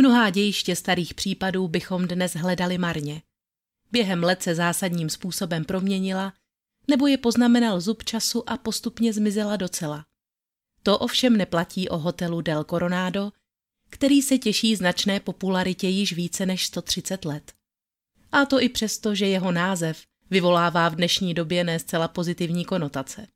Mnohá 0.00 0.30
dějiště 0.30 0.76
starých 0.76 1.14
případů 1.14 1.68
bychom 1.68 2.08
dnes 2.08 2.34
hledali 2.34 2.78
marně. 2.78 3.22
Během 3.92 4.22
let 4.22 4.42
se 4.42 4.54
zásadním 4.54 5.10
způsobem 5.10 5.64
proměnila, 5.64 6.32
nebo 6.88 7.06
je 7.06 7.18
poznamenal 7.18 7.80
zub 7.80 8.04
času 8.04 8.50
a 8.50 8.56
postupně 8.56 9.12
zmizela 9.12 9.56
docela. 9.56 10.04
To 10.82 10.98
ovšem 10.98 11.36
neplatí 11.36 11.88
o 11.88 11.98
hotelu 11.98 12.40
Del 12.40 12.64
Coronado, 12.64 13.32
který 13.90 14.22
se 14.22 14.38
těší 14.38 14.76
značné 14.76 15.20
popularitě 15.20 15.88
již 15.88 16.12
více 16.12 16.46
než 16.46 16.66
130 16.66 17.24
let. 17.24 17.52
A 18.32 18.46
to 18.46 18.60
i 18.60 18.68
přesto, 18.68 19.14
že 19.14 19.26
jeho 19.26 19.52
název 19.52 20.02
vyvolává 20.30 20.88
v 20.88 20.96
dnešní 20.96 21.34
době 21.34 21.64
ne 21.64 21.78
zcela 21.78 22.08
pozitivní 22.08 22.64
konotace. 22.64 23.26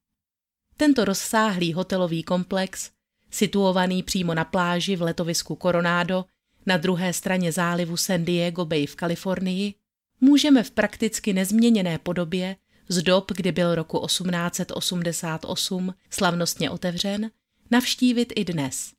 Tento 0.76 1.04
rozsáhlý 1.04 1.72
hotelový 1.72 2.22
komplex, 2.22 2.90
situovaný 3.30 4.02
přímo 4.02 4.34
na 4.34 4.44
pláži 4.44 4.96
v 4.96 5.02
letovisku 5.02 5.58
Coronado, 5.62 6.24
na 6.66 6.76
druhé 6.76 7.12
straně 7.12 7.52
zálivu 7.52 7.96
San 7.96 8.24
Diego 8.24 8.64
Bay 8.64 8.86
v 8.86 8.96
Kalifornii, 8.96 9.74
můžeme 10.20 10.62
v 10.62 10.70
prakticky 10.70 11.32
nezměněné 11.32 11.98
podobě 11.98 12.56
z 12.88 13.02
dob, 13.02 13.32
kdy 13.32 13.52
byl 13.52 13.74
roku 13.74 14.06
1888 14.06 15.94
slavnostně 16.10 16.70
otevřen, 16.70 17.30
navštívit 17.70 18.32
i 18.36 18.44
dnes. 18.44 18.92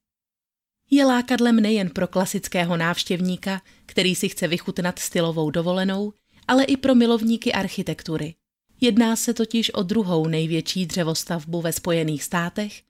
Je 0.91 1.05
lákadlem 1.05 1.55
nejen 1.55 1.89
pro 1.89 2.07
klasického 2.07 2.77
návštěvníka, 2.77 3.61
který 3.85 4.15
si 4.15 4.29
chce 4.29 4.47
vychutnat 4.47 4.99
stylovou 4.99 5.49
dovolenou, 5.49 6.13
ale 6.47 6.63
i 6.63 6.77
pro 6.77 6.95
milovníky 6.95 7.53
architektury. 7.53 8.35
Jedná 8.81 9.15
se 9.15 9.33
totiž 9.33 9.73
o 9.73 9.83
druhou 9.83 10.27
největší 10.27 10.85
dřevostavbu 10.85 11.61
ve 11.61 11.73
Spojených 11.73 12.23
státech 12.23 12.81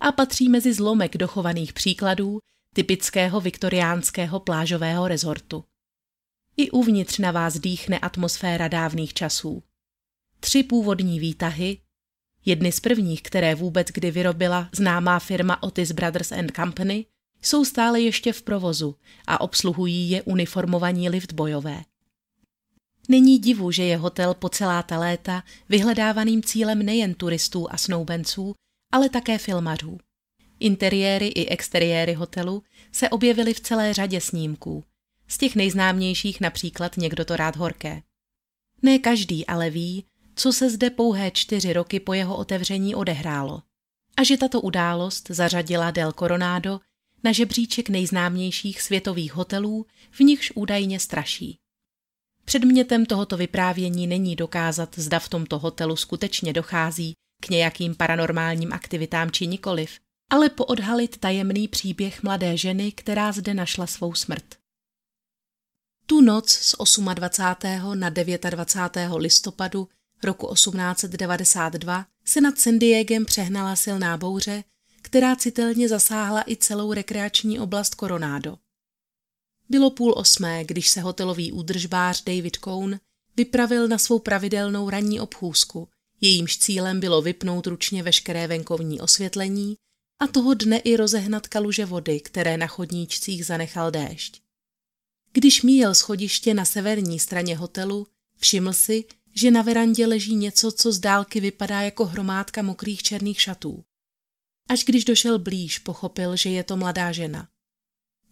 a 0.00 0.12
patří 0.12 0.48
mezi 0.48 0.74
zlomek 0.74 1.16
dochovaných 1.16 1.72
příkladů 1.72 2.38
typického 2.74 3.40
viktoriánského 3.40 4.40
plážového 4.40 5.08
rezortu. 5.08 5.64
I 6.56 6.70
uvnitř 6.70 7.18
na 7.18 7.30
vás 7.30 7.58
dýchne 7.58 7.98
atmosféra 7.98 8.68
dávných 8.68 9.14
časů. 9.14 9.62
Tři 10.40 10.62
původní 10.62 11.20
výtahy, 11.20 11.78
jedny 12.44 12.72
z 12.72 12.80
prvních, 12.80 13.22
které 13.22 13.54
vůbec 13.54 13.88
kdy 13.88 14.10
vyrobila 14.10 14.68
známá 14.72 15.18
firma 15.18 15.62
Otis 15.62 15.92
Brothers 15.92 16.32
and 16.32 16.52
Company, 16.56 17.06
jsou 17.42 17.64
stále 17.64 18.00
ještě 18.00 18.32
v 18.32 18.42
provozu 18.42 18.96
a 19.26 19.40
obsluhují 19.40 20.10
je 20.10 20.22
uniformovaní 20.22 21.08
liftbojové. 21.08 21.84
Není 23.08 23.38
divu, 23.38 23.70
že 23.70 23.84
je 23.84 23.96
hotel 23.96 24.34
po 24.34 24.48
celá 24.48 24.82
ta 24.82 24.98
léta 24.98 25.42
vyhledávaným 25.68 26.42
cílem 26.42 26.78
nejen 26.78 27.14
turistů 27.14 27.72
a 27.72 27.76
snoubenců, 27.76 28.54
ale 28.92 29.08
také 29.08 29.38
filmařů. 29.38 29.98
Interiéry 30.60 31.26
i 31.26 31.46
exteriéry 31.46 32.14
hotelu 32.14 32.62
se 32.92 33.08
objevily 33.08 33.54
v 33.54 33.60
celé 33.60 33.94
řadě 33.94 34.20
snímků. 34.20 34.84
Z 35.28 35.38
těch 35.38 35.56
nejznámějších 35.56 36.40
například 36.40 36.96
Někdo 36.96 37.24
to 37.24 37.36
rád 37.36 37.56
horké. 37.56 38.02
Ne 38.82 38.98
každý 38.98 39.46
ale 39.46 39.70
ví, 39.70 40.04
co 40.34 40.52
se 40.52 40.70
zde 40.70 40.90
pouhé 40.90 41.30
čtyři 41.30 41.72
roky 41.72 42.00
po 42.00 42.14
jeho 42.14 42.36
otevření 42.36 42.94
odehrálo. 42.94 43.62
A 44.16 44.22
že 44.22 44.36
tato 44.36 44.60
událost 44.60 45.28
zařadila 45.30 45.90
Del 45.90 46.12
Coronado 46.12 46.80
na 47.24 47.32
žebříček 47.32 47.88
nejznámějších 47.88 48.82
světových 48.82 49.34
hotelů, 49.34 49.86
v 50.10 50.20
nichž 50.20 50.52
údajně 50.54 51.00
straší. 51.00 51.58
Předmětem 52.44 53.06
tohoto 53.06 53.36
vyprávění 53.36 54.06
není 54.06 54.36
dokázat, 54.36 54.98
zda 54.98 55.18
v 55.18 55.28
tomto 55.28 55.58
hotelu 55.58 55.96
skutečně 55.96 56.52
dochází 56.52 57.12
k 57.42 57.48
nějakým 57.48 57.94
paranormálním 57.94 58.72
aktivitám 58.72 59.30
či 59.30 59.46
nikoliv, 59.46 59.98
ale 60.30 60.48
poodhalit 60.50 61.16
tajemný 61.16 61.68
příběh 61.68 62.22
mladé 62.22 62.56
ženy, 62.56 62.92
která 62.92 63.32
zde 63.32 63.54
našla 63.54 63.86
svou 63.86 64.14
smrt. 64.14 64.44
Tu 66.06 66.20
noc 66.20 66.50
z 66.50 66.74
28. 67.14 67.98
na 68.00 68.10
29. 68.10 68.46
listopadu 69.16 69.88
roku 70.22 70.54
1892 70.54 72.06
se 72.24 72.40
nad 72.40 72.58
San 72.58 72.78
Diegem 72.78 73.24
přehnala 73.24 73.76
silná 73.76 74.16
bouře, 74.16 74.64
která 75.02 75.36
citelně 75.36 75.88
zasáhla 75.88 76.44
i 76.46 76.56
celou 76.56 76.92
rekreační 76.92 77.60
oblast 77.60 77.94
Coronado. 78.00 78.58
Bylo 79.68 79.90
půl 79.90 80.14
osmé, 80.16 80.64
když 80.64 80.88
se 80.88 81.00
hotelový 81.00 81.52
údržbář 81.52 82.24
David 82.24 82.56
Cohn 82.56 83.00
vypravil 83.36 83.88
na 83.88 83.98
svou 83.98 84.18
pravidelnou 84.18 84.90
ranní 84.90 85.20
obchůzku, 85.20 85.88
jejímž 86.20 86.58
cílem 86.58 87.00
bylo 87.00 87.22
vypnout 87.22 87.66
ručně 87.66 88.02
veškeré 88.02 88.46
venkovní 88.46 89.00
osvětlení 89.00 89.76
a 90.20 90.26
toho 90.26 90.54
dne 90.54 90.78
i 90.78 90.96
rozehnat 90.96 91.46
kaluže 91.46 91.84
vody, 91.86 92.20
které 92.20 92.56
na 92.56 92.66
chodníčcích 92.66 93.46
zanechal 93.46 93.90
déšť. 93.90 94.42
Když 95.32 95.62
míjel 95.62 95.94
schodiště 95.94 96.54
na 96.54 96.64
severní 96.64 97.18
straně 97.18 97.56
hotelu, 97.56 98.06
všiml 98.36 98.72
si, 98.72 99.04
že 99.34 99.50
na 99.50 99.62
verandě 99.62 100.06
leží 100.06 100.34
něco, 100.34 100.72
co 100.72 100.92
z 100.92 100.98
dálky 100.98 101.40
vypadá 101.40 101.80
jako 101.80 102.04
hromádka 102.04 102.62
mokrých 102.62 103.02
černých 103.02 103.40
šatů. 103.40 103.84
Až 104.68 104.84
když 104.84 105.04
došel 105.04 105.38
blíž, 105.38 105.78
pochopil, 105.78 106.36
že 106.36 106.50
je 106.50 106.64
to 106.64 106.76
mladá 106.76 107.12
žena. 107.12 107.48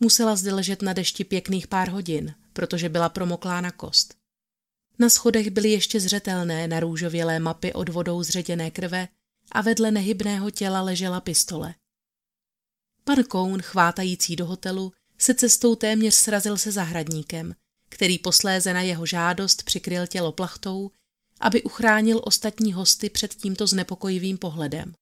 Musela 0.00 0.36
zde 0.36 0.54
ležet 0.54 0.82
na 0.82 0.92
dešti 0.92 1.24
pěkných 1.24 1.66
pár 1.66 1.88
hodin, 1.88 2.34
protože 2.52 2.88
byla 2.88 3.08
promoklá 3.08 3.60
na 3.60 3.70
kost. 3.70 4.14
Na 4.98 5.08
schodech 5.08 5.50
byly 5.50 5.70
ještě 5.70 6.00
zřetelné 6.00 6.68
narůžovělé 6.68 7.38
mapy 7.38 7.72
od 7.72 7.88
vodou 7.88 8.22
zředěné 8.22 8.70
krve 8.70 9.08
a 9.52 9.60
vedle 9.62 9.90
nehybného 9.90 10.50
těla 10.50 10.82
ležela 10.82 11.20
pistole. 11.20 11.74
Pan 13.04 13.24
Koun, 13.24 13.62
chvátající 13.62 14.36
do 14.36 14.46
hotelu, 14.46 14.92
se 15.18 15.34
cestou 15.34 15.74
téměř 15.74 16.14
srazil 16.14 16.58
se 16.58 16.72
zahradníkem, 16.72 17.54
který 17.88 18.18
posléze 18.18 18.74
na 18.74 18.82
jeho 18.82 19.06
žádost 19.06 19.62
přikryl 19.62 20.06
tělo 20.06 20.32
plachtou, 20.32 20.90
aby 21.40 21.62
uchránil 21.62 22.20
ostatní 22.24 22.72
hosty 22.72 23.10
před 23.10 23.34
tímto 23.34 23.66
znepokojivým 23.66 24.38
pohledem. 24.38 24.94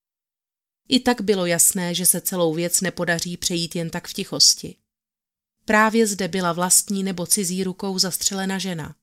I 0.89 0.99
tak 0.99 1.21
bylo 1.21 1.45
jasné, 1.45 1.95
že 1.95 2.05
se 2.05 2.21
celou 2.21 2.53
věc 2.53 2.81
nepodaří 2.81 3.37
přejít 3.37 3.75
jen 3.75 3.89
tak 3.89 4.07
v 4.07 4.13
tichosti. 4.13 4.75
Právě 5.65 6.07
zde 6.07 6.27
byla 6.27 6.53
vlastní 6.53 7.03
nebo 7.03 7.25
cizí 7.25 7.63
rukou 7.63 7.99
zastřelena 7.99 8.57
žena. 8.57 8.95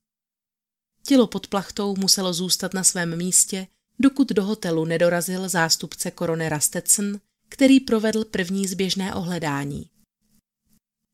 Tělo 1.06 1.26
pod 1.26 1.46
plachtou 1.46 1.96
muselo 1.96 2.32
zůstat 2.32 2.74
na 2.74 2.84
svém 2.84 3.16
místě 3.16 3.66
dokud 4.02 4.28
do 4.28 4.44
hotelu 4.44 4.84
nedorazil 4.84 5.48
zástupce 5.48 6.10
koronera 6.10 6.60
Stetson, 6.60 7.20
který 7.48 7.80
provedl 7.80 8.24
první 8.24 8.66
zběžné 8.66 9.14
ohledání. 9.14 9.90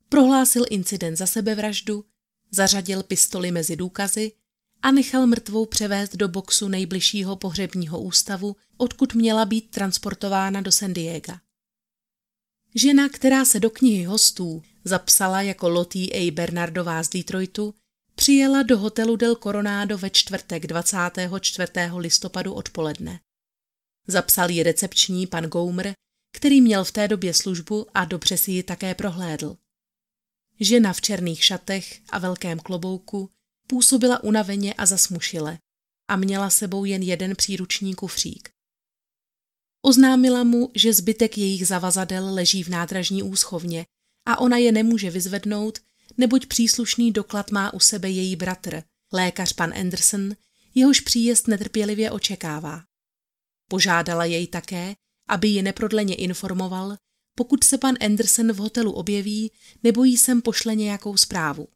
Prohlásil 0.08 0.64
incident 0.70 1.18
za 1.18 1.26
sebevraždu, 1.26 2.04
zařadil 2.50 3.02
pistoli 3.02 3.50
mezi 3.50 3.76
důkazy 3.76 4.32
a 4.82 4.90
nechal 4.90 5.26
mrtvou 5.26 5.66
převést 5.66 6.16
do 6.16 6.28
boxu 6.28 6.68
nejbližšího 6.68 7.36
pohřebního 7.36 8.00
ústavu, 8.00 8.56
odkud 8.76 9.14
měla 9.14 9.44
být 9.44 9.70
transportována 9.70 10.60
do 10.60 10.72
San 10.72 10.92
Diego. 10.92 11.32
Žena, 12.74 13.08
která 13.08 13.44
se 13.44 13.60
do 13.60 13.70
knihy 13.70 14.04
hostů 14.04 14.62
zapsala 14.84 15.42
jako 15.42 15.68
Lottie 15.68 16.08
A. 16.14 16.30
Bernardová 16.30 17.02
z 17.02 17.08
Detroitu, 17.08 17.74
Přijela 18.18 18.62
do 18.62 18.78
hotelu 18.78 19.16
Del 19.16 19.36
Coronado 19.36 19.98
ve 19.98 20.10
čtvrtek 20.10 20.66
24. 20.66 21.72
listopadu 21.96 22.54
odpoledne. 22.54 23.20
Zapsal 24.06 24.50
ji 24.50 24.62
recepční 24.62 25.26
pan 25.26 25.44
Gomer, 25.44 25.92
který 26.36 26.60
měl 26.60 26.84
v 26.84 26.92
té 26.92 27.08
době 27.08 27.34
službu 27.34 27.86
a 27.94 28.04
dobře 28.04 28.36
si 28.36 28.50
ji 28.50 28.62
také 28.62 28.94
prohlédl. 28.94 29.56
Žena 30.60 30.92
v 30.92 31.00
černých 31.00 31.44
šatech 31.44 32.00
a 32.08 32.18
velkém 32.18 32.58
klobouku 32.58 33.30
působila 33.66 34.24
unaveně 34.24 34.74
a 34.74 34.86
zasmušile 34.86 35.58
a 36.08 36.16
měla 36.16 36.50
sebou 36.50 36.84
jen 36.84 37.02
jeden 37.02 37.36
příruční 37.36 37.94
kufřík. 37.94 38.50
Oznámila 39.82 40.44
mu, 40.44 40.70
že 40.74 40.94
zbytek 40.94 41.38
jejich 41.38 41.66
zavazadel 41.66 42.34
leží 42.34 42.62
v 42.62 42.68
nádražní 42.68 43.22
úschovně 43.22 43.86
a 44.26 44.38
ona 44.38 44.56
je 44.56 44.72
nemůže 44.72 45.10
vyzvednout, 45.10 45.78
neboť 46.18 46.46
příslušný 46.46 47.12
doklad 47.12 47.50
má 47.50 47.74
u 47.74 47.80
sebe 47.80 48.10
její 48.10 48.36
bratr, 48.36 48.82
lékař 49.12 49.52
pan 49.52 49.72
Anderson, 49.78 50.32
jehož 50.74 51.00
příjezd 51.00 51.48
netrpělivě 51.48 52.10
očekává. 52.10 52.82
Požádala 53.68 54.24
jej 54.24 54.46
také, 54.46 54.94
aby 55.28 55.48
ji 55.48 55.62
neprodleně 55.62 56.14
informoval, 56.14 56.96
pokud 57.34 57.64
se 57.64 57.78
pan 57.78 57.94
Anderson 58.00 58.52
v 58.52 58.56
hotelu 58.56 58.92
objeví 58.92 59.52
nebo 59.82 60.04
jí 60.04 60.16
sem 60.16 60.42
pošle 60.42 60.74
nějakou 60.74 61.16
zprávu. 61.16 61.68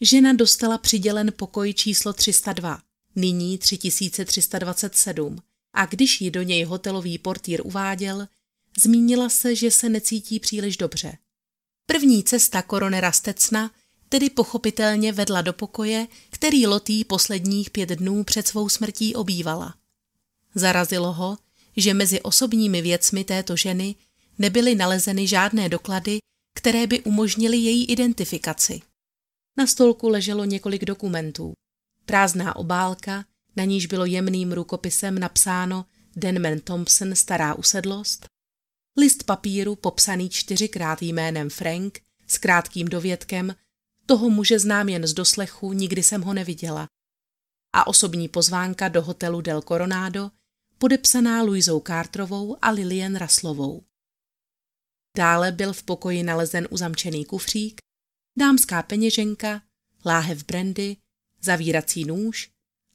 Žena 0.00 0.32
dostala 0.32 0.78
přidělen 0.78 1.32
pokoj 1.36 1.74
číslo 1.74 2.12
302, 2.12 2.82
nyní 3.16 3.58
3327 3.58 5.38
a 5.72 5.86
když 5.86 6.20
ji 6.20 6.30
do 6.30 6.42
něj 6.42 6.64
hotelový 6.64 7.18
portýr 7.18 7.60
uváděl, 7.64 8.28
zmínila 8.78 9.28
se, 9.28 9.54
že 9.56 9.70
se 9.70 9.88
necítí 9.88 10.40
příliš 10.40 10.76
dobře. 10.76 11.18
První 11.86 12.24
cesta 12.24 12.62
koronera 12.62 13.12
Stecna 13.12 13.70
tedy 14.08 14.30
pochopitelně 14.30 15.12
vedla 15.12 15.42
do 15.42 15.52
pokoje, 15.52 16.06
který 16.30 16.66
Lotý 16.66 17.04
posledních 17.04 17.70
pět 17.70 17.88
dnů 17.88 18.24
před 18.24 18.48
svou 18.48 18.68
smrtí 18.68 19.14
obývala. 19.14 19.74
Zarazilo 20.54 21.12
ho, 21.12 21.38
že 21.76 21.94
mezi 21.94 22.20
osobními 22.20 22.82
věcmi 22.82 23.24
této 23.24 23.56
ženy 23.56 23.94
nebyly 24.38 24.74
nalezeny 24.74 25.26
žádné 25.26 25.68
doklady, 25.68 26.18
které 26.54 26.86
by 26.86 27.00
umožnily 27.00 27.56
její 27.56 27.84
identifikaci. 27.84 28.80
Na 29.56 29.66
stolku 29.66 30.08
leželo 30.08 30.44
několik 30.44 30.84
dokumentů. 30.84 31.52
Prázdná 32.06 32.56
obálka, 32.56 33.24
na 33.56 33.64
níž 33.64 33.86
bylo 33.86 34.04
jemným 34.04 34.52
rukopisem 34.52 35.18
napsáno 35.18 35.86
Denman 36.16 36.58
Thompson 36.58 37.14
stará 37.14 37.54
usedlost, 37.54 38.26
list 38.96 39.22
papíru 39.22 39.76
popsaný 39.76 40.28
čtyřikrát 40.28 41.02
jménem 41.02 41.50
Frank 41.50 42.00
s 42.26 42.38
krátkým 42.38 42.88
dovědkem 42.88 43.54
toho 44.06 44.30
muže 44.30 44.58
znám 44.58 44.88
jen 44.88 45.06
z 45.06 45.14
doslechu, 45.14 45.72
nikdy 45.72 46.02
jsem 46.02 46.22
ho 46.22 46.34
neviděla. 46.34 46.88
A 47.72 47.86
osobní 47.86 48.28
pozvánka 48.28 48.88
do 48.88 49.02
hotelu 49.02 49.40
Del 49.40 49.62
Coronado, 49.62 50.30
podepsaná 50.78 51.42
Luizou 51.42 51.80
Carterovou 51.80 52.56
a 52.62 52.70
Lilian 52.70 53.16
Raslovou. 53.16 53.84
Dále 55.16 55.52
byl 55.52 55.72
v 55.72 55.82
pokoji 55.82 56.22
nalezen 56.22 56.68
uzamčený 56.70 57.24
kufřík, 57.24 57.80
dámská 58.38 58.82
peněženka, 58.82 59.62
láhev 60.06 60.44
brandy, 60.46 60.96
zavírací 61.42 62.04
nůž, 62.04 62.50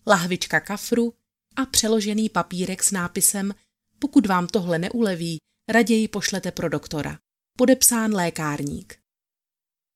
lahvička 0.08 0.60
kafru 0.60 1.14
a 1.56 1.66
přeložený 1.66 2.30
papírek 2.30 2.84
s 2.84 2.92
nápisem 2.92 3.56
Pokud 4.00 4.28
vám 4.28 4.48
tohle 4.48 4.80
neuleví, 4.80 5.38
raději 5.72 6.08
pošlete 6.08 6.52
pro 6.52 6.70
doktora. 6.70 7.20
Podepsán 7.58 8.14
lékárník. 8.14 8.98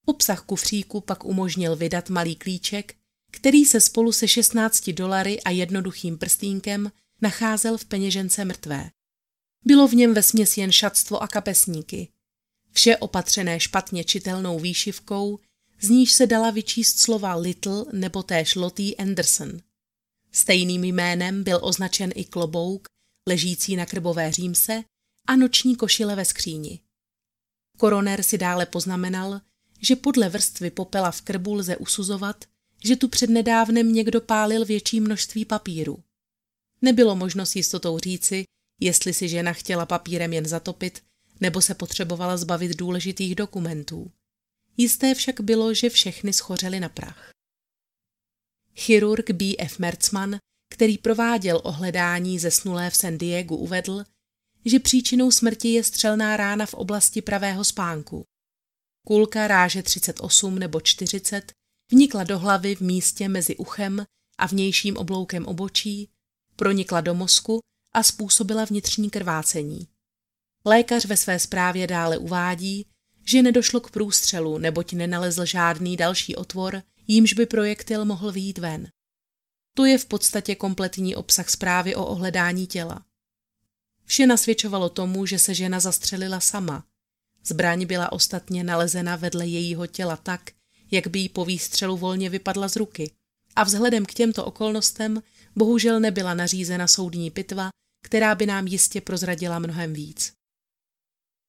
Obsah 0.05 0.41
kufříku 0.41 1.01
pak 1.01 1.25
umožnil 1.25 1.75
vydat 1.75 2.09
malý 2.09 2.35
klíček, 2.35 2.95
který 3.31 3.65
se 3.65 3.81
spolu 3.81 4.11
se 4.11 4.27
16 4.27 4.89
dolary 4.89 5.41
a 5.41 5.49
jednoduchým 5.49 6.17
prstínkem 6.17 6.91
nacházel 7.21 7.77
v 7.77 7.85
peněžence 7.85 8.45
mrtvé. 8.45 8.91
Bylo 9.65 9.87
v 9.87 9.93
něm 9.93 10.13
ve 10.13 10.23
směs 10.23 10.57
jen 10.57 10.71
šatstvo 10.71 11.23
a 11.23 11.27
kapesníky. 11.27 12.09
Vše 12.71 12.97
opatřené 12.97 13.59
špatně 13.59 14.03
čitelnou 14.03 14.59
výšivkou, 14.59 15.39
z 15.81 15.89
níž 15.89 16.11
se 16.11 16.27
dala 16.27 16.51
vyčíst 16.51 16.99
slova 16.99 17.35
Little 17.35 17.85
nebo 17.93 18.23
též 18.23 18.55
Lottie 18.55 18.95
Anderson. 18.95 19.59
Stejným 20.31 20.83
jménem 20.83 21.43
byl 21.43 21.59
označen 21.61 22.11
i 22.15 22.25
klobouk, 22.25 22.87
ležící 23.29 23.75
na 23.75 23.85
krbové 23.85 24.31
římse 24.31 24.83
a 25.27 25.35
noční 25.35 25.75
košile 25.75 26.15
ve 26.15 26.25
skříni. 26.25 26.79
Koroner 27.77 28.23
si 28.23 28.37
dále 28.37 28.65
poznamenal, 28.65 29.41
že 29.81 29.95
podle 29.95 30.29
vrstvy 30.29 30.71
popela 30.71 31.11
v 31.11 31.21
krbu 31.21 31.53
lze 31.53 31.77
usuzovat, 31.77 32.45
že 32.83 32.95
tu 32.95 33.07
přednedávnem 33.07 33.93
někdo 33.93 34.21
pálil 34.21 34.65
větší 34.65 34.99
množství 34.99 35.45
papíru. 35.45 36.03
Nebylo 36.81 37.15
možno 37.15 37.45
s 37.45 37.55
jistotou 37.55 37.99
říci, 37.99 38.43
jestli 38.79 39.13
si 39.13 39.29
žena 39.29 39.53
chtěla 39.53 39.85
papírem 39.85 40.33
jen 40.33 40.45
zatopit, 40.45 41.03
nebo 41.41 41.61
se 41.61 41.73
potřebovala 41.73 42.37
zbavit 42.37 42.77
důležitých 42.77 43.35
dokumentů. 43.35 44.11
Jisté 44.77 45.15
však 45.15 45.41
bylo, 45.41 45.73
že 45.73 45.89
všechny 45.89 46.33
schořely 46.33 46.79
na 46.79 46.89
prach. 46.89 47.31
Chirurg 48.75 49.31
B. 49.31 49.45
F. 49.59 49.79
Merzman, 49.79 50.37
který 50.73 50.97
prováděl 50.97 51.61
ohledání 51.63 52.39
zesnulé 52.39 52.89
v 52.89 52.95
San 52.95 53.17
Diego, 53.17 53.55
uvedl, 53.55 54.03
že 54.65 54.79
příčinou 54.79 55.31
smrti 55.31 55.67
je 55.67 55.83
střelná 55.83 56.37
rána 56.37 56.65
v 56.65 56.73
oblasti 56.73 57.21
pravého 57.21 57.63
spánku. 57.63 58.23
Kulka 59.07 59.47
ráže 59.47 59.83
38 59.83 60.59
nebo 60.59 60.81
40 60.81 61.51
vnikla 61.91 62.23
do 62.23 62.39
hlavy 62.39 62.75
v 62.75 62.81
místě 62.81 63.29
mezi 63.29 63.55
uchem 63.55 64.05
a 64.37 64.45
vnějším 64.47 64.97
obloukem 64.97 65.45
obočí, 65.45 66.09
pronikla 66.55 67.01
do 67.01 67.13
mozku 67.13 67.59
a 67.93 68.03
způsobila 68.03 68.65
vnitřní 68.65 69.09
krvácení. 69.09 69.87
Lékař 70.65 71.05
ve 71.05 71.17
své 71.17 71.39
zprávě 71.39 71.87
dále 71.87 72.17
uvádí, 72.17 72.85
že 73.25 73.41
nedošlo 73.41 73.79
k 73.79 73.91
průstřelu, 73.91 74.57
neboť 74.57 74.93
nenalezl 74.93 75.45
žádný 75.45 75.97
další 75.97 76.35
otvor, 76.35 76.83
jímž 77.07 77.33
by 77.33 77.45
projektil 77.45 78.05
mohl 78.05 78.31
výjít 78.31 78.57
ven. 78.57 78.87
To 79.75 79.85
je 79.85 79.97
v 79.97 80.05
podstatě 80.05 80.55
kompletní 80.55 81.15
obsah 81.15 81.49
zprávy 81.49 81.95
o 81.95 82.05
ohledání 82.05 82.67
těla. 82.67 83.05
Vše 84.05 84.27
nasvědčovalo 84.27 84.89
tomu, 84.89 85.25
že 85.25 85.39
se 85.39 85.53
žena 85.53 85.79
zastřelila 85.79 86.39
sama. 86.39 86.85
Zbraň 87.45 87.85
byla 87.85 88.11
ostatně 88.11 88.63
nalezena 88.63 89.15
vedle 89.15 89.47
jejího 89.47 89.87
těla 89.87 90.17
tak, 90.17 90.51
jak 90.91 91.07
by 91.07 91.19
jí 91.19 91.29
po 91.29 91.45
výstřelu 91.45 91.97
volně 91.97 92.29
vypadla 92.29 92.67
z 92.67 92.75
ruky. 92.75 93.11
A 93.55 93.63
vzhledem 93.63 94.05
k 94.05 94.13
těmto 94.13 94.45
okolnostem 94.45 95.23
bohužel 95.55 95.99
nebyla 95.99 96.33
nařízena 96.33 96.87
soudní 96.87 97.31
pitva, 97.31 97.69
která 98.03 98.35
by 98.35 98.45
nám 98.45 98.67
jistě 98.67 99.01
prozradila 99.01 99.59
mnohem 99.59 99.93
víc. 99.93 100.33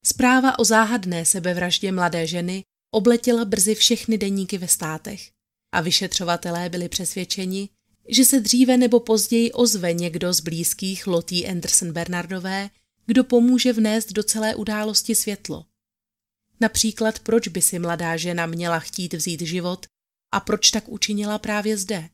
Zpráva 0.05 0.59
o 0.59 0.63
záhadné 0.63 1.25
sebevraždě 1.25 1.91
mladé 1.91 2.27
ženy 2.27 2.63
obletěla 2.91 3.45
brzy 3.45 3.75
všechny 3.75 4.17
deníky 4.17 4.57
ve 4.57 4.67
státech 4.67 5.31
a 5.71 5.81
vyšetřovatelé 5.81 6.69
byli 6.69 6.89
přesvědčeni, 6.89 7.69
že 8.09 8.25
se 8.25 8.39
dříve 8.39 8.77
nebo 8.77 8.99
později 8.99 9.51
ozve 9.51 9.93
někdo 9.93 10.33
z 10.33 10.39
blízkých 10.39 11.07
Lottie 11.07 11.51
Anderson 11.51 11.91
Bernardové, 11.91 12.69
kdo 13.05 13.23
pomůže 13.23 13.73
vnést 13.73 14.11
do 14.11 14.23
celé 14.23 14.55
události 14.55 15.15
světlo. 15.15 15.65
Například 16.59 17.19
proč 17.19 17.47
by 17.47 17.61
si 17.61 17.79
mladá 17.79 18.17
žena 18.17 18.45
měla 18.45 18.79
chtít 18.79 19.13
vzít 19.13 19.41
život 19.41 19.85
a 20.31 20.39
proč 20.39 20.71
tak 20.71 20.89
učinila 20.89 21.39
právě 21.39 21.77
zde. 21.77 22.09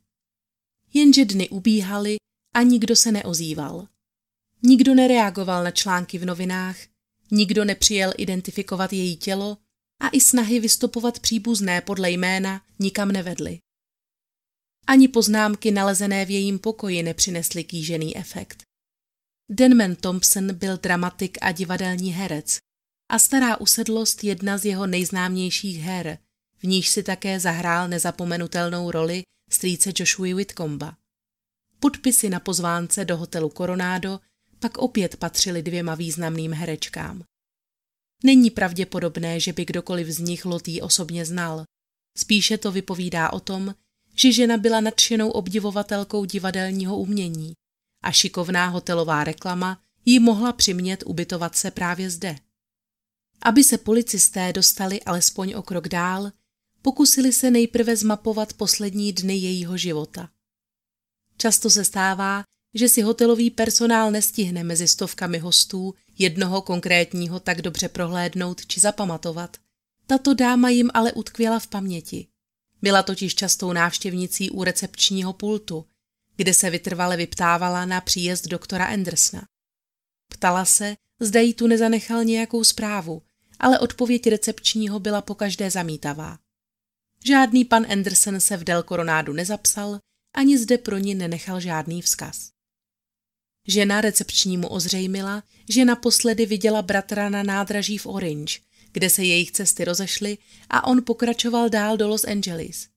Jenže 0.93 1.25
dny 1.25 1.49
ubíhaly 1.49 2.15
a 2.55 2.61
nikdo 2.61 2.95
se 2.95 3.11
neozýval. 3.11 3.87
Nikdo 4.63 4.95
nereagoval 4.95 5.63
na 5.63 5.71
články 5.71 6.17
v 6.17 6.25
novinách, 6.25 6.77
nikdo 7.31 7.65
nepřijel 7.65 8.13
identifikovat 8.17 8.93
její 8.93 9.17
tělo 9.17 9.57
a 9.99 10.09
i 10.09 10.21
snahy 10.21 10.59
vystupovat 10.59 11.19
příbuzné 11.19 11.81
podle 11.81 12.11
jména 12.11 12.61
nikam 12.79 13.11
nevedly. 13.11 13.59
Ani 14.87 15.07
poznámky 15.07 15.71
nalezené 15.71 16.25
v 16.25 16.29
jejím 16.29 16.59
pokoji 16.59 17.03
nepřinesly 17.03 17.63
kýžený 17.63 18.17
efekt. 18.17 18.63
Denman 19.49 19.95
Thompson 19.95 20.55
byl 20.55 20.77
dramatik 20.77 21.37
a 21.41 21.51
divadelní 21.51 22.11
herec 22.11 22.57
a 23.11 23.19
stará 23.19 23.57
usedlost 23.57 24.23
jedna 24.23 24.57
z 24.57 24.65
jeho 24.65 24.87
nejznámějších 24.87 25.81
her, 25.81 26.17
v 26.57 26.63
níž 26.63 26.89
si 26.89 27.03
také 27.03 27.39
zahrál 27.39 27.87
nezapomenutelnou 27.87 28.91
roli 28.91 29.23
strýce 29.51 29.91
Joshua 29.99 30.35
Whitcomba. 30.35 30.97
Podpisy 31.79 32.29
na 32.29 32.39
pozvánce 32.39 33.05
do 33.05 33.17
hotelu 33.17 33.49
Coronado 33.57 34.19
pak 34.59 34.77
opět 34.77 35.15
patřily 35.15 35.63
dvěma 35.63 35.95
významným 35.95 36.53
herečkám. 36.53 37.23
Není 38.23 38.49
pravděpodobné, 38.49 39.39
že 39.39 39.53
by 39.53 39.65
kdokoliv 39.65 40.07
z 40.07 40.19
nich 40.19 40.45
Lotý 40.45 40.81
osobně 40.81 41.25
znal. 41.25 41.63
Spíše 42.17 42.57
to 42.57 42.71
vypovídá 42.71 43.33
o 43.33 43.39
tom, 43.39 43.75
že 44.15 44.31
žena 44.31 44.57
byla 44.57 44.81
nadšenou 44.81 45.29
obdivovatelkou 45.29 46.25
divadelního 46.25 46.97
umění 46.97 47.53
a 48.03 48.11
šikovná 48.11 48.67
hotelová 48.67 49.23
reklama 49.23 49.81
jí 50.05 50.19
mohla 50.19 50.53
přimět 50.53 51.03
ubytovat 51.05 51.55
se 51.55 51.71
právě 51.71 52.09
zde. 52.09 52.35
Aby 53.41 53.63
se 53.63 53.77
policisté 53.77 54.53
dostali 54.53 55.01
alespoň 55.01 55.53
o 55.53 55.61
krok 55.61 55.87
dál, 55.87 56.31
pokusili 56.81 57.33
se 57.33 57.51
nejprve 57.51 57.97
zmapovat 57.97 58.53
poslední 58.53 59.13
dny 59.13 59.35
jejího 59.35 59.77
života. 59.77 60.29
Často 61.37 61.69
se 61.69 61.85
stává, 61.85 62.43
že 62.73 62.89
si 62.89 63.01
hotelový 63.01 63.49
personál 63.49 64.11
nestihne 64.11 64.63
mezi 64.63 64.87
stovkami 64.87 65.39
hostů 65.39 65.93
jednoho 66.17 66.61
konkrétního 66.61 67.39
tak 67.39 67.61
dobře 67.61 67.89
prohlédnout 67.89 68.65
či 68.65 68.79
zapamatovat. 68.79 69.57
Tato 70.07 70.33
dáma 70.33 70.69
jim 70.69 70.89
ale 70.93 71.11
utkvěla 71.13 71.59
v 71.59 71.67
paměti. 71.67 72.27
Byla 72.83 73.03
totiž 73.03 73.35
častou 73.35 73.73
návštěvnicí 73.73 74.49
u 74.49 74.63
recepčního 74.63 75.33
pultu, 75.33 75.85
kde 76.35 76.53
se 76.53 76.69
vytrvale 76.69 77.17
vyptávala 77.17 77.85
na 77.85 78.01
příjezd 78.01 78.47
doktora 78.47 78.85
Andersna. 78.85 79.47
Ptala 80.27 80.65
se, 80.65 80.95
zda 81.19 81.39
jí 81.39 81.53
tu 81.53 81.67
nezanechal 81.67 82.23
nějakou 82.23 82.63
zprávu, 82.63 83.21
ale 83.59 83.79
odpověď 83.79 84.27
recepčního 84.27 84.99
byla 84.99 85.21
pokaždé 85.21 85.71
zamítavá. 85.71 86.39
Žádný 87.25 87.65
pan 87.65 87.91
Anderson 87.91 88.39
se 88.39 88.57
v 88.57 88.63
Del 88.63 88.83
Coronádu 88.83 89.33
nezapsal, 89.33 89.99
ani 90.33 90.57
zde 90.57 90.77
pro 90.77 90.97
ní 90.97 91.15
nenechal 91.15 91.59
žádný 91.59 92.01
vzkaz. 92.01 92.51
Žena 93.67 94.01
recepčnímu 94.01 94.67
ozřejmila, 94.67 95.43
že 95.69 95.85
naposledy 95.85 96.45
viděla 96.45 96.81
bratra 96.81 97.29
na 97.29 97.43
nádraží 97.43 97.97
v 97.97 98.05
Orange, 98.05 98.59
kde 98.93 99.09
se 99.09 99.23
jejich 99.23 99.51
cesty 99.51 99.85
rozešly 99.85 100.37
a 100.69 100.87
on 100.87 101.03
pokračoval 101.05 101.69
dál 101.69 101.97
do 101.97 102.07
Los 102.07 102.23
Angeles. 102.25 102.87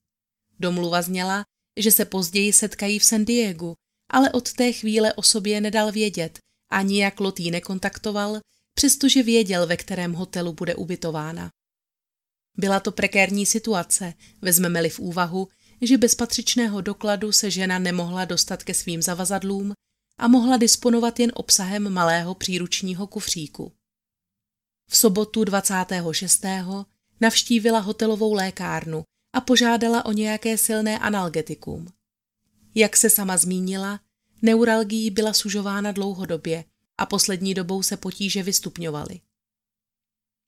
Domluva 0.60 1.02
zněla, 1.02 1.44
že 1.76 1.90
se 1.90 2.04
později 2.04 2.52
setkají 2.52 2.98
v 2.98 3.04
San 3.04 3.24
Diegu, 3.24 3.74
ale 4.10 4.32
od 4.32 4.52
té 4.52 4.72
chvíle 4.72 5.14
o 5.14 5.22
sobě 5.22 5.60
nedal 5.60 5.92
vědět 5.92 6.38
a 6.70 6.82
nijak 6.82 7.20
Lotý 7.20 7.50
nekontaktoval, 7.50 8.40
přestože 8.74 9.22
věděl, 9.22 9.66
ve 9.66 9.76
kterém 9.76 10.12
hotelu 10.12 10.52
bude 10.52 10.74
ubytována. 10.74 11.50
Byla 12.58 12.80
to 12.80 12.92
prekérní 12.92 13.46
situace, 13.46 14.14
vezmeme-li 14.42 14.90
v 14.90 14.98
úvahu, 14.98 15.48
že 15.80 15.98
bez 15.98 16.14
patřičného 16.14 16.80
dokladu 16.80 17.32
se 17.32 17.50
žena 17.50 17.78
nemohla 17.78 18.24
dostat 18.24 18.62
ke 18.62 18.74
svým 18.74 19.02
zavazadlům 19.02 19.72
a 20.18 20.28
mohla 20.28 20.56
disponovat 20.56 21.20
jen 21.20 21.32
obsahem 21.34 21.92
malého 21.92 22.34
příručního 22.34 23.06
kufříku. 23.06 23.72
V 24.90 24.96
sobotu 24.96 25.44
26. 25.44 26.44
navštívila 27.20 27.78
hotelovou 27.78 28.32
lékárnu 28.32 29.04
a 29.32 29.40
požádala 29.40 30.04
o 30.04 30.12
nějaké 30.12 30.58
silné 30.58 30.98
analgetikum. 30.98 31.88
Jak 32.74 32.96
se 32.96 33.10
sama 33.10 33.36
zmínila, 33.36 34.00
neuralgii 34.42 35.10
byla 35.10 35.32
sužována 35.32 35.92
dlouhodobě 35.92 36.64
a 36.98 37.06
poslední 37.06 37.54
dobou 37.54 37.82
se 37.82 37.96
potíže 37.96 38.42
vystupňovaly. 38.42 39.20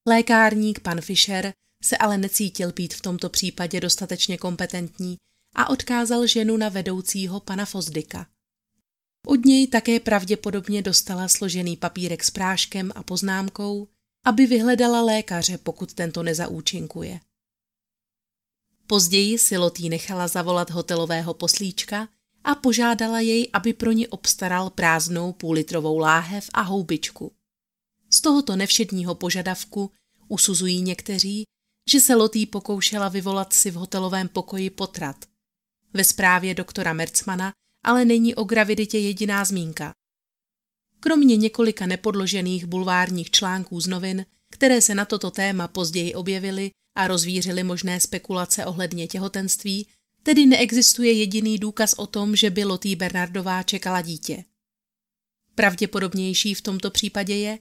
Lékárník 0.07 0.81
pan 0.81 1.01
Fischer 1.01 1.53
se 1.83 1.97
ale 1.97 2.19
necítil 2.19 2.73
být 2.73 2.95
v 2.95 3.01
tomto 3.01 3.29
případě 3.29 3.81
dostatečně 3.81 4.39
kompetentní 4.39 5.17
a 5.55 5.71
odkázal 5.71 6.27
ženu 6.27 6.57
na 6.57 6.69
vedoucího 6.69 7.41
pana 7.41 7.65
Fozdika. 7.65 8.27
Od 9.27 9.45
něj 9.45 9.67
také 9.67 10.01
pravděpodobně 10.01 10.83
dostala 10.83 11.29
složený 11.29 11.77
papírek 11.77 12.25
s 12.25 12.31
práškem 12.31 12.93
a 12.95 13.03
poznámkou, 13.03 13.89
aby 14.29 14.47
vyhledala 14.47 15.03
lékaře, 15.03 15.59
pokud 15.59 15.95
tento 15.95 16.23
nezaúčinkuje. 16.23 17.21
Později 18.87 19.39
si 19.39 19.57
Lotý 19.57 19.89
nechala 19.89 20.29
zavolat 20.29 20.71
hotelového 20.71 21.35
poslíčka 21.35 22.09
a 22.45 22.55
požádala 22.55 23.21
jej, 23.21 23.51
aby 23.53 23.73
pro 23.73 23.93
ní 23.93 24.09
obstaral 24.09 24.71
prázdnou 24.71 25.33
půlitrovou 25.33 25.99
láhev 25.99 26.51
a 26.53 26.61
houbičku. 26.61 27.33
Z 28.11 28.21
tohoto 28.21 28.57
nevšedního 28.57 29.15
požadavku 29.15 29.91
usuzují 30.29 30.83
někteří, 30.83 31.45
že 31.91 32.01
se 32.01 32.15
Lotý 32.15 32.47
pokoušela 32.47 33.09
vyvolat 33.09 33.53
si 33.53 33.71
v 33.71 33.75
hotelovém 33.75 34.29
pokoji 34.29 34.71
potrat. 34.71 35.17
Ve 35.93 36.05
zprávě 36.05 36.55
doktora 36.55 36.93
Mercmana 36.93 37.53
ale 37.83 38.05
není 38.05 38.35
o 38.35 38.45
graviditě 38.45 38.99
jediná 38.99 39.45
zmínka. 39.45 39.93
Kromě 41.01 41.37
několika 41.37 41.87
nepodložených 41.87 42.67
bulvárních 42.67 43.31
článků 43.31 43.81
z 43.81 43.87
novin, 43.87 44.27
které 44.51 44.81
se 44.81 44.95
na 44.95 45.05
toto 45.05 45.31
téma 45.31 45.69
později 45.69 46.15
objevily 46.15 46.71
a 46.97 47.09
rozvířily 47.09 47.63
možné 47.63 48.01
spekulace 48.01 48.67
ohledně 48.67 49.07
těhotenství, 49.07 49.87
tedy 50.23 50.47
neexistuje 50.47 51.13
jediný 51.13 51.59
důkaz 51.59 51.93
o 51.93 52.07
tom, 52.07 52.37
že 52.37 52.51
by 52.51 52.65
Lotý 52.65 52.97
Bernardová 52.97 53.63
čekala 53.63 54.01
dítě. 54.01 54.45
Pravděpodobnější 55.55 56.55
v 56.55 56.61
tomto 56.61 56.91
případě 56.91 57.37
je, 57.37 57.59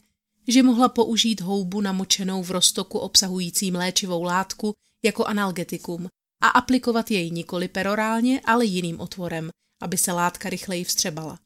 že 0.48 0.64
mohla 0.64 0.90
použít 0.90 1.42
houbu 1.42 1.82
namočenou 1.82 2.44
v 2.44 2.52
roztoku 2.52 3.00
obsahujícím 3.00 3.76
léčivou 3.76 4.24
látku 4.24 4.74
jako 5.06 5.26
analgetikum 5.26 6.08
a 6.42 6.48
aplikovat 6.48 7.12
jej 7.12 7.32
nikoli 7.32 7.68
perorálně, 7.68 8.42
ale 8.46 8.66
jiným 8.66 9.00
otvorem, 9.00 9.50
aby 9.82 9.98
se 9.98 10.12
látka 10.12 10.50
rychleji 10.50 10.84
vstřebala. 10.84 11.40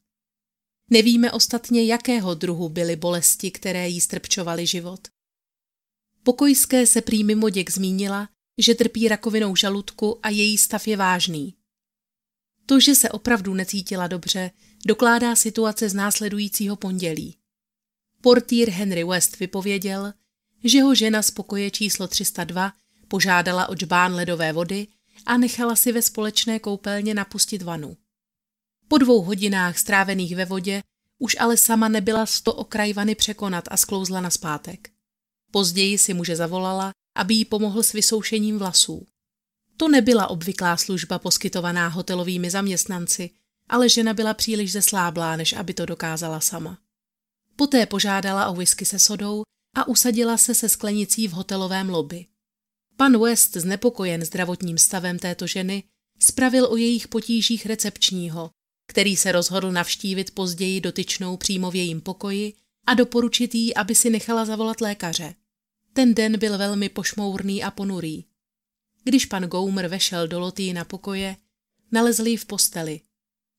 Nevíme 0.92 1.32
ostatně, 1.32 1.84
jakého 1.84 2.34
druhu 2.34 2.68
byly 2.68 2.96
bolesti, 2.96 3.50
které 3.50 3.88
jí 3.88 4.00
strpčovaly 4.00 4.66
život. 4.66 5.08
Pokojské 6.22 6.86
se 6.86 7.00
prý 7.00 7.24
mimoděk 7.24 7.70
zmínila, 7.70 8.28
že 8.58 8.74
trpí 8.74 9.08
rakovinou 9.08 9.56
žaludku 9.56 10.18
a 10.22 10.28
její 10.28 10.58
stav 10.58 10.88
je 10.88 10.96
vážný. 10.96 11.54
To, 12.66 12.80
že 12.80 12.94
se 12.94 13.10
opravdu 13.10 13.54
necítila 13.54 14.06
dobře, 14.06 14.50
dokládá 14.86 15.36
situace 15.36 15.88
z 15.88 15.94
následujícího 15.94 16.76
pondělí. 16.76 17.36
Portýr 18.20 18.70
Henry 18.70 19.04
West 19.04 19.38
vypověděl, 19.38 20.12
že 20.64 20.82
ho 20.82 20.94
žena 20.94 21.22
z 21.22 21.30
pokoje 21.30 21.70
číslo 21.70 22.08
302 22.08 22.72
požádala 23.08 23.68
o 23.68 23.74
džbán 23.74 24.14
ledové 24.14 24.52
vody 24.52 24.86
a 25.26 25.36
nechala 25.36 25.76
si 25.76 25.92
ve 25.92 26.02
společné 26.02 26.58
koupelně 26.58 27.14
napustit 27.14 27.62
vanu. 27.62 27.96
Po 28.92 28.98
dvou 28.98 29.22
hodinách 29.22 29.78
strávených 29.78 30.36
ve 30.36 30.44
vodě 30.44 30.82
už 31.18 31.36
ale 31.40 31.56
sama 31.56 31.88
nebyla 31.88 32.26
sto 32.26 32.54
okraj 32.54 32.92
vany 32.92 33.14
překonat 33.14 33.64
a 33.70 33.76
sklouzla 33.76 34.20
na 34.20 34.30
zpátek. 34.30 34.90
Později 35.52 35.98
si 35.98 36.14
muže 36.14 36.36
zavolala, 36.36 36.92
aby 37.16 37.34
jí 37.34 37.44
pomohl 37.44 37.82
s 37.82 37.92
vysoušením 37.92 38.58
vlasů. 38.58 39.06
To 39.76 39.88
nebyla 39.88 40.30
obvyklá 40.30 40.76
služba 40.76 41.18
poskytovaná 41.18 41.88
hotelovými 41.88 42.50
zaměstnanci, 42.50 43.30
ale 43.68 43.88
žena 43.88 44.14
byla 44.14 44.34
příliš 44.34 44.72
zesláblá, 44.72 45.36
než 45.36 45.52
aby 45.52 45.74
to 45.74 45.86
dokázala 45.86 46.40
sama. 46.40 46.78
Poté 47.56 47.86
požádala 47.86 48.48
o 48.48 48.54
whisky 48.54 48.84
se 48.84 48.98
sodou 48.98 49.42
a 49.76 49.88
usadila 49.88 50.36
se 50.36 50.54
se 50.54 50.68
sklenicí 50.68 51.28
v 51.28 51.32
hotelovém 51.32 51.88
lobby. 51.88 52.26
Pan 52.96 53.20
West, 53.20 53.56
znepokojen 53.56 54.24
zdravotním 54.24 54.78
stavem 54.78 55.18
této 55.18 55.46
ženy, 55.46 55.84
spravil 56.18 56.66
o 56.72 56.76
jejich 56.76 57.08
potížích 57.08 57.66
recepčního, 57.66 58.50
který 58.92 59.16
se 59.16 59.32
rozhodl 59.32 59.72
navštívit 59.72 60.30
později 60.30 60.80
dotyčnou 60.80 61.36
přímo 61.36 61.70
v 61.70 61.74
jejím 61.74 62.00
pokoji 62.00 62.54
a 62.86 62.94
doporučit 62.94 63.54
jí, 63.54 63.74
aby 63.74 63.94
si 63.94 64.10
nechala 64.10 64.44
zavolat 64.44 64.80
lékaře. 64.80 65.34
Ten 65.92 66.14
den 66.14 66.38
byl 66.38 66.58
velmi 66.58 66.88
pošmourný 66.88 67.64
a 67.64 67.70
ponurý. 67.70 68.24
Když 69.04 69.26
pan 69.26 69.44
Goumer 69.44 69.88
vešel 69.88 70.28
do 70.28 70.40
Lotý 70.40 70.72
na 70.72 70.84
pokoje, 70.84 71.36
nalezl 71.92 72.26
ji 72.26 72.36
v 72.36 72.44
posteli 72.44 73.00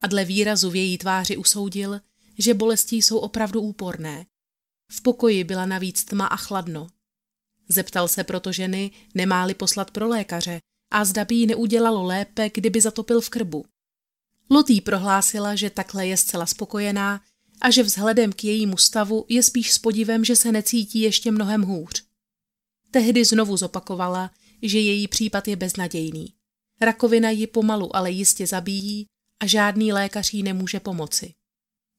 a 0.01 0.07
dle 0.07 0.25
výrazu 0.25 0.69
v 0.69 0.75
její 0.75 0.97
tváři 0.97 1.37
usoudil, 1.37 2.01
že 2.37 2.53
bolesti 2.53 2.95
jsou 2.95 3.17
opravdu 3.17 3.61
úporné. 3.61 4.25
V 4.91 5.01
pokoji 5.01 5.43
byla 5.43 5.65
navíc 5.65 6.03
tma 6.03 6.25
a 6.25 6.35
chladno. 6.35 6.87
Zeptal 7.69 8.07
se 8.07 8.23
proto 8.23 8.51
ženy, 8.51 8.91
nemá-li 9.15 9.53
poslat 9.53 9.91
pro 9.91 10.07
lékaře 10.07 10.59
a 10.91 11.05
zda 11.05 11.25
by 11.25 11.35
jí 11.35 11.47
neudělalo 11.47 12.03
lépe, 12.03 12.49
kdyby 12.53 12.81
zatopil 12.81 13.21
v 13.21 13.29
krbu. 13.29 13.65
Lotý 14.49 14.81
prohlásila, 14.81 15.55
že 15.55 15.69
takhle 15.69 16.07
je 16.07 16.17
zcela 16.17 16.45
spokojená 16.45 17.21
a 17.61 17.71
že 17.71 17.83
vzhledem 17.83 18.33
k 18.33 18.43
jejímu 18.43 18.77
stavu 18.77 19.25
je 19.29 19.43
spíš 19.43 19.71
s 19.71 19.77
podivem, 19.77 20.25
že 20.25 20.35
se 20.35 20.51
necítí 20.51 21.01
ještě 21.01 21.31
mnohem 21.31 21.61
hůř. 21.61 22.03
Tehdy 22.91 23.25
znovu 23.25 23.57
zopakovala, 23.57 24.31
že 24.61 24.79
její 24.79 25.07
případ 25.07 25.47
je 25.47 25.55
beznadějný. 25.55 26.33
Rakovina 26.81 27.29
ji 27.29 27.47
pomalu, 27.47 27.95
ale 27.95 28.11
jistě 28.11 28.47
zabíjí 28.47 29.05
a 29.39 29.47
žádný 29.47 29.93
lékař 29.93 30.33
jí 30.33 30.43
nemůže 30.43 30.79
pomoci. 30.79 31.33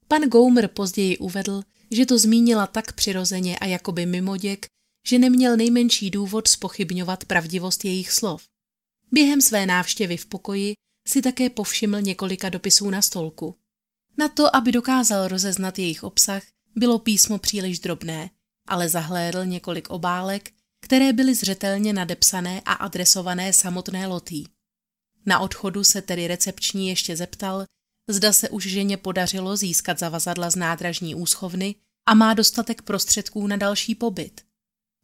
Pan 0.08 0.22
Goumer 0.22 0.68
později 0.68 1.18
uvedl, 1.18 1.62
že 1.90 2.06
to 2.06 2.18
zmínila 2.18 2.66
tak 2.66 2.92
přirozeně 2.92 3.58
a 3.58 3.66
jakoby 3.66 4.06
mimoděk, 4.06 4.66
že 5.06 5.18
neměl 5.18 5.56
nejmenší 5.56 6.10
důvod 6.10 6.48
spochybňovat 6.48 7.24
pravdivost 7.24 7.84
jejich 7.84 8.12
slov. 8.12 8.42
Během 9.12 9.40
své 9.40 9.66
návštěvy 9.66 10.16
v 10.16 10.26
pokoji 10.26 10.74
si 11.08 11.22
také 11.22 11.50
povšiml 11.50 12.00
několika 12.00 12.48
dopisů 12.48 12.90
na 12.90 13.02
stolku. 13.02 13.58
Na 14.18 14.28
to, 14.28 14.56
aby 14.56 14.72
dokázal 14.72 15.28
rozeznat 15.28 15.78
jejich 15.78 16.04
obsah, 16.04 16.42
bylo 16.76 16.98
písmo 16.98 17.38
příliš 17.38 17.78
drobné, 17.78 18.30
ale 18.68 18.88
zahlédl 18.88 19.44
několik 19.44 19.90
obálek, 19.90 20.50
které 20.80 21.12
byly 21.12 21.34
zřetelně 21.34 21.92
nadepsané 21.92 22.60
a 22.64 22.72
adresované 22.72 23.52
samotné 23.52 24.06
Lotý. 24.06 24.44
Na 25.26 25.38
odchodu 25.38 25.84
se 25.84 26.02
tedy 26.02 26.26
recepční 26.26 26.88
ještě 26.88 27.16
zeptal, 27.16 27.64
zda 28.08 28.32
se 28.32 28.48
už 28.48 28.66
ženě 28.66 28.96
podařilo 28.96 29.56
získat 29.56 29.98
zavazadla 29.98 30.50
z 30.50 30.56
nádražní 30.56 31.14
úschovny 31.14 31.74
a 32.06 32.14
má 32.14 32.34
dostatek 32.34 32.82
prostředků 32.82 33.46
na 33.46 33.56
další 33.56 33.94
pobyt. 33.94 34.40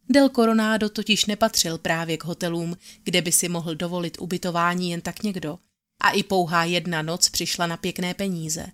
Del 0.09 0.29
Coronado 0.29 0.89
totiž 0.89 1.25
nepatřil 1.25 1.77
právě 1.77 2.17
k 2.17 2.23
hotelům, 2.23 2.77
kde 3.03 3.21
by 3.21 3.31
si 3.31 3.49
mohl 3.49 3.75
dovolit 3.75 4.17
ubytování 4.19 4.91
jen 4.91 5.01
tak 5.01 5.23
někdo, 5.23 5.59
a 6.01 6.09
i 6.09 6.23
pouhá 6.23 6.63
jedna 6.63 7.01
noc 7.01 7.29
přišla 7.29 7.67
na 7.67 7.77
pěkné 7.77 8.13
peníze. 8.13 8.67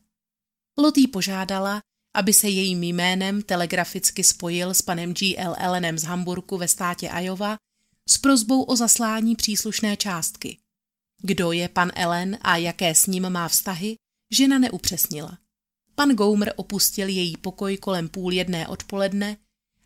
Lotý 0.77 1.07
požádala, 1.07 1.81
aby 2.15 2.33
se 2.33 2.49
jejím 2.49 2.83
jménem 2.83 3.41
telegraficky 3.41 4.23
spojil 4.23 4.73
s 4.73 4.81
panem 4.81 5.13
G.L. 5.13 5.55
Ellenem 5.57 5.97
z 5.97 6.03
Hamburku 6.03 6.57
ve 6.57 6.67
státě 6.67 7.09
Iowa 7.21 7.57
s 8.09 8.17
prozbou 8.17 8.63
o 8.63 8.75
zaslání 8.75 9.35
příslušné 9.35 9.97
částky. 9.97 10.57
Kdo 11.21 11.51
je 11.51 11.69
pan 11.69 11.91
Ellen 11.95 12.37
a 12.41 12.57
jaké 12.57 12.95
s 12.95 13.05
ním 13.05 13.29
má 13.29 13.47
vztahy, 13.47 13.95
žena 14.31 14.59
neupřesnila. 14.59 15.37
Pan 15.95 16.09
Goumer 16.09 16.53
opustil 16.55 17.07
její 17.07 17.37
pokoj 17.37 17.77
kolem 17.77 18.09
půl 18.09 18.33
jedné 18.33 18.67
odpoledne 18.67 19.37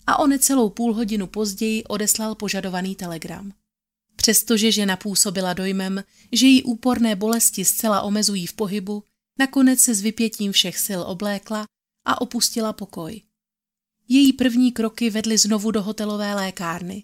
a 0.08 0.20
o 0.20 0.28
necelou 0.28 0.70
půl 0.70 0.94
hodinu 0.94 1.28
později 1.28 1.84
odeslal 1.84 2.36
požadovaný 2.36 2.96
telegram. 2.96 3.54
Přestože 4.22 4.72
žena 4.72 4.98
působila 4.98 5.54
dojmem, 5.54 6.04
že 6.32 6.48
jí 6.48 6.64
úporné 6.64 7.16
bolesti 7.16 7.66
zcela 7.66 8.02
omezují 8.02 8.48
v 8.48 8.54
pohybu, 8.54 9.04
nakonec 9.40 9.80
se 9.80 9.96
s 9.96 10.02
vypětím 10.02 10.52
všech 10.52 10.78
sil 10.86 11.02
oblékla 11.08 11.66
a 12.06 12.22
opustila 12.22 12.74
pokoj. 12.74 13.22
Její 14.08 14.34
první 14.34 14.72
kroky 14.72 15.10
vedly 15.10 15.38
znovu 15.38 15.72
do 15.72 15.84
hotelové 15.84 16.36
lékárny. 16.36 17.04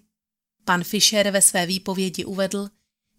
Pan 0.64 0.84
Fischer 0.84 1.30
ve 1.30 1.42
své 1.42 1.66
výpovědi 1.66 2.24
uvedl, 2.24 2.68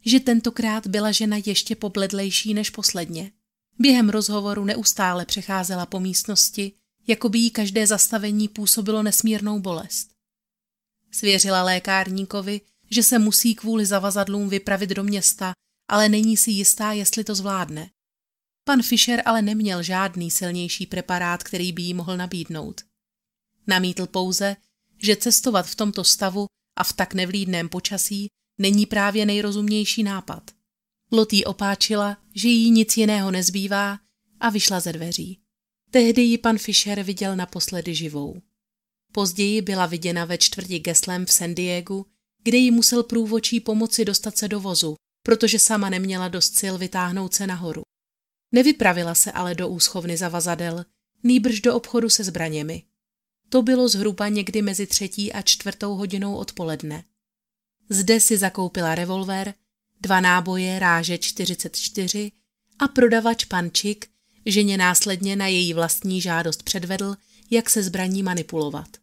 že 0.05 0.19
tentokrát 0.19 0.87
byla 0.87 1.11
žena 1.11 1.37
ještě 1.45 1.75
pobledlejší 1.75 2.53
než 2.53 2.69
posledně. 2.69 3.31
Během 3.79 4.09
rozhovoru 4.09 4.65
neustále 4.65 5.25
přecházela 5.25 5.85
po 5.85 5.99
místnosti, 5.99 6.71
jako 7.07 7.29
by 7.29 7.39
jí 7.39 7.51
každé 7.51 7.87
zastavení 7.87 8.47
působilo 8.47 9.03
nesmírnou 9.03 9.59
bolest. 9.59 10.09
Svěřila 11.11 11.63
lékárníkovi, 11.63 12.61
že 12.91 13.03
se 13.03 13.19
musí 13.19 13.55
kvůli 13.55 13.85
zavazadlům 13.85 14.49
vypravit 14.49 14.89
do 14.89 15.03
města, 15.03 15.53
ale 15.89 16.09
není 16.09 16.37
si 16.37 16.51
jistá, 16.51 16.91
jestli 16.91 17.23
to 17.23 17.35
zvládne. 17.35 17.89
Pan 18.63 18.81
Fischer 18.81 19.21
ale 19.25 19.41
neměl 19.41 19.83
žádný 19.83 20.31
silnější 20.31 20.85
preparát, 20.85 21.43
který 21.43 21.71
by 21.71 21.81
jí 21.81 21.93
mohl 21.93 22.17
nabídnout. 22.17 22.81
Namítl 23.67 24.07
pouze, 24.07 24.55
že 24.97 25.15
cestovat 25.15 25.67
v 25.67 25.75
tomto 25.75 26.03
stavu 26.03 26.45
a 26.77 26.83
v 26.83 26.93
tak 26.93 27.13
nevlídném 27.13 27.69
počasí 27.69 28.27
není 28.57 28.85
právě 28.85 29.25
nejrozumnější 29.25 30.03
nápad. 30.03 30.51
Lotý 31.11 31.45
opáčila, 31.45 32.17
že 32.35 32.47
jí 32.47 32.71
nic 32.71 32.97
jiného 32.97 33.31
nezbývá 33.31 33.99
a 34.39 34.49
vyšla 34.49 34.79
ze 34.79 34.93
dveří. 34.93 35.39
Tehdy 35.91 36.21
ji 36.21 36.37
pan 36.37 36.57
Fischer 36.57 37.03
viděl 37.03 37.35
naposledy 37.35 37.95
živou. 37.95 38.41
Později 39.11 39.61
byla 39.61 39.85
viděna 39.85 40.25
ve 40.25 40.37
čtvrti 40.37 40.79
Geslem 40.79 41.25
v 41.25 41.31
San 41.31 41.55
Diego, 41.55 42.05
kde 42.43 42.57
jí 42.57 42.71
musel 42.71 43.03
průvočí 43.03 43.59
pomoci 43.59 44.05
dostat 44.05 44.37
se 44.37 44.47
do 44.47 44.59
vozu, 44.59 44.95
protože 45.23 45.59
sama 45.59 45.89
neměla 45.89 46.27
dost 46.27 46.55
sil 46.59 46.75
vytáhnout 46.77 47.33
se 47.33 47.47
nahoru. 47.47 47.81
Nevypravila 48.51 49.15
se 49.15 49.31
ale 49.31 49.55
do 49.55 49.67
úschovny 49.67 50.17
zavazadel, 50.17 50.85
nýbrž 51.23 51.61
do 51.61 51.75
obchodu 51.75 52.09
se 52.09 52.23
zbraněmi. 52.23 52.83
To 53.49 53.61
bylo 53.61 53.87
zhruba 53.87 54.27
někdy 54.27 54.61
mezi 54.61 54.87
třetí 54.87 55.33
a 55.33 55.41
čtvrtou 55.41 55.95
hodinou 55.95 56.35
odpoledne. 56.35 57.03
Zde 57.89 58.19
si 58.19 58.37
zakoupila 58.37 58.95
revolver, 58.95 59.53
dva 60.01 60.19
náboje 60.19 60.79
ráže 60.79 61.17
44 61.17 62.31
a 62.79 62.87
prodavač 62.87 63.45
Pančik 63.45 64.09
ženě 64.45 64.77
následně 64.77 65.35
na 65.35 65.47
její 65.47 65.73
vlastní 65.73 66.21
žádost 66.21 66.63
předvedl, 66.63 67.15
jak 67.51 67.69
se 67.69 67.83
zbraní 67.83 68.23
manipulovat. 68.23 68.98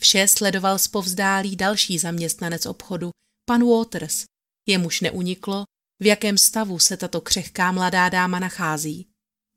Vše 0.00 0.28
sledoval 0.28 0.78
zpovzdálí 0.78 1.56
další 1.56 1.98
zaměstnanec 1.98 2.66
obchodu, 2.66 3.10
pan 3.44 3.64
Waters, 3.64 4.24
jemuž 4.66 5.00
neuniklo, 5.00 5.64
v 6.00 6.06
jakém 6.06 6.38
stavu 6.38 6.78
se 6.78 6.96
tato 6.96 7.20
křehká 7.20 7.72
mladá 7.72 8.08
dáma 8.08 8.38
nachází. 8.38 9.06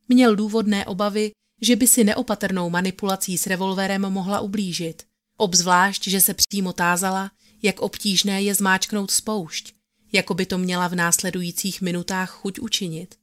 Měl 0.07 0.35
důvodné 0.35 0.85
obavy, 0.85 1.31
že 1.61 1.75
by 1.75 1.87
si 1.87 2.03
neopatrnou 2.03 2.69
manipulací 2.69 3.37
s 3.37 3.47
revolverem 3.47 4.01
mohla 4.01 4.39
ublížit, 4.39 5.03
obzvlášť, 5.37 6.07
že 6.07 6.21
se 6.21 6.33
přímo 6.33 6.73
tázala, 6.73 7.31
jak 7.61 7.79
obtížné 7.79 8.41
je 8.41 8.55
zmáčknout 8.55 9.11
spoušť, 9.11 9.73
jako 10.11 10.33
by 10.33 10.45
to 10.45 10.57
měla 10.57 10.87
v 10.87 10.95
následujících 10.95 11.81
minutách 11.81 12.29
chuť 12.29 12.59
učinit. 12.59 13.15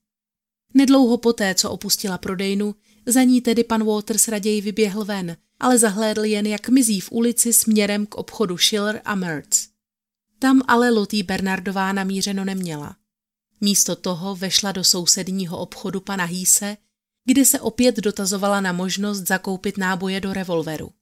Nedlouho 0.74 1.18
poté, 1.18 1.54
co 1.54 1.70
opustila 1.70 2.18
prodejnu, 2.18 2.74
za 3.06 3.22
ní 3.22 3.40
tedy 3.40 3.64
pan 3.64 3.84
Waters 3.84 4.28
raději 4.28 4.60
vyběhl 4.60 5.04
ven, 5.04 5.36
ale 5.60 5.78
zahlédl 5.78 6.24
jen, 6.24 6.46
jak 6.46 6.68
mizí 6.68 7.00
v 7.00 7.12
ulici 7.12 7.52
směrem 7.52 8.06
k 8.06 8.14
obchodu 8.14 8.58
Schiller 8.58 9.00
a 9.04 9.14
Mertz. 9.14 9.68
Tam 10.38 10.62
ale 10.68 10.90
Lotý 10.90 11.22
Bernardová 11.22 11.92
namířeno 11.92 12.44
neměla. 12.44 12.96
Místo 13.60 13.96
toho 13.96 14.36
vešla 14.36 14.72
do 14.72 14.84
sousedního 14.84 15.58
obchodu 15.58 16.00
pana 16.00 16.24
Hýse, 16.24 16.76
kde 17.24 17.44
se 17.44 17.60
opět 17.60 17.96
dotazovala 17.96 18.60
na 18.60 18.72
možnost 18.72 19.20
zakoupit 19.20 19.78
náboje 19.78 20.20
do 20.20 20.32
revolveru. 20.32 20.92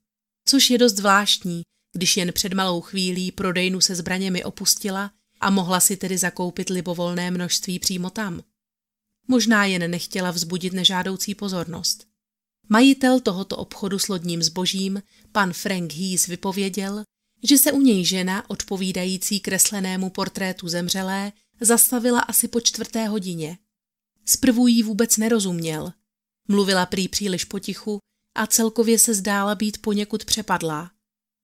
Což 0.45 0.71
je 0.71 0.79
dost 0.79 0.97
zvláštní, 0.97 1.63
když 1.93 2.17
jen 2.17 2.33
před 2.33 2.53
malou 2.53 2.81
chvílí 2.81 3.33
prodejnu 3.33 3.81
se 3.81 3.95
zbraněmi 3.95 4.45
opustila 4.45 5.11
a 5.41 5.51
mohla 5.51 5.81
si 5.81 5.97
tedy 5.97 6.19
zakoupit 6.19 6.71
libovolné 6.71 7.31
množství 7.31 7.79
přímo 7.79 8.11
tam. 8.11 8.43
Možná 9.29 9.65
jen 9.65 9.91
nechtěla 9.91 10.31
vzbudit 10.31 10.73
nežádoucí 10.73 11.35
pozornost. 11.35 12.08
Majitel 12.69 13.21
tohoto 13.21 13.57
obchodu 13.57 13.99
s 13.99 14.09
lodním 14.09 14.43
zbožím, 14.43 15.03
pan 15.33 15.53
Frank 15.53 15.93
Hees, 15.93 16.27
vypověděl, 16.27 17.05
že 17.43 17.59
se 17.59 17.73
u 17.73 17.81
něj 17.81 18.05
žena, 18.05 18.51
odpovídající 18.51 19.41
kreslenému 19.41 20.11
portrétu 20.11 20.69
zemřelé, 20.69 21.33
zastavila 21.61 22.21
asi 22.21 22.49
po 22.49 22.61
čtvrté 22.61 23.07
hodině. 23.07 23.59
Zprvu 24.25 24.67
jí 24.67 24.83
vůbec 24.83 25.17
nerozuměl. 25.17 25.93
Mluvila 26.49 26.87
prý 26.87 27.09
příliš 27.09 27.45
potichu 27.45 27.99
a 28.35 28.47
celkově 28.47 28.99
se 28.99 29.15
zdála 29.15 29.55
být 29.55 29.83
poněkud 29.83 30.25
přepadlá. 30.25 30.91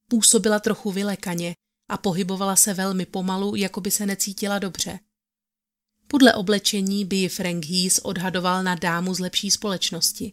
Působila 0.08 0.60
trochu 0.60 0.92
vylekaně 0.92 1.54
a 1.88 1.96
pohybovala 1.96 2.56
se 2.56 2.74
velmi 2.74 3.06
pomalu, 3.06 3.56
jako 3.56 3.80
by 3.80 3.90
se 3.90 4.06
necítila 4.06 4.58
dobře. 4.58 4.98
Podle 6.06 6.34
oblečení 6.34 7.04
by 7.04 7.16
ji 7.16 7.28
Frank 7.28 7.64
Hees 7.64 7.98
odhadoval 7.98 8.62
na 8.62 8.74
dámu 8.74 9.14
z 9.14 9.18
lepší 9.18 9.50
společnosti. 9.50 10.32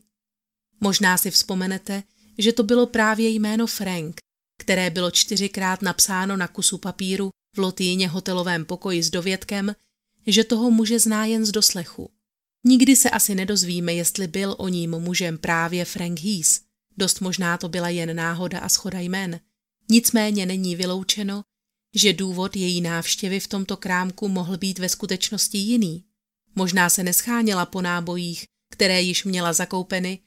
Možná 0.82 1.17
si 1.17 1.32
vzpomenete, 1.32 2.04
že 2.38 2.54
to 2.54 2.63
bylo 2.63 2.88
právě 2.88 3.30
jméno 3.30 3.67
Frank, 3.67 4.15
které 4.60 4.89
bylo 4.89 5.12
čtyřikrát 5.12 5.82
napsáno 5.82 6.38
na 6.38 6.48
kusu 6.48 6.78
papíru 6.78 7.30
v 7.56 7.60
Lotýně 7.60 8.08
hotelovém 8.08 8.65
pokoji 8.65 9.04
s 9.04 9.10
dovědkem, 9.10 9.76
že 10.28 10.44
toho 10.44 10.72
muže 10.72 11.00
zná 11.00 11.26
jen 11.26 11.46
z 11.46 11.52
doslechu. 11.52 12.10
Nikdy 12.63 12.96
se 12.96 13.10
asi 13.10 13.36
nedozvíme, 13.36 13.94
jestli 13.94 14.28
byl 14.28 14.56
o 14.58 14.67
ním 14.67 14.91
mužem 14.91 15.38
právě 15.38 15.86
Frank 15.86 16.20
Hees. 16.20 16.62
Dost 16.98 17.22
možná 17.22 17.58
to 17.58 17.70
byla 17.70 17.89
jen 17.89 18.15
náhoda 18.15 18.60
a 18.60 18.70
schoda 18.70 19.00
jmén. 19.00 19.39
Nicméně 19.89 20.46
není 20.46 20.76
vyloučeno, 20.76 21.44
že 21.96 22.13
důvod 22.13 22.56
její 22.56 22.82
návštěvy 22.82 23.39
v 23.39 23.48
tomto 23.48 23.78
krámku 23.78 24.28
mohl 24.28 24.58
být 24.58 24.80
ve 24.80 24.89
skutečnosti 24.89 25.58
jiný. 25.58 26.04
Možná 26.56 26.89
se 26.89 27.04
nescháněla 27.04 27.65
po 27.65 27.82
nábojích, 27.82 28.46
které 28.72 29.02
již 29.02 29.24
měla 29.24 29.54
zakoupeny, 29.54 30.20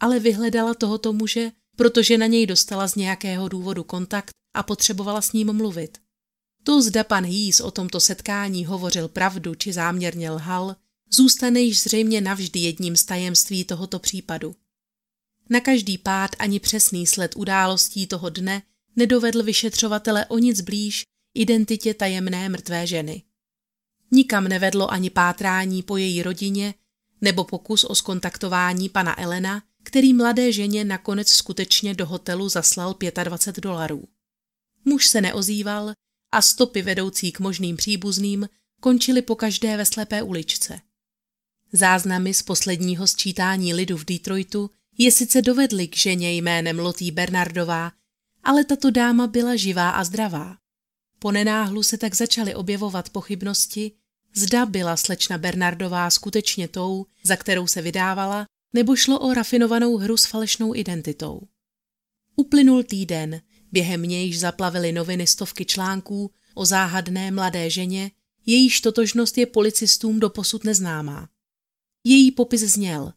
ale 0.00 0.20
vyhledala 0.20 0.74
tohoto 0.74 1.12
muže, 1.12 1.52
protože 1.76 2.18
na 2.18 2.26
něj 2.26 2.46
dostala 2.46 2.88
z 2.88 2.94
nějakého 2.94 3.48
důvodu 3.48 3.84
kontakt 3.84 4.30
a 4.54 4.62
potřebovala 4.62 5.22
s 5.22 5.32
ním 5.32 5.52
mluvit. 5.52 5.98
To 6.64 6.82
zda 6.82 7.04
pan 7.04 7.24
Hýs 7.24 7.60
o 7.60 7.70
tomto 7.70 8.00
setkání 8.00 8.64
hovořil 8.64 9.08
pravdu 9.08 9.54
či 9.54 9.72
záměrně 9.72 10.30
lhal, 10.30 10.76
zůstane 11.12 11.60
již 11.60 11.82
zřejmě 11.82 12.20
navždy 12.20 12.60
jedním 12.60 12.96
z 12.96 13.04
tajemství 13.04 13.64
tohoto 13.64 13.98
případu. 13.98 14.56
Na 15.50 15.60
každý 15.60 15.98
pád 15.98 16.30
ani 16.38 16.60
přesný 16.60 17.06
sled 17.06 17.32
událostí 17.36 18.06
toho 18.06 18.30
dne 18.30 18.62
nedovedl 18.96 19.42
vyšetřovatele 19.42 20.26
o 20.26 20.38
nic 20.38 20.60
blíž 20.60 21.02
identitě 21.34 21.94
tajemné 21.94 22.48
mrtvé 22.48 22.86
ženy. 22.86 23.22
Nikam 24.10 24.48
nevedlo 24.48 24.92
ani 24.92 25.10
pátrání 25.10 25.82
po 25.82 25.96
její 25.96 26.22
rodině 26.22 26.74
nebo 27.20 27.44
pokus 27.44 27.84
o 27.84 27.94
skontaktování 27.94 28.88
pana 28.88 29.20
Elena, 29.20 29.62
který 29.82 30.12
mladé 30.14 30.52
ženě 30.52 30.84
nakonec 30.84 31.28
skutečně 31.28 31.94
do 31.94 32.06
hotelu 32.06 32.48
zaslal 32.48 32.96
25 33.24 33.62
dolarů. 33.62 34.08
Muž 34.84 35.06
se 35.06 35.20
neozýval 35.20 35.92
a 36.32 36.42
stopy 36.42 36.82
vedoucí 36.82 37.32
k 37.32 37.40
možným 37.40 37.76
příbuzným 37.76 38.48
končily 38.80 39.22
po 39.22 39.36
každé 39.36 39.76
ve 39.76 39.86
slepé 39.86 40.22
uličce. 40.22 40.80
Záznamy 41.72 42.34
z 42.34 42.42
posledního 42.42 43.06
sčítání 43.06 43.74
lidu 43.74 43.96
v 43.96 44.04
Detroitu 44.04 44.70
je 44.98 45.12
sice 45.12 45.42
dovedly 45.42 45.88
k 45.88 45.96
ženě 45.96 46.32
jménem 46.32 46.78
Lotý 46.78 47.10
Bernardová, 47.10 47.92
ale 48.42 48.64
tato 48.64 48.90
dáma 48.90 49.26
byla 49.26 49.56
živá 49.56 49.90
a 49.90 50.04
zdravá. 50.04 50.56
Po 51.18 51.32
nenáhlu 51.32 51.82
se 51.82 51.98
tak 51.98 52.14
začaly 52.14 52.54
objevovat 52.54 53.10
pochybnosti, 53.10 53.92
zda 54.34 54.66
byla 54.66 54.96
slečna 54.96 55.38
Bernardová 55.38 56.10
skutečně 56.10 56.68
tou, 56.68 57.06
za 57.24 57.36
kterou 57.36 57.66
se 57.66 57.82
vydávala, 57.82 58.46
nebo 58.72 58.96
šlo 58.96 59.18
o 59.18 59.34
rafinovanou 59.34 59.96
hru 59.96 60.16
s 60.16 60.24
falešnou 60.24 60.74
identitou. 60.74 61.48
Uplynul 62.36 62.82
týden, 62.82 63.40
během 63.72 64.02
nějž 64.02 64.38
zaplavily 64.38 64.92
noviny 64.92 65.26
stovky 65.26 65.64
článků 65.64 66.32
o 66.54 66.64
záhadné 66.64 67.30
mladé 67.30 67.70
ženě, 67.70 68.10
jejíž 68.46 68.80
totožnost 68.80 69.38
je 69.38 69.46
policistům 69.46 70.20
doposud 70.20 70.64
neznámá. 70.64 71.28
Její 72.04 72.32
popis 72.32 72.60
zněl 72.60 73.12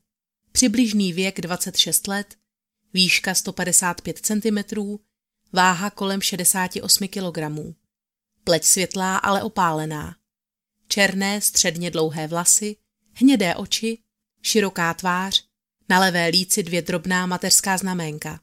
přibližný 0.53 1.13
věk 1.13 1.41
26 1.41 2.07
let, 2.07 2.35
výška 2.93 3.33
155 3.33 4.19
cm, 4.19 4.75
váha 5.53 5.89
kolem 5.89 6.21
68 6.21 7.07
kg. 7.07 7.37
Pleť 8.43 8.63
světlá, 8.63 9.17
ale 9.17 9.43
opálená. 9.43 10.15
Černé, 10.87 11.41
středně 11.41 11.91
dlouhé 11.91 12.27
vlasy, 12.27 12.75
hnědé 13.13 13.55
oči, 13.55 13.97
široká 14.43 14.93
tvář, 14.93 15.43
na 15.89 15.99
levé 15.99 16.27
líci 16.27 16.63
dvě 16.63 16.81
drobná 16.81 17.25
mateřská 17.25 17.77
znaménka. 17.77 18.39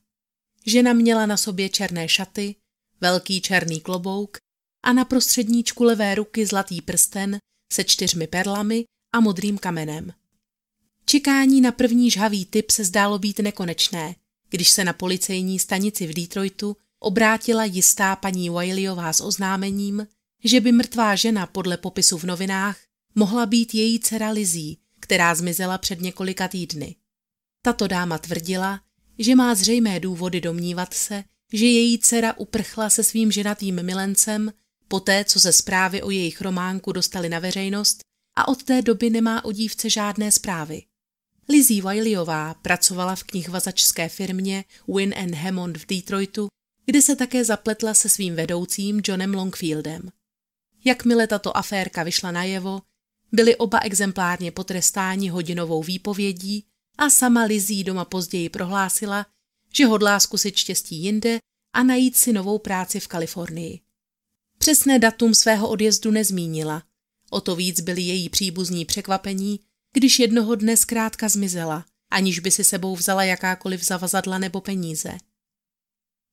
Žena 0.67 0.93
měla 0.93 1.27
na 1.27 1.37
sobě 1.37 1.69
černé 1.69 2.09
šaty, 2.09 2.55
velký 3.01 3.41
černý 3.41 3.81
klobouk 3.81 4.39
a 4.83 4.93
na 4.93 5.05
prostředníčku 5.05 5.85
levé 5.85 6.15
ruky 6.15 6.47
zlatý 6.47 6.83
prsten 6.83 7.39
se 7.73 7.85
čtyřmi 7.85 8.27
perlami 8.27 8.85
a 9.15 9.21
modrým 9.21 9.59
kamenem. 9.59 10.13
Čekání 11.05 11.61
na 11.61 11.73
první 11.73 12.11
žhavý 12.11 12.47
typ 12.47 12.71
se 12.71 12.85
zdálo 12.85 13.19
být 13.19 13.39
nekonečné, 13.39 14.15
když 14.51 14.71
se 14.71 14.85
na 14.85 14.93
policejní 14.93 15.59
stanici 15.59 16.07
v 16.07 16.15
Detroitu 16.15 16.77
obrátila 16.99 17.65
jistá 17.65 18.17
paní 18.17 18.51
Wileyová 18.51 19.13
s 19.13 19.21
oznámením, 19.21 20.07
že 20.45 20.61
by 20.61 20.73
mrtvá 20.73 21.17
žena 21.17 21.47
podle 21.47 21.77
popisu 21.77 22.19
v 22.19 22.25
novinách 22.25 22.79
mohla 23.15 23.47
být 23.47 23.75
její 23.75 24.01
dcera 24.01 24.31
Lizí, 24.31 24.79
která 25.01 25.35
zmizela 25.35 25.79
před 25.79 26.01
několika 26.01 26.49
týdny. 26.49 26.97
Tato 27.63 27.87
dáma 27.87 28.19
tvrdila, 28.19 28.81
že 29.19 29.35
má 29.35 29.55
zřejmé 29.55 30.01
důvody 30.01 30.41
domnívat 30.41 30.95
se, 30.95 31.25
že 31.53 31.67
její 31.67 31.99
dcera 31.99 32.39
uprchla 32.39 32.91
se 32.91 33.05
svým 33.05 33.33
ženatým 33.33 33.83
milencem 33.83 34.53
poté, 34.89 35.25
co 35.25 35.41
se 35.41 35.53
zprávy 35.53 36.03
o 36.03 36.11
jejich 36.11 36.41
románku 36.41 36.93
dostali 36.93 37.29
na 37.29 37.39
veřejnost 37.39 38.01
a 38.37 38.49
od 38.49 38.63
té 38.63 38.83
doby 38.83 39.11
nemá 39.11 39.45
o 39.45 39.53
dívce 39.53 39.91
žádné 39.91 40.33
zprávy. 40.33 40.83
Lizzie 41.49 41.83
Wileyová 41.83 42.55
pracovala 42.55 43.17
v 43.17 43.25
knihvazačské 43.25 44.09
firmě 44.09 44.65
Win 44.97 45.15
and 45.17 45.35
Hammond 45.35 45.79
v 45.79 45.87
Detroitu, 45.87 46.49
kde 46.87 47.03
se 47.03 47.17
také 47.17 47.45
zapletla 47.45 47.95
se 47.95 48.09
svým 48.09 48.35
vedoucím 48.35 49.01
Johnem 49.05 49.35
Longfieldem. 49.35 50.11
Jakmile 50.85 51.27
tato 51.27 51.57
aférka 51.57 52.03
vyšla 52.03 52.31
najevo, 52.31 52.83
byli 53.33 53.57
oba 53.57 53.79
exemplárně 53.79 54.53
potrestáni 54.53 55.29
hodinovou 55.29 55.83
výpovědí 55.83 56.65
a 56.99 57.11
sama 57.11 57.45
Lizzie 57.45 57.85
doma 57.85 58.05
později 58.05 58.49
prohlásila, 58.49 59.27
že 59.77 59.87
hodlá 59.87 60.21
zkusit 60.21 60.57
štěstí 60.57 61.03
jinde 61.03 61.39
a 61.73 61.83
najít 61.83 62.17
si 62.17 62.33
novou 62.33 62.59
práci 62.59 63.01
v 63.01 63.09
Kalifornii. 63.09 63.81
Přesné 64.59 64.99
datum 64.99 65.35
svého 65.35 65.69
odjezdu 65.69 66.11
nezmínila. 66.11 66.83
O 67.31 67.41
to 67.41 67.57
víc 67.57 67.81
byli 67.81 68.03
její 68.03 68.29
příbuzní 68.29 68.85
překvapení, 68.85 69.61
když 69.93 70.19
jednoho 70.19 70.55
dne 70.55 70.77
zkrátka 70.77 71.29
zmizela, 71.29 71.85
aniž 72.11 72.39
by 72.39 72.51
si 72.51 72.65
sebou 72.65 72.97
vzala 72.97 73.25
jakákoliv 73.25 73.85
zavazadla 73.85 74.39
nebo 74.39 74.61
peníze. 74.61 75.19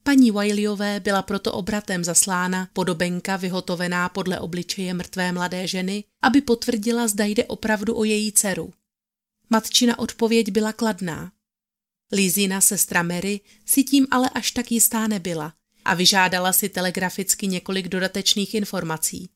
Paní 0.08 0.32
Wileyové 0.32 1.00
byla 1.00 1.22
proto 1.22 1.54
obratem 1.54 2.04
zaslána 2.04 2.70
podobenka 2.74 3.38
vyhotovená 3.38 4.10
podle 4.10 4.39
obličeje 4.39 4.93
mrtvé 4.93 5.32
mladé 5.32 5.67
ženy, 5.67 6.04
aby 6.22 6.41
potvrdila, 6.41 7.08
zda 7.08 7.26
jde 7.26 7.46
opravdu 7.46 7.98
o 7.98 8.04
její 8.04 8.32
dceru. 8.32 8.74
Matčina 9.50 10.00
odpověď 10.00 10.52
byla 10.52 10.74
kladná. 10.74 11.32
Lízina 12.12 12.62
sestra 12.62 13.04
Mary 13.04 13.39
si 13.65 13.84
tím 13.84 14.08
ale 14.12 14.30
až 14.30 14.52
tak 14.52 14.72
jistá 14.72 15.08
nebyla 15.08 15.54
a 15.86 15.93
vyžádala 15.93 16.54
si 16.54 16.70
telegraficky 16.70 17.48
několik 17.48 17.88
dodatečných 17.88 18.54
informací. 18.54 19.30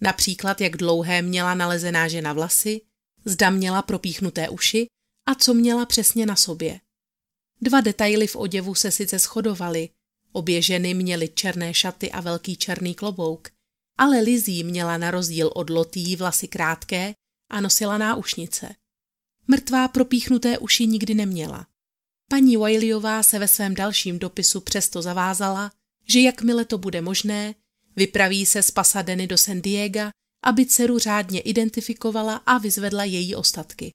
Například, 0.00 0.60
jak 0.60 0.76
dlouhé 0.76 1.22
měla 1.22 1.54
nalezená 1.54 2.08
žena 2.08 2.32
vlasy, 2.32 2.80
zda 3.24 3.50
měla 3.50 3.82
propíchnuté 3.82 4.48
uši 4.48 4.86
a 5.26 5.34
co 5.34 5.54
měla 5.54 5.86
přesně 5.86 6.26
na 6.26 6.36
sobě. 6.36 6.80
Dva 7.60 7.80
detaily 7.80 8.26
v 8.26 8.36
oděvu 8.36 8.74
se 8.74 8.90
sice 8.90 9.18
shodovaly, 9.18 9.88
obě 10.32 10.62
ženy 10.62 10.94
měly 10.94 11.28
černé 11.28 11.74
šaty 11.74 12.10
a 12.10 12.20
velký 12.20 12.56
černý 12.56 12.94
klobouk, 12.94 13.48
ale 13.98 14.20
Lizzie 14.20 14.64
měla 14.64 14.98
na 14.98 15.10
rozdíl 15.10 15.50
od 15.54 15.70
Lotý 15.70 16.16
vlasy 16.16 16.48
krátké 16.48 17.14
a 17.50 17.60
nosila 17.60 17.98
náušnice. 17.98 18.74
Mrtvá 19.48 19.88
propíchnuté 19.88 20.58
uši 20.58 20.86
nikdy 20.86 21.14
neměla. 21.14 21.66
Paní 22.30 22.56
Wileyová 22.56 23.22
se 23.22 23.38
ve 23.38 23.48
svém 23.48 23.74
dalším 23.74 24.18
dopisu 24.18 24.60
přesto 24.60 25.02
zavázala, 25.02 25.72
že 26.08 26.20
jakmile 26.20 26.64
to 26.64 26.78
bude 26.78 27.00
možné, 27.00 27.54
vypraví 27.96 28.46
se 28.46 28.62
z 28.62 28.70
Pasadeny 28.70 29.26
do 29.26 29.38
San 29.38 29.60
Diego, 29.60 30.10
aby 30.42 30.66
dceru 30.66 30.98
řádně 30.98 31.40
identifikovala 31.40 32.36
a 32.36 32.58
vyzvedla 32.58 33.04
její 33.04 33.34
ostatky. 33.34 33.92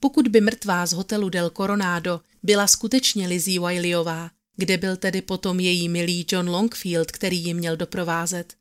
Pokud 0.00 0.28
by 0.28 0.40
mrtvá 0.40 0.86
z 0.86 0.92
hotelu 0.92 1.28
Del 1.28 1.50
Coronado 1.50 2.20
byla 2.42 2.66
skutečně 2.66 3.28
Lizzie 3.28 3.60
Wileyová, 3.60 4.30
kde 4.56 4.76
byl 4.76 4.96
tedy 4.96 5.22
potom 5.22 5.60
její 5.60 5.88
milý 5.88 6.26
John 6.28 6.48
Longfield, 6.48 7.10
který 7.10 7.44
ji 7.44 7.54
měl 7.54 7.76
doprovázet, 7.76 8.54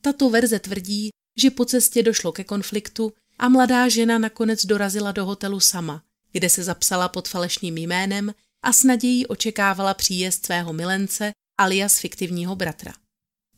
tato 0.00 0.30
verze 0.30 0.58
tvrdí, 0.58 1.10
že 1.38 1.50
po 1.50 1.64
cestě 1.64 2.02
došlo 2.02 2.32
ke 2.32 2.44
konfliktu 2.44 3.12
a 3.38 3.48
mladá 3.48 3.88
žena 3.88 4.18
nakonec 4.18 4.66
dorazila 4.66 5.12
do 5.12 5.26
hotelu 5.26 5.60
sama, 5.60 6.02
kde 6.32 6.50
se 6.50 6.64
zapsala 6.64 7.08
pod 7.08 7.28
falešným 7.28 7.78
jménem 7.78 8.34
a 8.62 8.72
s 8.72 8.84
nadějí 8.84 9.26
očekávala 9.26 9.94
příjezd 9.94 10.46
svého 10.46 10.72
milence 10.72 11.32
alias 11.58 11.98
fiktivního 11.98 12.56
bratra. 12.56 12.92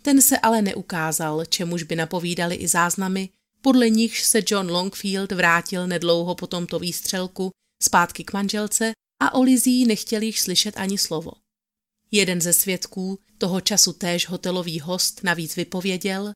Ten 0.02 0.22
se 0.22 0.38
ale 0.38 0.62
neukázal, 0.62 1.44
čemuž 1.44 1.82
by 1.82 1.96
napovídali 1.96 2.54
i 2.54 2.68
záznamy, 2.68 3.28
podle 3.62 3.90
nichž 3.90 4.22
se 4.22 4.42
John 4.46 4.70
Longfield 4.70 5.32
vrátil 5.32 5.86
nedlouho 5.86 6.34
po 6.34 6.46
tomto 6.46 6.78
výstřelku 6.78 7.50
zpátky 7.82 8.24
k 8.24 8.32
manželce 8.32 8.92
a 9.22 9.34
o 9.34 9.42
Lizzie 9.42 9.86
nechtěl 9.86 10.22
již 10.22 10.40
slyšet 10.40 10.76
ani 10.76 10.98
slovo. 10.98 11.32
Jeden 12.10 12.40
ze 12.40 12.52
svědků, 12.52 13.18
toho 13.38 13.60
času 13.60 13.92
též 13.92 14.28
hotelový 14.28 14.80
host, 14.80 15.20
navíc 15.24 15.56
vypověděl, 15.56 16.32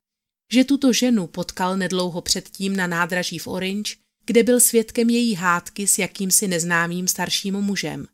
že 0.51 0.63
tuto 0.63 0.93
ženu 0.93 1.27
potkal 1.27 1.77
nedlouho 1.77 2.21
předtím 2.21 2.75
na 2.75 2.87
nádraží 2.87 3.39
v 3.39 3.47
Orange, 3.47 3.95
kde 4.25 4.43
byl 4.43 4.59
svědkem 4.59 5.09
její 5.09 5.35
hádky 5.35 5.87
s 5.87 5.99
jakýmsi 5.99 6.47
neznámým 6.47 7.07
starším 7.07 7.61
mužem. 7.61 8.07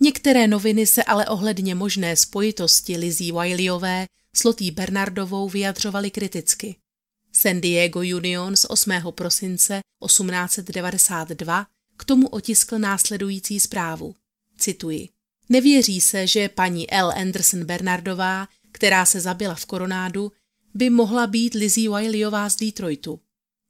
Některé 0.00 0.46
noviny 0.46 0.86
se 0.86 1.04
ale 1.04 1.26
ohledně 1.26 1.74
možné 1.74 2.16
spojitosti 2.16 2.96
Lizzie 2.96 3.32
Wileyové 3.32 4.06
s 4.36 4.44
Lotí 4.44 4.70
Bernardovou 4.70 5.48
vyjadřovaly 5.48 6.10
kriticky. 6.10 6.76
San 7.32 7.60
Diego 7.60 8.00
Union 8.00 8.56
z 8.56 8.66
8. 8.68 8.92
prosince 9.10 9.80
1892 10.06 11.66
k 11.96 12.04
tomu 12.04 12.28
otiskl 12.28 12.78
následující 12.78 13.60
zprávu. 13.60 14.14
Cituji. 14.58 15.15
Nevěří 15.48 16.00
se, 16.00 16.26
že 16.26 16.48
paní 16.48 16.90
L. 16.90 17.12
Anderson 17.16 17.64
Bernardová, 17.64 18.48
která 18.72 19.06
se 19.06 19.20
zabila 19.20 19.54
v 19.54 19.66
koronádu, 19.66 20.32
by 20.74 20.90
mohla 20.90 21.26
být 21.26 21.54
Lizzie 21.54 21.90
Wileyová 21.90 22.48
z 22.48 22.56
Detroitu. 22.56 23.20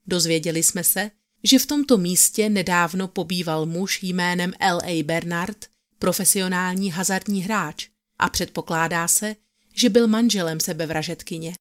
Dozvěděli 0.06 0.62
jsme 0.62 0.84
se, 0.84 1.10
že 1.44 1.58
v 1.58 1.66
tomto 1.66 1.96
místě 1.96 2.48
nedávno 2.48 3.08
pobýval 3.08 3.66
muž 3.66 4.02
jménem 4.02 4.52
L.A. 4.60 5.02
Bernard, 5.02 5.66
profesionální 5.98 6.90
hazardní 6.90 7.42
hráč 7.42 7.88
a 8.18 8.28
předpokládá 8.28 9.08
se, 9.08 9.36
že 9.74 9.90
byl 9.90 10.06
manželem 10.08 10.60
sebevražetkyně. 10.60 11.54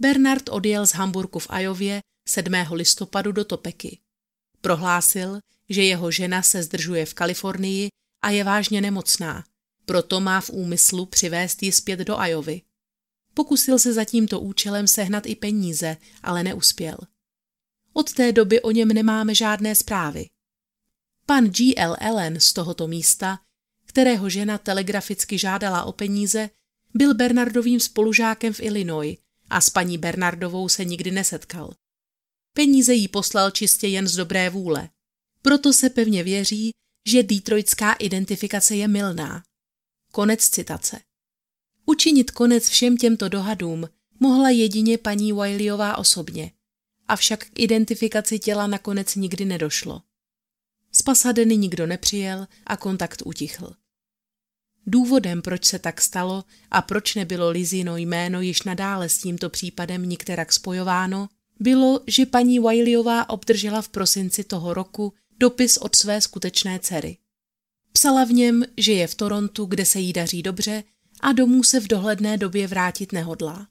Bernard 0.00 0.48
odjel 0.48 0.86
z 0.86 0.92
Hamburku 0.92 1.38
v 1.38 1.46
Ajově 1.50 2.00
7. 2.28 2.52
listopadu 2.72 3.32
do 3.32 3.44
Topeky. 3.44 3.98
Prohlásil, 4.60 5.40
že 5.68 5.82
jeho 5.82 6.10
žena 6.10 6.42
se 6.42 6.62
zdržuje 6.62 7.06
v 7.06 7.14
Kalifornii 7.14 7.88
a 8.22 8.30
je 8.30 8.44
vážně 8.44 8.80
nemocná, 8.80 9.44
proto 9.84 10.20
má 10.20 10.40
v 10.40 10.50
úmyslu 10.50 11.06
přivést 11.06 11.62
ji 11.62 11.72
zpět 11.72 12.00
do 12.00 12.18
Ajovy. 12.18 12.62
Pokusil 13.34 13.78
se 13.78 13.92
za 13.92 14.04
tímto 14.04 14.40
účelem 14.40 14.86
sehnat 14.86 15.26
i 15.26 15.36
peníze, 15.36 15.96
ale 16.22 16.42
neuspěl. 16.42 16.98
Od 17.92 18.12
té 18.12 18.32
doby 18.32 18.62
o 18.62 18.70
něm 18.70 18.88
nemáme 18.88 19.34
žádné 19.34 19.74
zprávy. 19.74 20.26
Pan 21.26 21.44
G. 21.44 21.74
L. 21.76 21.96
Allen 22.00 22.40
z 22.40 22.52
tohoto 22.52 22.88
místa, 22.88 23.40
kterého 23.86 24.28
žena 24.30 24.58
telegraficky 24.58 25.38
žádala 25.38 25.84
o 25.84 25.92
peníze, 25.92 26.50
byl 26.94 27.14
Bernardovým 27.14 27.80
spolužákem 27.80 28.52
v 28.52 28.60
Illinois 28.60 29.18
a 29.50 29.60
s 29.60 29.70
paní 29.70 29.98
Bernardovou 29.98 30.68
se 30.68 30.84
nikdy 30.84 31.10
nesetkal. 31.10 31.74
Peníze 32.52 32.94
jí 32.94 33.08
poslal 33.08 33.50
čistě 33.50 33.86
jen 33.86 34.08
z 34.08 34.16
dobré 34.16 34.50
vůle. 34.50 34.88
Proto 35.42 35.72
se 35.72 35.90
pevně 35.90 36.22
věří, 36.22 36.70
že 37.06 37.22
detroitská 37.22 37.92
identifikace 37.92 38.76
je 38.76 38.88
milná. 38.88 39.42
Konec 40.12 40.48
citace. 40.48 41.00
Učinit 41.86 42.30
konec 42.30 42.68
všem 42.68 42.96
těmto 42.96 43.28
dohadům 43.28 43.88
mohla 44.20 44.50
jedině 44.50 44.98
paní 44.98 45.32
Wileyová 45.32 45.98
osobně, 45.98 46.52
avšak 47.08 47.44
k 47.44 47.60
identifikaci 47.60 48.38
těla 48.38 48.66
nakonec 48.66 49.14
nikdy 49.14 49.44
nedošlo. 49.44 50.02
Z 50.92 51.02
Pasadeny 51.02 51.56
nikdo 51.56 51.86
nepřijel 51.86 52.46
a 52.66 52.76
kontakt 52.76 53.22
utichl. 53.24 53.74
Důvodem, 54.86 55.42
proč 55.42 55.64
se 55.64 55.78
tak 55.78 56.00
stalo 56.00 56.44
a 56.70 56.82
proč 56.82 57.14
nebylo 57.14 57.50
Lizino 57.50 57.96
jméno 57.96 58.40
již 58.40 58.62
nadále 58.62 59.08
s 59.08 59.18
tímto 59.18 59.50
případem 59.50 60.08
nikterak 60.08 60.52
spojováno, 60.52 61.28
bylo, 61.60 62.00
že 62.06 62.26
paní 62.26 62.58
Wileyová 62.58 63.30
obdržela 63.30 63.82
v 63.82 63.88
prosinci 63.88 64.44
toho 64.44 64.74
roku 64.74 65.14
dopis 65.38 65.76
od 65.76 65.96
své 65.96 66.20
skutečné 66.20 66.78
dcery. 66.78 67.16
Psala 67.92 68.24
v 68.24 68.32
něm, 68.32 68.64
že 68.76 68.92
je 68.92 69.06
v 69.06 69.14
Torontu, 69.14 69.64
kde 69.64 69.84
se 69.84 70.00
jí 70.00 70.12
daří 70.12 70.42
dobře 70.42 70.84
a 71.20 71.32
domů 71.32 71.62
se 71.62 71.80
v 71.80 71.86
dohledné 71.86 72.36
době 72.36 72.66
vrátit 72.66 73.12
nehodlá. 73.12 73.68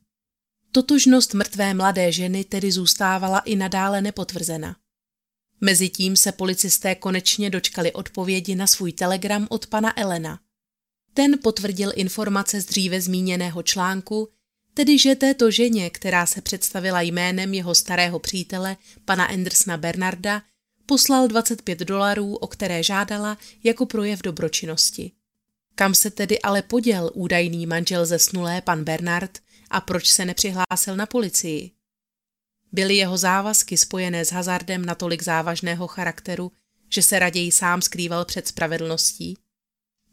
Totožnost 0.71 1.33
mrtvé 1.33 1.73
mladé 1.73 2.11
ženy 2.11 2.43
tedy 2.43 2.71
zůstávala 2.71 3.39
i 3.39 3.55
nadále 3.55 4.01
nepotvrzena. 4.01 4.75
Mezitím 5.61 6.15
se 6.15 6.31
policisté 6.31 6.95
konečně 6.95 7.49
dočkali 7.49 7.93
odpovědi 7.93 8.55
na 8.55 8.67
svůj 8.67 8.93
telegram 8.93 9.47
od 9.49 9.67
pana 9.67 9.99
Elena. 9.99 10.39
Ten 11.13 11.39
potvrdil 11.43 11.91
informace 11.95 12.61
z 12.61 12.65
dříve 12.65 13.01
zmíněného 13.01 13.63
článku, 13.63 14.29
tedy 14.73 14.99
že 14.99 15.15
této 15.15 15.51
ženě, 15.51 15.89
která 15.89 16.25
se 16.25 16.41
představila 16.41 17.01
jménem 17.01 17.53
jeho 17.53 17.75
starého 17.75 18.19
přítele, 18.19 18.77
pana 19.05 19.25
Andersona 19.25 19.77
Bernarda, 19.77 20.41
poslal 20.87 21.27
25 21.27 21.79
dolarů, 21.79 22.35
o 22.35 22.47
které 22.47 22.83
žádala 22.83 23.37
jako 23.63 23.85
projev 23.85 24.21
dobročinnosti. 24.21 25.11
Kam 25.75 25.93
se 25.93 26.11
tedy 26.11 26.41
ale 26.41 26.61
poděl 26.61 27.11
údajný 27.13 27.65
manžel 27.65 28.05
zesnulé 28.05 28.61
pan 28.61 28.83
Bernard 28.83 29.39
a 29.69 29.81
proč 29.81 30.09
se 30.09 30.25
nepřihlásil 30.25 30.95
na 30.95 31.05
policii? 31.05 31.71
Byly 32.71 32.95
jeho 32.95 33.17
závazky 33.17 33.77
spojené 33.77 34.25
s 34.25 34.31
hazardem 34.31 34.85
natolik 34.85 35.23
závažného 35.23 35.87
charakteru, 35.87 36.51
že 36.89 37.01
se 37.01 37.19
raději 37.19 37.51
sám 37.51 37.81
skrýval 37.81 38.25
před 38.25 38.47
spravedlností? 38.47 39.37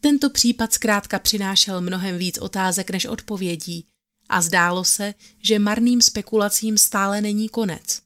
Tento 0.00 0.30
případ 0.30 0.72
zkrátka 0.72 1.18
přinášel 1.18 1.80
mnohem 1.80 2.18
víc 2.18 2.38
otázek 2.38 2.90
než 2.90 3.06
odpovědí 3.06 3.86
a 4.28 4.42
zdálo 4.42 4.84
se, 4.84 5.14
že 5.42 5.58
marným 5.58 6.00
spekulacím 6.00 6.78
stále 6.78 7.20
není 7.20 7.48
konec. 7.48 8.03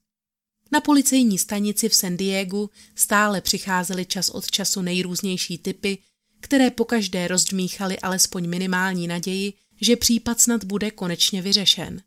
Na 0.72 0.80
policejní 0.80 1.38
stanici 1.38 1.88
v 1.88 1.94
San 1.94 2.16
Diego 2.16 2.70
stále 2.94 3.40
přicházely 3.40 4.06
čas 4.06 4.28
od 4.28 4.50
času 4.50 4.82
nejrůznější 4.82 5.58
typy, 5.58 5.98
které 6.40 6.70
pokaždé 6.70 7.28
rozdmíchaly 7.28 7.98
alespoň 7.98 8.48
minimální 8.48 9.06
naději, 9.06 9.52
že 9.80 9.96
případ 9.96 10.40
snad 10.40 10.64
bude 10.64 10.90
konečně 10.90 11.42
vyřešen. 11.42 12.02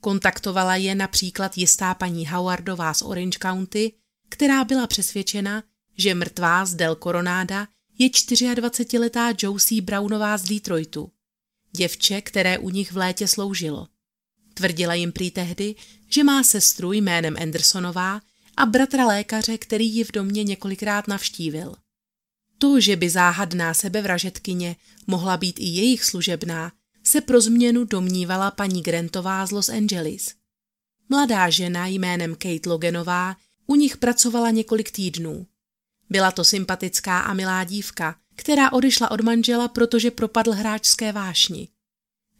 Kontaktovala 0.00 0.76
je 0.76 0.94
například 0.94 1.58
jistá 1.58 1.94
paní 1.94 2.26
Howardová 2.26 2.94
z 2.94 3.02
Orange 3.02 3.38
County, 3.42 3.92
která 4.28 4.64
byla 4.64 4.86
přesvědčena, 4.86 5.64
že 5.98 6.14
mrtvá 6.14 6.64
z 6.64 6.74
Del 6.74 6.94
Coronáda 6.94 7.68
je 7.98 8.08
24-letá 8.08 9.34
Josie 9.42 9.82
Brownová 9.82 10.38
z 10.38 10.44
Detroitu, 10.44 11.12
děvče, 11.76 12.20
které 12.20 12.58
u 12.58 12.70
nich 12.70 12.92
v 12.92 12.96
létě 12.96 13.28
sloužilo. 13.28 13.88
Tvrdila 14.54 14.94
jim 14.94 15.12
prý 15.12 15.30
tehdy, 15.30 15.74
že 16.08 16.24
má 16.24 16.42
sestru 16.42 16.92
jménem 16.92 17.36
Andersonová 17.40 18.20
a 18.56 18.66
bratra 18.66 19.06
lékaře, 19.06 19.58
který 19.58 19.94
ji 19.94 20.04
v 20.04 20.12
domě 20.12 20.44
několikrát 20.44 21.08
navštívil. 21.08 21.74
To, 22.58 22.80
že 22.80 22.96
by 22.96 23.10
záhadná 23.10 23.74
sebevražetkyně 23.74 24.76
mohla 25.06 25.36
být 25.36 25.58
i 25.58 25.64
jejich 25.64 26.04
služebná, 26.04 26.72
se 27.04 27.20
pro 27.20 27.40
změnu 27.40 27.84
domnívala 27.84 28.50
paní 28.50 28.82
Grantová 28.82 29.46
z 29.46 29.50
Los 29.50 29.68
Angeles. 29.68 30.34
Mladá 31.08 31.50
žena 31.50 31.86
jménem 31.86 32.34
Kate 32.34 32.68
Loganová 32.68 33.36
u 33.66 33.74
nich 33.74 33.96
pracovala 33.96 34.50
několik 34.50 34.90
týdnů. 34.90 35.46
Byla 36.10 36.30
to 36.30 36.44
sympatická 36.44 37.20
a 37.20 37.34
milá 37.34 37.64
dívka, 37.64 38.16
která 38.36 38.72
odešla 38.72 39.10
od 39.10 39.20
manžela, 39.20 39.68
protože 39.68 40.10
propadl 40.10 40.52
hráčské 40.52 41.12
vášni. 41.12 41.68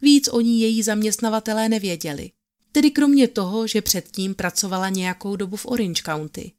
Víc 0.03 0.29
o 0.29 0.41
ní 0.41 0.61
její 0.61 0.83
zaměstnavatelé 0.83 1.69
nevěděli. 1.69 2.31
Tedy 2.73 2.91
kromě 2.91 3.29
toho, 3.29 3.67
že 3.67 3.83
předtím 3.83 4.35
pracovala 4.35 4.89
nějakou 4.89 5.37
dobu 5.37 5.57
v 5.57 5.67
Orange 5.67 6.03
County. 6.03 6.53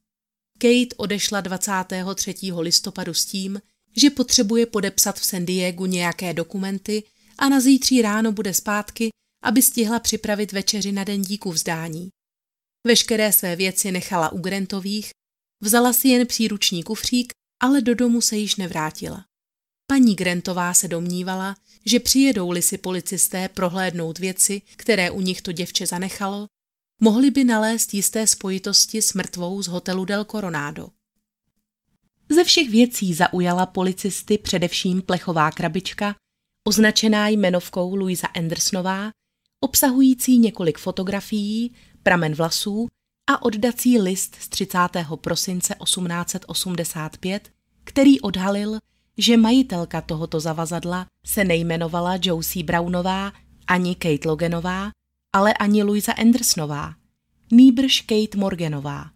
Kate 0.58 0.95
odešla 0.97 1.41
23. 1.41 2.36
listopadu 2.58 3.13
s 3.13 3.25
tím, 3.25 3.62
že 3.97 4.10
potřebuje 4.10 4.65
podepsat 4.65 5.19
v 5.19 5.25
San 5.25 5.45
Diego 5.45 5.86
nějaké 5.86 6.34
dokumenty 6.34 7.03
a 7.38 7.49
na 7.49 7.60
zítří 7.60 8.01
ráno 8.01 8.32
bude 8.32 8.53
zpátky, 8.53 9.10
aby 9.43 9.62
stihla 9.62 9.99
připravit 9.99 10.51
večeři 10.51 10.91
na 10.91 11.03
den 11.03 11.21
díku 11.21 11.51
vzdání. 11.51 12.10
Veškeré 12.88 13.32
své 13.32 13.56
věci 13.56 13.91
nechala 13.91 14.32
u 14.32 14.38
Grantových, 14.38 15.12
vzala 15.62 15.93
si 15.93 16.08
jen 16.08 16.27
příruční 16.27 16.84
kufřík, 16.84 17.34
ale 17.62 17.82
do 17.82 17.95
domu 17.95 18.21
se 18.21 18.38
již 18.38 18.56
nevrátila. 18.56 19.25
Paní 19.88 20.15
Grantová 20.15 20.74
se 20.74 20.88
domnívala, 20.88 21.56
že 21.86 22.00
přijedou-li 22.00 22.62
si 22.62 22.78
policisté 22.78 23.50
prohlédnout 23.50 24.19
věci, 24.19 24.62
které 24.76 25.12
u 25.12 25.22
nich 25.22 25.41
to 25.41 25.52
děvče 25.52 25.88
zanechalo, 25.88 26.48
mohli 27.00 27.32
by 27.32 27.43
nalézt 27.43 27.93
jisté 27.93 28.28
spojitosti 28.28 29.02
s 29.02 29.13
mrtvou 29.13 29.62
z 29.62 29.67
hotelu 29.67 30.06
Del 30.06 30.26
Coronado. 30.26 30.89
Ze 32.30 32.43
všech 32.43 32.69
věcí 32.69 33.13
zaujala 33.13 33.65
policisty 33.65 34.38
především 34.38 35.02
plechová 35.02 35.52
krabička, 35.52 36.15
označená 36.67 37.28
jmenovkou 37.28 37.96
Louisa 37.96 38.28
Andersonová, 38.28 39.12
obsahující 39.60 40.38
několik 40.38 40.78
fotografií, 40.78 41.76
pramen 42.04 42.36
vlasů 42.36 42.88
a 43.28 43.41
oddací 43.41 44.00
list 44.00 44.36
z 44.39 44.50
30. 44.50 44.78
prosince 45.22 45.76
1885, 45.84 47.52
který 47.84 48.22
odhalil, 48.22 48.80
že 49.17 49.38
majitelka 49.38 50.02
tohoto 50.02 50.39
zavazadla 50.39 51.06
se 51.26 51.43
nejmenovala 51.43 52.19
Josie 52.21 52.63
Brownová 52.63 53.32
ani 53.67 53.95
Kate 53.95 54.30
Loganová, 54.30 54.91
ale 55.34 55.54
ani 55.54 55.84
Louisa 55.84 56.13
Andersonová, 56.13 56.93
nýbrž 57.52 58.02
Kate 58.02 58.38
Morganová. 58.38 59.12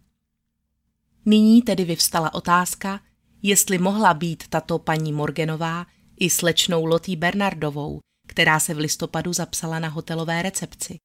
Nyní 1.26 1.62
tedy 1.62 1.84
vyvstala 1.84 2.34
otázka, 2.34 3.00
jestli 3.42 3.78
mohla 3.78 4.14
být 4.14 4.48
tato 4.48 4.78
paní 4.78 5.12
Morganová 5.12 5.86
i 6.20 6.30
slečnou 6.30 6.84
Lotí 6.84 7.16
Bernardovou, 7.16 8.00
která 8.26 8.60
se 8.60 8.74
v 8.74 8.78
listopadu 8.78 9.32
zapsala 9.32 9.78
na 9.78 9.88
hotelové 9.88 10.42
recepci. 10.42 10.96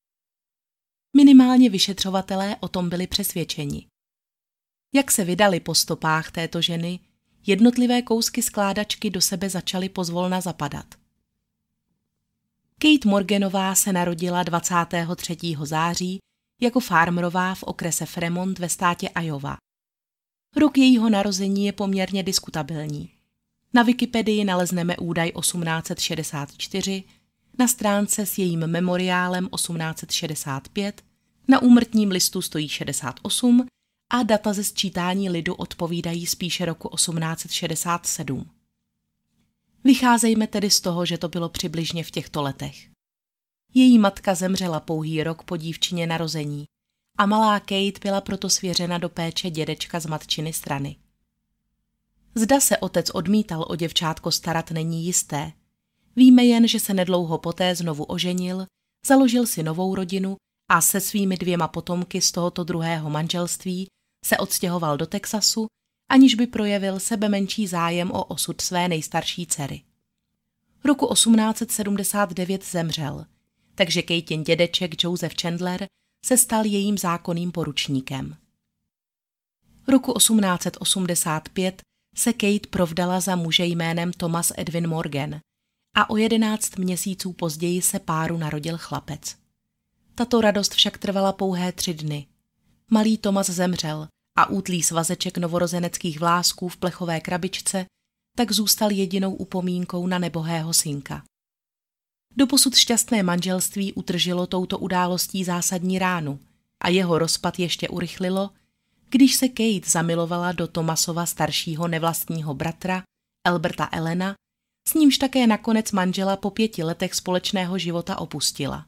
Minimálně 1.16 1.70
vyšetřovatelé 1.70 2.56
o 2.60 2.68
tom 2.68 2.90
byli 2.90 3.08
přesvědčeni. 3.08 3.88
Jak 4.94 5.12
se 5.12 5.24
vydali 5.26 5.60
po 5.60 5.76
stopách 5.76 6.32
této 6.32 6.62
ženy, 6.62 7.00
jednotlivé 7.46 8.02
kousky 8.02 8.42
skládačky 8.42 9.10
do 9.10 9.22
sebe 9.22 9.50
začaly 9.50 9.90
pozvolna 9.90 10.42
zapadat. 10.42 10.86
Kate 12.80 13.10
Morganová 13.10 13.76
se 13.76 13.94
narodila 13.94 14.44
23. 14.44 15.38
září 15.64 16.20
jako 16.62 16.80
farmerová 16.80 17.56
v 17.56 17.64
okrese 17.64 18.06
Fremont 18.06 18.60
ve 18.60 18.70
státě 18.70 19.10
Iowa. 19.22 19.58
Rok 20.56 20.78
jejího 20.78 21.10
narození 21.10 21.66
je 21.66 21.72
poměrně 21.72 22.24
diskutabilní. 22.24 23.10
Na 23.74 23.84
Wikipedii 23.84 24.46
nalezneme 24.46 24.98
údaj 24.98 25.32
1864, 25.32 27.04
na 27.60 27.68
stránce 27.68 28.26
s 28.26 28.38
jejím 28.38 28.68
memoriálem 28.68 29.50
1865, 29.56 31.02
na 31.48 31.62
úmrtním 31.62 32.12
listu 32.12 32.42
stojí 32.42 32.70
68 32.70 33.68
a 34.14 34.24
data 34.24 34.54
ze 34.54 34.64
sčítání 34.64 35.30
lidu 35.30 35.56
odpovídají 35.56 36.26
spíše 36.26 36.66
roku 36.66 36.90
1867. 36.96 38.50
Vycházejme 39.84 40.48
tedy 40.48 40.70
z 40.70 40.82
toho, 40.82 41.06
že 41.06 41.18
to 41.18 41.30
bylo 41.30 41.50
přibližně 41.50 42.04
v 42.04 42.12
těchto 42.12 42.42
letech. 42.42 42.76
Její 43.74 44.00
matka 44.00 44.36
zemřela 44.36 44.80
pouhý 44.80 45.24
rok 45.24 45.44
po 45.44 45.58
dívčině 45.58 46.08
narození 46.08 46.66
a 47.18 47.26
malá 47.26 47.60
Kate 47.60 48.00
byla 48.02 48.22
proto 48.22 48.50
svěřena 48.50 48.98
do 48.98 49.10
péče 49.10 49.50
dědečka 49.50 50.00
z 50.00 50.06
matčiny 50.06 50.54
strany. 50.54 50.96
Zda 52.36 52.60
se 52.60 52.78
otec 52.78 53.10
odmítal 53.10 53.66
o 53.70 53.76
děvčátko 53.76 54.32
starat 54.32 54.72
není 54.72 55.06
jisté. 55.06 55.52
Víme 56.16 56.44
jen, 56.44 56.68
že 56.68 56.80
se 56.80 56.94
nedlouho 56.94 57.38
poté 57.38 57.76
znovu 57.76 58.04
oženil, 58.04 58.66
založil 59.08 59.48
si 59.48 59.64
novou 59.64 59.96
rodinu 59.96 60.38
a 60.70 60.82
se 60.82 61.00
svými 61.02 61.38
dvěma 61.38 61.68
potomky 61.68 62.22
z 62.22 62.32
tohoto 62.32 62.64
druhého 62.64 63.10
manželství 63.10 63.88
se 64.26 64.38
odstěhoval 64.38 64.98
do 64.98 65.06
Texasu, 65.06 65.68
aniž 66.10 66.36
by 66.36 66.48
projevil 66.48 67.00
sebe 67.00 67.30
menší 67.30 67.68
zájem 67.68 68.12
o 68.12 68.24
osud 68.24 68.62
své 68.62 68.88
nejstarší 68.88 69.46
dcery. 69.46 69.82
Roku 70.86 71.14
1879 71.14 72.66
zemřel, 72.66 73.26
takže 73.76 74.02
Kejtin 74.02 74.44
dědeček 74.44 75.04
Joseph 75.04 75.36
Chandler 75.42 75.88
se 76.26 76.38
stal 76.38 76.66
jejím 76.66 76.98
zákonným 76.98 77.52
poručníkem. 77.52 78.38
Roku 79.88 80.14
1885 80.14 81.82
se 82.16 82.34
Kate 82.34 82.68
provdala 82.70 83.20
za 83.20 83.36
muže 83.36 83.66
jménem 83.66 84.14
Thomas 84.14 84.52
Edwin 84.58 84.88
Morgan 84.88 85.40
a 85.96 86.10
o 86.10 86.18
jedenáct 86.18 86.78
měsíců 86.78 87.34
později 87.34 87.82
se 87.82 88.00
páru 88.00 88.38
narodil 88.38 88.78
chlapec. 88.78 89.36
Tato 90.16 90.42
radost 90.42 90.74
však 90.74 90.98
trvala 90.98 91.34
pouhé 91.34 91.72
tři 91.72 91.94
dny. 91.94 92.28
Malý 92.94 93.18
Thomas 93.18 93.50
zemřel 93.50 94.08
a 94.38 94.50
útlý 94.50 94.84
svazeček 94.84 95.38
novorozeneckých 95.38 96.20
vlásků 96.20 96.70
v 96.70 96.78
plechové 96.78 97.22
krabičce 97.22 97.86
tak 98.38 98.52
zůstal 98.52 98.92
jedinou 98.92 99.34
upomínkou 99.34 100.08
na 100.08 100.20
nebohého 100.20 100.74
synka. 100.74 101.24
Doposud 102.38 102.76
šťastné 102.76 103.24
manželství 103.24 103.94
utržilo 103.94 104.48
touto 104.48 104.80
událostí 104.80 105.44
zásadní 105.44 106.00
ránu 106.00 106.40
a 106.82 106.90
jeho 106.90 107.20
rozpad 107.20 107.60
ještě 107.60 107.90
urychlilo, 107.90 108.50
když 109.10 109.36
se 109.36 109.48
Kate 109.48 109.90
zamilovala 109.90 110.52
do 110.52 110.68
Tomasova 110.68 111.26
staršího 111.26 111.88
nevlastního 111.88 112.54
bratra, 112.54 113.04
Alberta 113.48 113.90
Elena, 113.92 114.36
s 114.88 114.94
nímž 114.94 115.18
také 115.18 115.48
nakonec 115.48 115.92
manžela 115.92 116.38
po 116.38 116.50
pěti 116.50 116.84
letech 116.84 117.14
společného 117.14 117.78
života 117.78 118.18
opustila. 118.18 118.86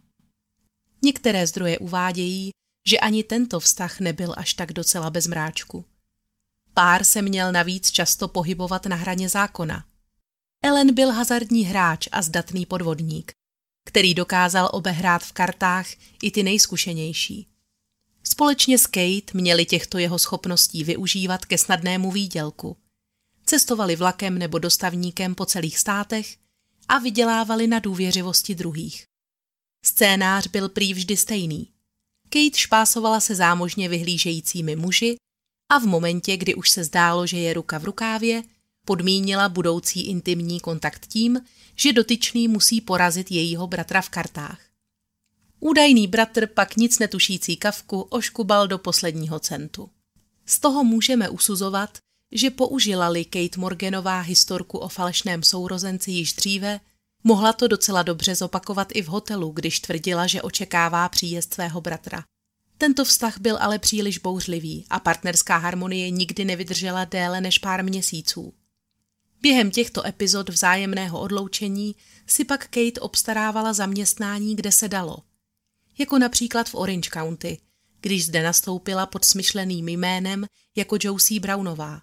Některé 1.03 1.47
zdroje 1.47 1.79
uvádějí, 1.79 2.51
že 2.87 2.99
ani 2.99 3.23
tento 3.23 3.59
vztah 3.59 3.99
nebyl 3.99 4.33
až 4.37 4.53
tak 4.53 4.73
docela 4.73 5.09
bez 5.09 5.27
mráčku. 5.27 5.85
Pár 6.73 7.03
se 7.03 7.21
měl 7.21 7.51
navíc 7.51 7.91
často 7.91 8.27
pohybovat 8.27 8.85
na 8.85 8.95
hraně 8.95 9.29
zákona. 9.29 9.85
Ellen 10.63 10.93
byl 10.93 11.11
hazardní 11.11 11.65
hráč 11.65 12.07
a 12.11 12.21
zdatný 12.21 12.65
podvodník, 12.65 13.31
který 13.85 14.13
dokázal 14.13 14.69
obehrát 14.73 15.23
v 15.23 15.31
kartách 15.31 15.87
i 16.23 16.31
ty 16.31 16.43
nejzkušenější. 16.43 17.47
Společně 18.23 18.77
s 18.77 18.87
Kate 18.87 19.31
měli 19.33 19.65
těchto 19.65 19.97
jeho 19.97 20.19
schopností 20.19 20.83
využívat 20.83 21.45
ke 21.45 21.57
snadnému 21.57 22.11
výdělku. 22.11 22.77
Cestovali 23.45 23.95
vlakem 23.95 24.37
nebo 24.37 24.59
dostavníkem 24.59 25.35
po 25.35 25.45
celých 25.45 25.77
státech 25.77 26.37
a 26.87 26.97
vydělávali 26.99 27.67
na 27.67 27.79
důvěřivosti 27.79 28.55
druhých. 28.55 29.05
Scénář 29.85 30.47
byl 30.47 30.69
prý 30.69 30.93
vždy 30.93 31.17
stejný. 31.17 31.74
Kate 32.35 32.57
špásovala 32.57 33.19
se 33.19 33.35
zámožně 33.35 33.89
vyhlížejícími 33.89 34.75
muži 34.75 35.15
a 35.71 35.79
v 35.79 35.83
momentě, 35.83 36.37
kdy 36.37 36.55
už 36.55 36.69
se 36.69 36.83
zdálo, 36.83 37.27
že 37.27 37.37
je 37.37 37.53
ruka 37.53 37.77
v 37.77 37.83
rukávě, 37.83 38.43
podmínila 38.85 39.49
budoucí 39.49 40.01
intimní 40.01 40.59
kontakt 40.59 41.07
tím, 41.07 41.41
že 41.75 41.93
dotyčný 41.93 42.47
musí 42.47 42.81
porazit 42.81 43.31
jejího 43.31 43.67
bratra 43.67 44.01
v 44.01 44.09
kartách. 44.09 44.59
Údajný 45.59 46.07
bratr 46.07 46.47
pak 46.47 46.75
nic 46.75 46.99
netušící 46.99 47.57
kavku 47.57 48.01
oškubal 48.01 48.67
do 48.67 48.77
posledního 48.77 49.39
centu. 49.39 49.89
Z 50.45 50.59
toho 50.59 50.83
můžeme 50.83 51.29
usuzovat, 51.29 51.97
že 52.31 52.49
použila-li 52.49 53.25
Kate 53.25 53.59
Morganová 53.59 54.19
historku 54.19 54.77
o 54.77 54.87
falešném 54.87 55.43
sourozenci 55.43 56.11
již 56.11 56.33
dříve, 56.33 56.79
mohla 57.27 57.53
to 57.53 57.67
docela 57.67 58.03
dobře 58.03 58.35
zopakovat 58.35 58.87
i 58.93 59.01
v 59.01 59.07
hotelu, 59.07 59.51
když 59.51 59.79
tvrdila, 59.79 60.27
že 60.27 60.41
očekává 60.41 61.09
příjezd 61.09 61.53
svého 61.53 61.81
bratra. 61.81 62.23
Tento 62.77 63.05
vztah 63.05 63.37
byl 63.39 63.57
ale 63.61 63.79
příliš 63.79 64.17
bouřlivý 64.17 64.85
a 64.89 64.99
partnerská 64.99 65.57
harmonie 65.57 66.09
nikdy 66.09 66.45
nevydržela 66.45 67.05
déle 67.05 67.41
než 67.41 67.57
pár 67.57 67.83
měsíců. 67.83 68.53
Během 69.41 69.71
těchto 69.71 70.07
epizod 70.07 70.49
vzájemného 70.49 71.19
odloučení 71.19 71.95
si 72.27 72.45
pak 72.45 72.63
Kate 72.63 72.99
obstarávala 72.99 73.73
zaměstnání, 73.73 74.55
kde 74.55 74.71
se 74.71 74.87
dalo. 74.87 75.17
Jako 75.97 76.19
například 76.19 76.69
v 76.69 76.75
Orange 76.75 77.09
County, 77.13 77.57
když 78.01 78.25
zde 78.25 78.43
nastoupila 78.43 79.05
pod 79.05 79.25
smyšleným 79.25 79.89
jménem 79.89 80.45
jako 80.75 80.97
Josie 81.01 81.39
Brownová. 81.39 82.01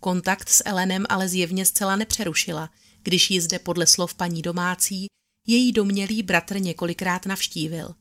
Kontakt 0.00 0.48
s 0.48 0.62
Elenem 0.64 1.04
ale 1.08 1.28
zjevně 1.28 1.66
zcela 1.66 1.96
nepřerušila, 1.96 2.70
když 3.04 3.30
ji 3.30 3.40
zde 3.40 3.58
podle 3.58 3.86
slov 3.86 4.14
paní 4.14 4.42
domácí 4.42 5.06
její 5.46 5.72
domělý 5.72 6.22
bratr 6.22 6.60
několikrát 6.60 7.26
navštívil. 7.26 7.94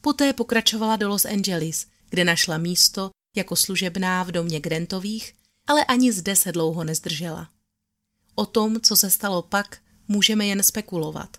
Poté 0.00 0.32
pokračovala 0.32 0.96
do 0.96 1.08
Los 1.08 1.24
Angeles, 1.24 1.86
kde 2.10 2.24
našla 2.24 2.58
místo 2.58 3.10
jako 3.36 3.56
služebná 3.56 4.22
v 4.22 4.32
domě 4.32 4.60
Grantových, 4.60 5.34
ale 5.66 5.84
ani 5.84 6.12
zde 6.12 6.36
se 6.36 6.52
dlouho 6.52 6.84
nezdržela. 6.84 7.50
O 8.34 8.46
tom, 8.46 8.80
co 8.80 8.96
se 8.96 9.10
stalo 9.10 9.42
pak, 9.42 9.78
můžeme 10.08 10.46
jen 10.46 10.62
spekulovat. 10.62 11.36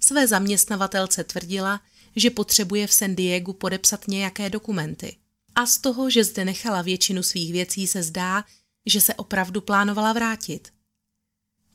Své 0.00 0.26
zaměstnavatelce 0.28 1.24
tvrdila, 1.24 1.80
že 2.16 2.30
potřebuje 2.30 2.86
v 2.86 2.92
San 2.92 3.14
Diego 3.14 3.52
podepsat 3.52 4.08
nějaké 4.08 4.50
dokumenty. 4.50 5.16
A 5.54 5.66
z 5.66 5.78
toho, 5.78 6.10
že 6.10 6.24
zde 6.24 6.44
nechala 6.44 6.82
většinu 6.82 7.22
svých 7.22 7.52
věcí, 7.52 7.86
se 7.86 8.02
zdá, 8.02 8.44
že 8.86 9.00
se 9.00 9.14
opravdu 9.14 9.60
plánovala 9.60 10.12
vrátit. 10.12 10.72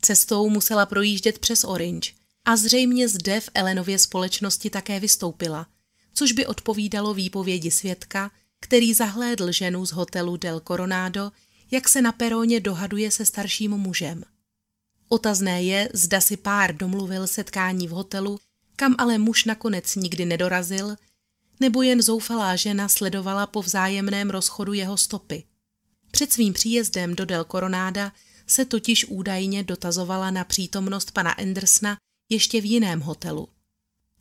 Cestou 0.08 0.50
musela 0.50 0.86
projíždět 0.86 1.40
přes 1.40 1.64
Orange 1.64 2.12
a 2.46 2.58
zřejmě 2.58 3.10
zde 3.10 3.42
v 3.42 3.50
Elenově 3.54 4.00
společnosti 4.00 4.70
také 4.70 5.00
vystoupila, 5.00 5.68
což 6.14 6.32
by 6.32 6.46
odpovídalo 6.46 7.14
výpovědi 7.14 7.72
svědka, 7.72 8.32
který 8.60 8.94
zahlédl 8.94 9.52
ženu 9.52 9.86
z 9.86 9.92
hotelu 9.92 10.38
Del 10.38 10.62
Coronado, 10.68 11.32
jak 11.72 11.90
se 11.90 12.02
na 12.02 12.12
peróně 12.12 12.60
dohaduje 12.60 13.12
se 13.12 13.26
starším 13.26 13.72
mužem. 13.72 14.24
Otazné 15.10 15.64
je, 15.64 15.90
zda 15.94 16.22
si 16.22 16.38
pár 16.38 16.78
domluvil 16.78 17.28
setkání 17.28 17.88
v 17.88 17.92
hotelu, 17.92 18.40
kam 18.76 18.96
ale 18.98 19.18
muž 19.18 19.46
nakonec 19.46 19.96
nikdy 19.96 20.26
nedorazil, 20.26 20.96
nebo 21.60 21.82
jen 21.82 22.02
zoufalá 22.02 22.56
žena 22.56 22.90
sledovala 22.90 23.48
po 23.48 23.62
vzájemném 23.62 24.30
rozchodu 24.30 24.74
jeho 24.74 24.98
stopy. 24.98 25.44
Před 26.12 26.34
svým 26.34 26.54
příjezdem 26.54 27.16
do 27.16 27.26
Del 27.26 27.44
Coronáda 27.52 28.12
se 28.48 28.66
totiž 28.66 29.06
údajně 29.06 29.64
dotazovala 29.64 30.32
na 30.32 30.44
přítomnost 30.44 31.12
pana 31.12 31.32
Andersna 31.32 31.98
ještě 32.30 32.62
v 32.62 32.66
jiném 32.66 33.00
hotelu. 33.00 33.48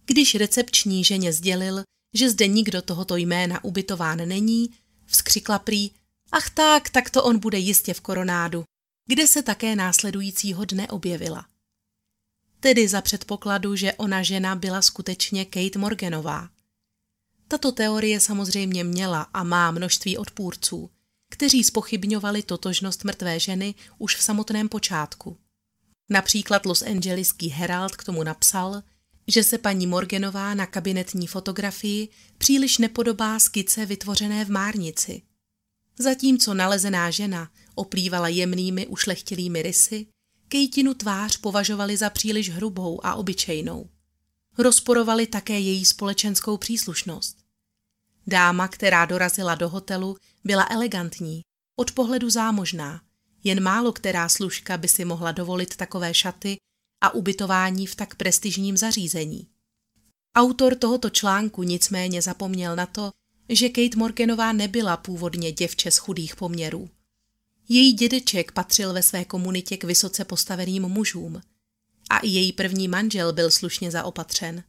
Když 0.07 0.35
recepční 0.35 1.05
ženě 1.05 1.33
sdělil, 1.33 1.83
že 2.15 2.31
zde 2.31 2.47
nikdo 2.47 2.83
tohoto 2.83 3.17
jména 3.17 3.65
ubytován 3.65 4.29
není, 4.29 4.71
vzkřikla 5.07 5.59
prý, 5.59 5.91
ach 6.33 6.51
tak, 6.51 6.91
tak 6.91 7.11
to 7.11 7.25
on 7.25 7.39
bude 7.39 7.59
jistě 7.59 7.95
v 7.95 8.01
koronádu 8.01 8.65
kde 9.07 9.27
se 9.27 9.43
také 9.43 9.77
následujícího 9.77 10.65
dne 10.65 10.89
objevila. 10.89 11.47
Tedy 12.61 12.89
za 12.89 13.01
předpokladu, 13.01 13.77
že 13.77 13.93
ona 13.93 14.23
žena 14.23 14.57
byla 14.57 14.83
skutečně 14.83 15.45
Kate 15.45 15.79
Morganová. 15.79 16.49
Tato 17.49 17.73
teorie 17.73 18.21
samozřejmě 18.21 18.85
měla 18.85 19.23
a 19.23 19.43
má 19.43 19.71
množství 19.71 20.19
odpůrců, 20.19 20.91
kteří 21.31 21.65
spochybňovali 21.65 22.43
totožnost 22.43 23.05
mrtvé 23.05 23.41
ženy 23.41 23.75
už 23.99 24.17
v 24.17 24.23
samotném 24.23 24.69
počátku. 24.69 25.39
Například 26.11 26.67
Los 26.67 26.83
Angeleský 26.83 27.49
Herald 27.49 27.97
k 27.97 28.05
tomu 28.05 28.23
napsal, 28.23 28.83
že 29.29 29.45
se 29.45 29.59
paní 29.59 29.87
Morganová 29.87 30.55
na 30.55 30.67
kabinetní 30.67 31.27
fotografii 31.27 32.09
příliš 32.39 32.79
nepodobá 32.79 33.39
skice 33.39 33.87
vytvořené 33.87 34.45
v 34.45 34.51
Márnici. 34.51 35.23
Zatímco 35.99 36.55
nalezená 36.55 37.11
žena 37.11 37.51
oplývala 37.75 38.29
jemnými 38.29 38.87
ušlechtilými 38.87 39.63
rysy, 39.63 40.07
Kejtinu 40.49 40.95
tvář 40.95 41.37
považovali 41.37 41.97
za 41.97 42.11
příliš 42.11 42.51
hrubou 42.51 43.07
a 43.07 43.15
obyčejnou. 43.15 43.89
Rozporovali 44.59 45.27
také 45.27 45.59
její 45.59 45.85
společenskou 45.85 46.57
příslušnost. 46.57 47.37
Dáma, 48.27 48.69
která 48.69 49.05
dorazila 49.05 49.55
do 49.55 49.69
hotelu, 49.69 50.17
byla 50.47 50.67
elegantní, 50.71 51.43
od 51.77 51.93
pohledu 51.93 52.31
zámožná, 52.31 53.01
jen 53.45 53.63
málo 53.63 53.93
která 53.93 54.29
služka 54.29 54.77
by 54.77 54.89
si 54.89 55.05
mohla 55.05 55.33
dovolit 55.33 55.77
takové 55.77 56.15
šaty 56.15 56.57
a 57.01 57.15
ubytování 57.15 57.87
v 57.87 57.95
tak 57.95 58.15
prestižním 58.15 58.77
zařízení. 58.77 59.49
Autor 60.37 60.75
tohoto 60.75 61.11
článku 61.11 61.63
nicméně 61.63 62.23
zapomněl 62.23 62.77
na 62.77 62.87
to, 62.87 63.13
že 63.49 63.69
Kate 63.69 63.99
Morganová 63.99 64.53
nebyla 64.53 64.97
původně 64.97 65.53
děvče 65.53 65.91
z 65.91 65.99
chudých 65.99 66.37
poměrů. 66.37 66.91
Její 67.69 67.93
dědeček 67.93 68.53
patřil 68.53 68.93
ve 68.93 69.03
své 69.03 69.25
komunitě 69.25 69.77
k 69.77 69.85
vysoce 69.85 70.25
postaveným 70.25 70.83
mužům 70.83 71.41
a 72.11 72.19
i 72.19 72.29
její 72.29 72.53
první 72.53 72.89
manžel 72.89 73.33
byl 73.33 73.51
slušně 73.51 73.91
zaopatřen. 73.91 74.65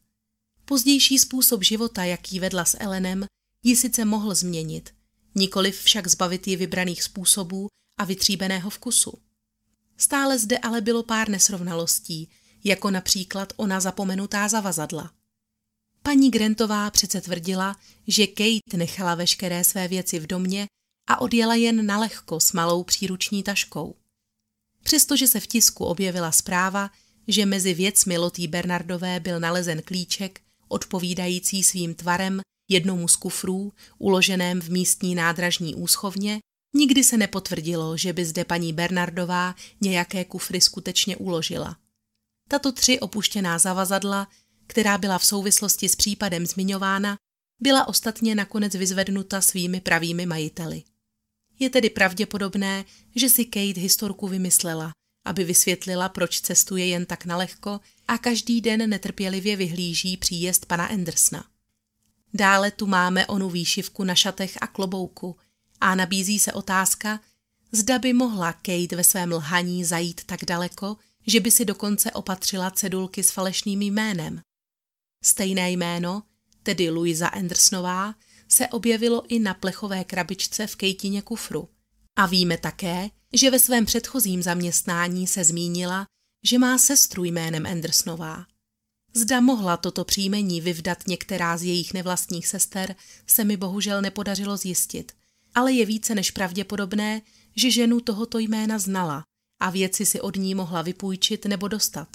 Pozdější 0.66 1.20
způsob 1.20 1.64
života, 1.64 2.04
jaký 2.04 2.40
vedla 2.40 2.66
s 2.66 2.78
Elenem, 2.80 3.26
ji 3.64 3.76
sice 3.76 4.06
mohl 4.06 4.36
změnit, 4.36 4.97
nikoliv 5.38 5.82
však 5.82 6.08
zbavit 6.08 6.48
ji 6.48 6.56
vybraných 6.56 7.04
způsobů 7.04 7.68
a 8.00 8.06
vytříbeného 8.06 8.70
vkusu. 8.70 9.14
Stále 9.98 10.40
zde 10.40 10.58
ale 10.58 10.82
bylo 10.82 11.04
pár 11.04 11.30
nesrovnalostí, 11.30 12.30
jako 12.64 12.92
například 12.92 13.54
ona 13.56 13.80
zapomenutá 13.80 14.48
zavazadla. 14.48 15.12
Paní 16.04 16.32
Grantová 16.32 16.92
přece 16.92 17.22
tvrdila, 17.22 17.76
že 18.08 18.28
Kate 18.28 18.78
nechala 18.78 19.16
veškeré 19.16 19.64
své 19.64 19.88
věci 19.88 20.20
v 20.20 20.28
domě 20.28 20.68
a 21.08 21.22
odjela 21.22 21.56
jen 21.56 21.86
na 21.86 22.00
lehko 22.00 22.40
s 22.40 22.54
malou 22.54 22.84
příruční 22.84 23.44
taškou. 23.44 23.96
Přestože 24.84 25.28
se 25.28 25.40
v 25.40 25.48
tisku 25.48 25.86
objevila 25.86 26.32
zpráva, 26.32 26.92
že 27.28 27.46
mezi 27.46 27.74
věcmi 27.74 28.18
Lotý 28.18 28.48
Bernardové 28.48 29.20
byl 29.20 29.40
nalezen 29.40 29.82
klíček, 29.82 30.42
odpovídající 30.68 31.64
svým 31.64 31.96
tvarem 31.96 32.42
jednomu 32.70 33.08
z 33.08 33.16
kufrů, 33.16 33.74
uloženém 33.98 34.62
v 34.62 34.70
místní 34.70 35.16
nádražní 35.16 35.76
úschovně, 35.76 36.40
nikdy 36.76 37.04
se 37.04 37.18
nepotvrdilo, 37.18 37.98
že 37.98 38.14
by 38.14 38.26
zde 38.26 38.46
paní 38.46 38.74
Bernardová 38.74 39.56
nějaké 39.82 40.26
kufry 40.26 40.62
skutečně 40.62 41.18
uložila. 41.18 41.78
Tato 42.50 42.72
tři 42.72 43.00
opuštěná 43.00 43.60
zavazadla, 43.60 44.28
která 44.68 44.98
byla 44.98 45.18
v 45.18 45.26
souvislosti 45.26 45.90
s 45.90 45.96
případem 45.96 46.46
zmiňována, 46.46 47.18
byla 47.62 47.88
ostatně 47.88 48.36
nakonec 48.36 48.76
vyzvednuta 48.76 49.42
svými 49.42 49.82
pravými 49.82 50.26
majiteli. 50.26 50.84
Je 51.60 51.70
tedy 51.70 51.90
pravděpodobné, 51.90 52.86
že 53.16 53.30
si 53.30 53.46
Kate 53.46 53.82
historku 53.82 54.28
vymyslela, 54.28 54.92
aby 55.26 55.44
vysvětlila, 55.44 56.10
proč 56.10 56.42
cestuje 56.42 56.88
jen 56.88 57.06
tak 57.06 57.26
nalehko 57.26 57.80
a 58.08 58.18
každý 58.18 58.62
den 58.62 58.90
netrpělivě 58.90 59.56
vyhlíží 59.56 60.18
příjezd 60.18 60.66
pana 60.66 60.86
Andersna. 60.86 61.46
Dále 62.34 62.72
tu 62.72 62.86
máme 62.86 63.26
onu 63.26 63.50
výšivku 63.50 64.04
na 64.04 64.16
šatech 64.16 64.58
a 64.62 64.68
klobouku 64.68 65.36
a 65.82 65.96
nabízí 65.96 66.40
se 66.40 66.54
otázka, 66.54 67.20
zda 67.72 68.00
by 68.00 68.14
mohla 68.14 68.54
Kate 68.54 68.96
ve 68.96 69.04
svém 69.04 69.32
lhaní 69.32 69.86
zajít 69.86 70.24
tak 70.24 70.46
daleko, 70.46 70.98
že 71.28 71.40
by 71.40 71.52
si 71.52 71.66
dokonce 71.66 72.12
opatřila 72.12 72.72
cedulky 72.72 73.24
s 73.24 73.32
falešným 73.32 73.82
jménem. 73.82 74.42
Stejné 75.24 75.72
jméno, 75.72 76.24
tedy 76.64 76.90
Louisa 76.90 77.28
Andersnová, 77.28 78.16
se 78.48 78.68
objevilo 78.68 79.24
i 79.28 79.40
na 79.40 79.54
plechové 79.54 80.04
krabičce 80.04 80.68
v 80.68 80.76
kejtině 80.76 81.22
kufru. 81.22 81.70
A 82.16 82.26
víme 82.26 82.58
také, 82.58 83.10
že 83.34 83.52
ve 83.52 83.60
svém 83.60 83.86
předchozím 83.86 84.44
zaměstnání 84.44 85.28
se 85.28 85.44
zmínila, 85.44 86.06
že 86.44 86.60
má 86.60 86.78
sestru 86.78 87.24
jménem 87.24 87.66
Andersnová. 87.66 88.46
Zda 89.14 89.42
mohla 89.42 89.78
toto 89.78 90.06
příjmení 90.06 90.62
vyvdat 90.62 90.98
některá 91.08 91.58
z 91.58 91.64
jejich 91.64 91.94
nevlastních 91.94 92.48
sester, 92.48 92.96
se 93.28 93.44
mi 93.44 93.58
bohužel 93.58 94.02
nepodařilo 94.02 94.58
zjistit, 94.58 95.12
ale 95.56 95.74
je 95.74 95.86
více 95.86 96.16
než 96.16 96.32
pravděpodobné, 96.32 97.22
že 97.56 97.72
ženu 97.72 98.00
tohoto 98.00 98.40
jména 98.40 98.80
znala 98.80 99.24
a 99.60 99.70
věci 99.70 100.06
si 100.06 100.22
od 100.22 100.36
ní 100.36 100.56
mohla 100.56 100.82
vypůjčit 100.82 101.46
nebo 101.46 101.68
dostat. 101.68 102.08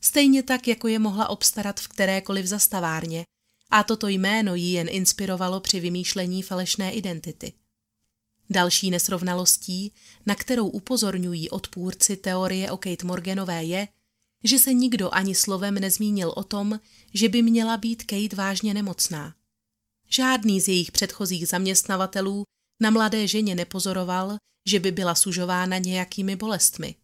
Stejně 0.00 0.42
tak, 0.42 0.68
jako 0.68 0.88
je 0.88 0.98
mohla 0.98 1.28
obstarat 1.28 1.80
v 1.80 1.88
kterékoliv 1.88 2.46
zastavárně 2.46 3.24
a 3.70 3.82
toto 3.82 4.08
jméno 4.08 4.54
ji 4.54 4.72
jen 4.72 4.86
inspirovalo 4.90 5.60
při 5.60 5.80
vymýšlení 5.80 6.42
falešné 6.42 6.92
identity. 6.92 7.52
Další 8.50 8.90
nesrovnalostí, 8.90 9.92
na 10.26 10.34
kterou 10.34 10.68
upozorňují 10.68 11.50
odpůrci 11.50 12.16
teorie 12.16 12.70
o 12.70 12.76
Kate 12.76 13.06
Morganové 13.06 13.64
je, 13.64 13.88
že 14.44 14.58
se 14.58 14.74
nikdo 14.74 15.14
ani 15.14 15.34
slovem 15.34 15.74
nezmínil 15.74 16.32
o 16.36 16.44
tom, 16.44 16.80
že 17.14 17.28
by 17.28 17.42
měla 17.42 17.76
být 17.76 18.04
Kate 18.04 18.36
vážně 18.36 18.74
nemocná. 18.74 19.34
Žádný 20.08 20.60
z 20.60 20.68
jejich 20.68 20.92
předchozích 20.92 21.48
zaměstnavatelů 21.48 22.42
na 22.80 22.90
mladé 22.90 23.28
ženě 23.28 23.54
nepozoroval, 23.54 24.36
že 24.68 24.80
by 24.80 24.92
byla 24.92 25.14
sužována 25.14 25.78
nějakými 25.78 26.36
bolestmi. 26.36 26.94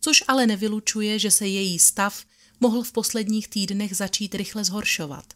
Což 0.00 0.24
ale 0.28 0.46
nevylučuje, 0.46 1.18
že 1.18 1.30
se 1.30 1.46
její 1.46 1.78
stav 1.78 2.24
mohl 2.60 2.82
v 2.82 2.92
posledních 2.92 3.48
týdnech 3.48 3.96
začít 3.96 4.34
rychle 4.34 4.64
zhoršovat. 4.64 5.34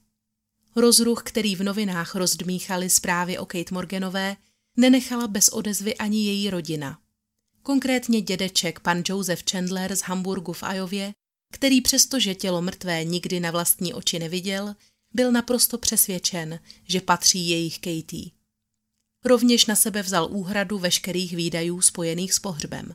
Rozruch, 0.76 1.22
který 1.22 1.57
v 1.57 1.62
novinách 1.62 2.14
rozdmíchali 2.14 2.91
zprávy 2.91 3.39
o 3.39 3.47
Kate 3.47 3.74
Morganové, 3.74 4.37
nenechala 4.76 5.28
bez 5.28 5.49
odezvy 5.49 5.97
ani 5.97 6.24
její 6.24 6.51
rodina. 6.51 6.99
Konkrétně 7.62 8.20
dědeček 8.20 8.81
pan 8.81 9.03
Joseph 9.09 9.43
Chandler 9.51 9.97
z 9.97 10.01
Hamburgu 10.01 10.53
v 10.53 10.62
Ajově, 10.62 11.12
který 11.53 11.80
přestože 11.80 12.34
tělo 12.34 12.62
mrtvé 12.62 13.05
nikdy 13.05 13.40
na 13.40 13.51
vlastní 13.51 13.94
oči 13.94 14.18
neviděl, 14.18 14.74
byl 15.14 15.32
naprosto 15.32 15.78
přesvědčen, 15.78 16.61
že 16.84 17.01
patří 17.01 17.48
jejich 17.48 17.78
Katie. 17.78 18.30
Rovněž 19.24 19.66
na 19.66 19.76
sebe 19.76 20.03
vzal 20.03 20.28
úhradu 20.30 20.78
veškerých 20.78 21.36
výdajů 21.36 21.80
spojených 21.80 22.32
s 22.32 22.38
pohřbem. 22.38 22.94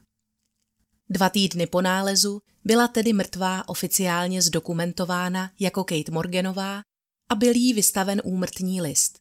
Dva 1.09 1.29
týdny 1.29 1.67
po 1.67 1.81
nálezu 1.81 2.39
byla 2.63 2.87
tedy 2.87 3.13
mrtvá 3.13 3.69
oficiálně 3.69 4.41
zdokumentována 4.41 5.51
jako 5.59 5.83
Kate 5.83 6.11
Morganová 6.11 6.81
a 7.29 7.35
byl 7.35 7.55
jí 7.55 7.73
vystaven 7.73 8.21
úmrtní 8.23 8.81
list. 8.81 9.19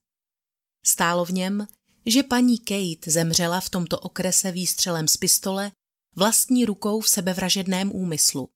Stálo 0.86 1.24
v 1.24 1.30
něm, 1.30 1.66
že 2.06 2.22
paní 2.22 2.58
Kate 2.58 3.10
zemřela 3.10 3.60
v 3.60 3.70
tomto 3.70 3.98
okrese 3.98 4.52
výstřelem 4.52 5.08
z 5.08 5.16
pistole 5.16 5.72
vlastní 6.16 6.64
rukou 6.64 7.00
v 7.00 7.08
sebevražedném 7.08 7.92
úmyslu. 7.94 8.48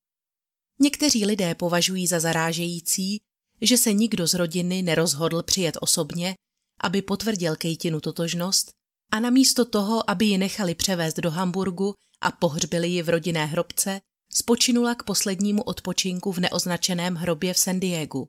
Někteří 0.81 1.27
lidé 1.27 1.55
považují 1.55 2.07
za 2.07 2.21
zarážející, 2.21 3.19
že 3.61 3.77
se 3.77 3.93
nikdo 3.93 4.27
z 4.27 4.35
rodiny 4.35 4.83
nerozhodl 4.83 5.43
přijet 5.43 5.79
osobně, 5.81 6.35
aby 6.81 7.03
potvrdil 7.03 7.57
Kejtinu 7.57 8.01
totožnost 8.01 8.71
a 9.13 9.21
namísto 9.21 9.65
toho, 9.65 10.11
aby 10.11 10.25
ji 10.25 10.39
nechali 10.39 10.75
převést 10.75 11.17
do 11.17 11.31
Hamburgu 11.31 11.95
a 12.21 12.31
pohřbili 12.31 12.89
ji 12.89 13.03
v 13.03 13.09
rodinné 13.09 13.47
hrobce, 13.47 14.01
spočinula 14.33 14.95
k 14.95 15.03
poslednímu 15.03 15.63
odpočinku 15.63 16.33
v 16.33 16.39
neoznačeném 16.39 17.15
hrobě 17.15 17.55
v 17.55 17.59
San 17.59 17.81
Diegu. 17.81 18.29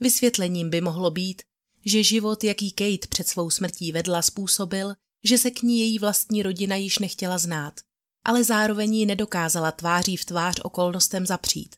Vysvětlením 0.00 0.70
by 0.70 0.80
mohlo 0.80 1.10
být, 1.10 1.42
že 1.84 2.02
život, 2.02 2.44
jaký 2.44 2.70
Kate 2.70 3.08
před 3.08 3.28
svou 3.28 3.50
smrtí 3.50 3.92
vedla, 3.92 4.22
způsobil, 4.22 4.94
že 5.24 5.38
se 5.38 5.50
k 5.50 5.62
ní 5.62 5.80
její 5.80 5.98
vlastní 5.98 6.42
rodina 6.42 6.76
již 6.76 6.98
nechtěla 6.98 7.38
znát, 7.38 7.80
ale 8.24 8.44
zároveň 8.44 8.94
ji 8.94 9.06
nedokázala 9.06 9.72
tváří 9.72 10.16
v 10.16 10.24
tvář 10.24 10.60
okolnostem 10.62 11.26
zapřít. 11.26 11.76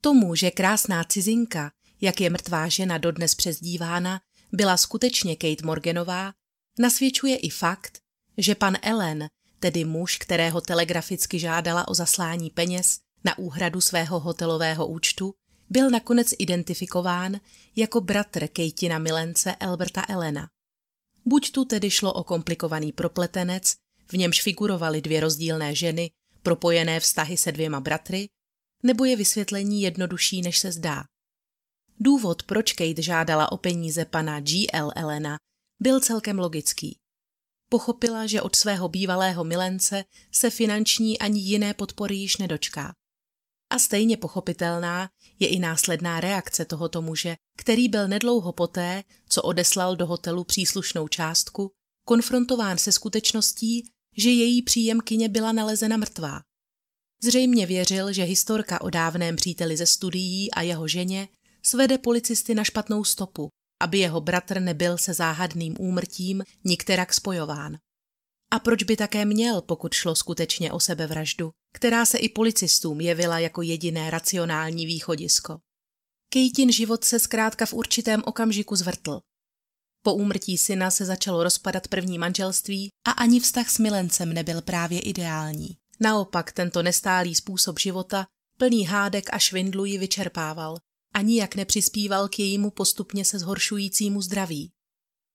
Tomu, 0.00 0.34
že 0.34 0.50
krásná 0.50 1.04
cizinka, 1.04 1.70
jak 2.00 2.20
je 2.20 2.30
mrtvá 2.30 2.68
žena 2.68 2.98
dodnes 2.98 3.34
přezdívána, 3.34 4.20
byla 4.52 4.76
skutečně 4.76 5.36
Kate 5.36 5.66
Morganová, 5.66 6.32
nasvědčuje 6.78 7.36
i 7.36 7.50
fakt, 7.50 7.98
že 8.36 8.54
pan 8.54 8.76
Ellen, 8.82 9.28
tedy 9.60 9.84
muž, 9.84 10.16
kterého 10.16 10.60
telegraficky 10.60 11.38
žádala 11.38 11.88
o 11.88 11.94
zaslání 11.94 12.50
peněz 12.50 12.98
na 13.24 13.38
úhradu 13.38 13.80
svého 13.80 14.20
hotelového 14.20 14.86
účtu, 14.86 15.34
byl 15.70 15.90
nakonec 15.90 16.34
identifikován 16.38 17.40
jako 17.76 18.00
bratr 18.00 18.48
Kejtina 18.48 18.98
milence 18.98 19.54
Alberta 19.54 20.04
Elena. 20.08 20.48
Buď 21.24 21.52
tu 21.52 21.64
tedy 21.64 21.90
šlo 21.90 22.12
o 22.12 22.24
komplikovaný 22.24 22.92
propletenec, 22.92 23.74
v 24.10 24.16
němž 24.16 24.42
figurovaly 24.42 25.02
dvě 25.02 25.20
rozdílné 25.20 25.74
ženy, 25.74 26.10
propojené 26.42 27.00
vztahy 27.00 27.36
se 27.36 27.52
dvěma 27.52 27.80
bratry, 27.80 28.28
nebo 28.82 29.04
je 29.04 29.16
vysvětlení 29.16 29.82
jednodušší, 29.82 30.42
než 30.42 30.58
se 30.58 30.72
zdá. 30.72 31.04
Důvod, 32.00 32.42
proč 32.42 32.72
Kate 32.72 33.02
žádala 33.02 33.52
o 33.52 33.56
peníze 33.56 34.04
pana 34.04 34.40
G.L. 34.40 34.92
Elena, 34.96 35.36
byl 35.82 36.00
celkem 36.00 36.38
logický. 36.38 36.98
Pochopila, 37.70 38.26
že 38.26 38.42
od 38.42 38.56
svého 38.56 38.88
bývalého 38.88 39.44
milence 39.44 40.04
se 40.32 40.50
finanční 40.50 41.18
ani 41.18 41.40
jiné 41.40 41.74
podpory 41.74 42.14
již 42.14 42.36
nedočká. 42.36 42.92
A 43.70 43.78
stejně 43.78 44.16
pochopitelná 44.16 45.10
je 45.38 45.48
i 45.48 45.58
následná 45.58 46.20
reakce 46.20 46.64
tohoto 46.64 47.02
muže, 47.02 47.36
který 47.56 47.88
byl 47.88 48.08
nedlouho 48.08 48.52
poté, 48.52 49.04
co 49.28 49.42
odeslal 49.42 49.96
do 49.96 50.06
hotelu 50.06 50.44
příslušnou 50.44 51.08
částku, 51.08 51.72
konfrontován 52.04 52.78
se 52.78 52.92
skutečností, 52.92 53.90
že 54.18 54.30
její 54.30 54.62
příjemkyně 54.62 55.28
byla 55.28 55.52
nalezena 55.52 55.96
mrtvá. 55.96 56.40
Zřejmě 57.22 57.66
věřil, 57.66 58.12
že 58.12 58.22
historka 58.22 58.80
o 58.80 58.90
dávném 58.90 59.36
příteli 59.36 59.76
ze 59.76 59.86
studií 59.86 60.50
a 60.50 60.62
jeho 60.62 60.88
ženě 60.88 61.28
svede 61.62 61.98
policisty 61.98 62.54
na 62.54 62.64
špatnou 62.64 63.04
stopu, 63.04 63.48
aby 63.82 63.98
jeho 63.98 64.20
bratr 64.20 64.60
nebyl 64.60 64.98
se 64.98 65.14
záhadným 65.14 65.76
úmrtím 65.78 66.42
nikterak 66.64 67.14
spojován. 67.14 67.76
A 68.50 68.58
proč 68.58 68.82
by 68.82 68.96
také 68.96 69.24
měl, 69.24 69.62
pokud 69.62 69.94
šlo 69.94 70.14
skutečně 70.14 70.72
o 70.72 70.80
sebevraždu, 70.80 71.50
která 71.74 72.06
se 72.06 72.18
i 72.18 72.28
policistům 72.28 73.00
jevila 73.00 73.38
jako 73.38 73.62
jediné 73.62 74.10
racionální 74.10 74.86
východisko? 74.86 75.58
Kejtin 76.28 76.72
život 76.72 77.04
se 77.04 77.18
zkrátka 77.18 77.66
v 77.66 77.72
určitém 77.72 78.22
okamžiku 78.26 78.76
zvrtl. 78.76 79.20
Po 80.02 80.14
úmrtí 80.14 80.58
syna 80.58 80.90
se 80.90 81.04
začalo 81.04 81.42
rozpadat 81.42 81.88
první 81.88 82.18
manželství 82.18 82.88
a 83.06 83.10
ani 83.10 83.40
vztah 83.40 83.70
s 83.70 83.78
milencem 83.78 84.32
nebyl 84.32 84.62
právě 84.62 85.00
ideální. 85.00 85.76
Naopak 86.00 86.52
tento 86.52 86.82
nestálý 86.82 87.34
způsob 87.34 87.78
života, 87.78 88.26
plný 88.58 88.84
hádek 88.84 89.34
a 89.34 89.38
švindlu 89.38 89.84
ji 89.84 89.98
vyčerpával 89.98 90.76
a 91.14 91.22
nijak 91.22 91.54
nepřispíval 91.54 92.28
k 92.28 92.38
jejímu 92.38 92.70
postupně 92.70 93.24
se 93.24 93.38
zhoršujícímu 93.38 94.22
zdraví. 94.22 94.70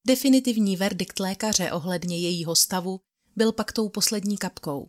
Definitivní 0.08 0.78
verdikt 0.78 1.20
lékaře 1.20 1.72
ohledně 1.72 2.20
jejího 2.20 2.56
stavu 2.56 3.00
byl 3.36 3.52
pak 3.52 3.72
tou 3.72 3.90
poslední 3.90 4.38
kapkou. 4.38 4.88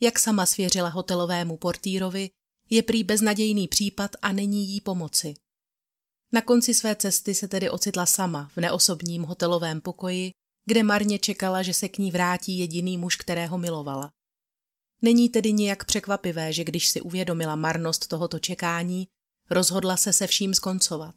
Jak 0.00 0.18
sama 0.18 0.46
svěřila 0.46 0.88
hotelovému 0.88 1.56
portýrovi, 1.56 2.30
je 2.70 2.82
prý 2.82 3.04
beznadějný 3.04 3.68
případ 3.68 4.10
a 4.22 4.32
není 4.32 4.68
jí 4.68 4.80
pomoci. 4.80 5.34
Na 6.34 6.42
konci 6.42 6.74
své 6.74 6.96
cesty 6.96 7.34
se 7.34 7.48
tedy 7.48 7.70
ocitla 7.70 8.06
sama 8.06 8.50
v 8.56 8.60
neosobním 8.60 9.22
hotelovém 9.22 9.80
pokoji, 9.80 10.30
kde 10.66 10.82
marně 10.82 11.18
čekala, 11.18 11.62
že 11.62 11.74
se 11.74 11.88
k 11.88 11.98
ní 11.98 12.10
vrátí 12.10 12.58
jediný 12.58 12.98
muž, 12.98 13.16
kterého 13.16 13.58
milovala. 13.58 14.10
Není 15.02 15.28
tedy 15.28 15.52
nijak 15.52 15.84
překvapivé, 15.84 16.52
že 16.52 16.64
když 16.64 16.88
si 16.88 17.00
uvědomila 17.00 17.56
marnost 17.56 18.06
tohoto 18.06 18.38
čekání, 18.38 19.08
rozhodla 19.50 19.96
se 19.96 20.12
se 20.12 20.26
vším 20.26 20.54
skoncovat. 20.54 21.14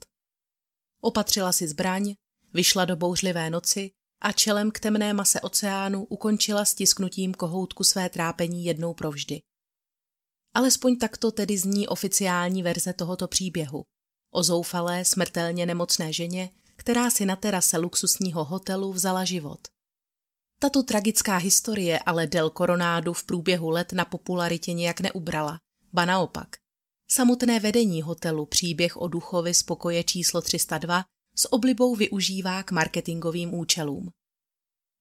Opatřila 1.02 1.52
si 1.52 1.68
zbraň, 1.68 2.16
vyšla 2.54 2.86
do 2.86 2.96
bouřlivé 2.96 3.50
noci 3.50 3.92
a 4.22 4.32
čelem 4.32 4.72
k 4.72 4.80
temné 4.80 5.14
mase 5.14 5.42
oceánu 5.42 6.06
ukončila 6.06 6.66
stisknutím 6.66 7.34
kohoutku 7.34 7.84
své 7.84 8.10
trápení 8.10 8.66
jednou 8.66 8.94
provždy. 8.94 9.42
Alespoň 10.54 10.98
takto 10.98 11.32
tedy 11.32 11.58
zní 11.58 11.88
oficiální 11.88 12.64
verze 12.64 12.94
tohoto 12.94 13.28
příběhu. 13.28 13.84
O 14.36 14.44
zoufalé, 14.44 15.06
smrtelně 15.06 15.66
nemocné 15.66 16.14
ženě, 16.14 16.50
která 16.76 17.10
si 17.10 17.26
na 17.26 17.36
terase 17.36 17.78
luxusního 17.78 18.44
hotelu 18.44 18.94
vzala 18.94 19.26
život. 19.26 19.60
Tato 20.60 20.84
tragická 20.84 21.38
historie 21.38 22.00
ale 22.00 22.28
Del 22.28 22.50
Coronádu 22.50 23.14
v 23.14 23.24
průběhu 23.24 23.70
let 23.70 23.94
na 23.94 24.06
popularitě 24.06 24.74
nějak 24.74 25.00
neubrala, 25.00 25.60
ba 25.94 26.06
naopak. 26.06 26.48
Samotné 27.12 27.60
vedení 27.60 28.02
hotelu 28.02 28.46
příběh 28.46 28.98
o 28.98 29.08
duchovi 29.08 29.54
z 29.54 29.64
pokoje 29.64 30.04
číslo 30.04 30.42
302 30.42 31.04
s 31.38 31.54
oblibou 31.54 31.96
využívá 31.96 32.64
k 32.64 32.72
marketingovým 32.72 33.54
účelům. 33.54 34.10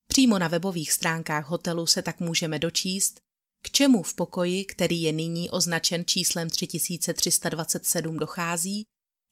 Přímo 0.09 0.39
na 0.39 0.49
webových 0.49 0.93
stránkách 0.93 1.49
hotelu 1.49 1.87
se 1.87 2.03
tak 2.03 2.21
můžeme 2.21 2.59
dočíst, 2.59 3.21
k 3.63 3.71
čemu 3.71 4.03
v 4.03 4.15
pokoji, 4.15 4.65
který 4.65 5.03
je 5.03 5.13
nyní 5.13 5.51
označen 5.51 6.05
číslem 6.07 6.51
3327 6.51 8.17
dochází 8.17 8.85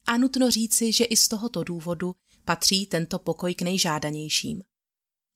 a 0.07 0.17
nutno 0.17 0.51
říci, 0.51 0.93
že 0.93 1.05
i 1.05 1.17
z 1.17 1.29
tohoto 1.29 1.65
důvodu 1.65 2.15
patří 2.45 2.87
tento 2.87 3.19
pokoj 3.19 3.55
k 3.55 3.63
nejžádanějším. 3.63 4.63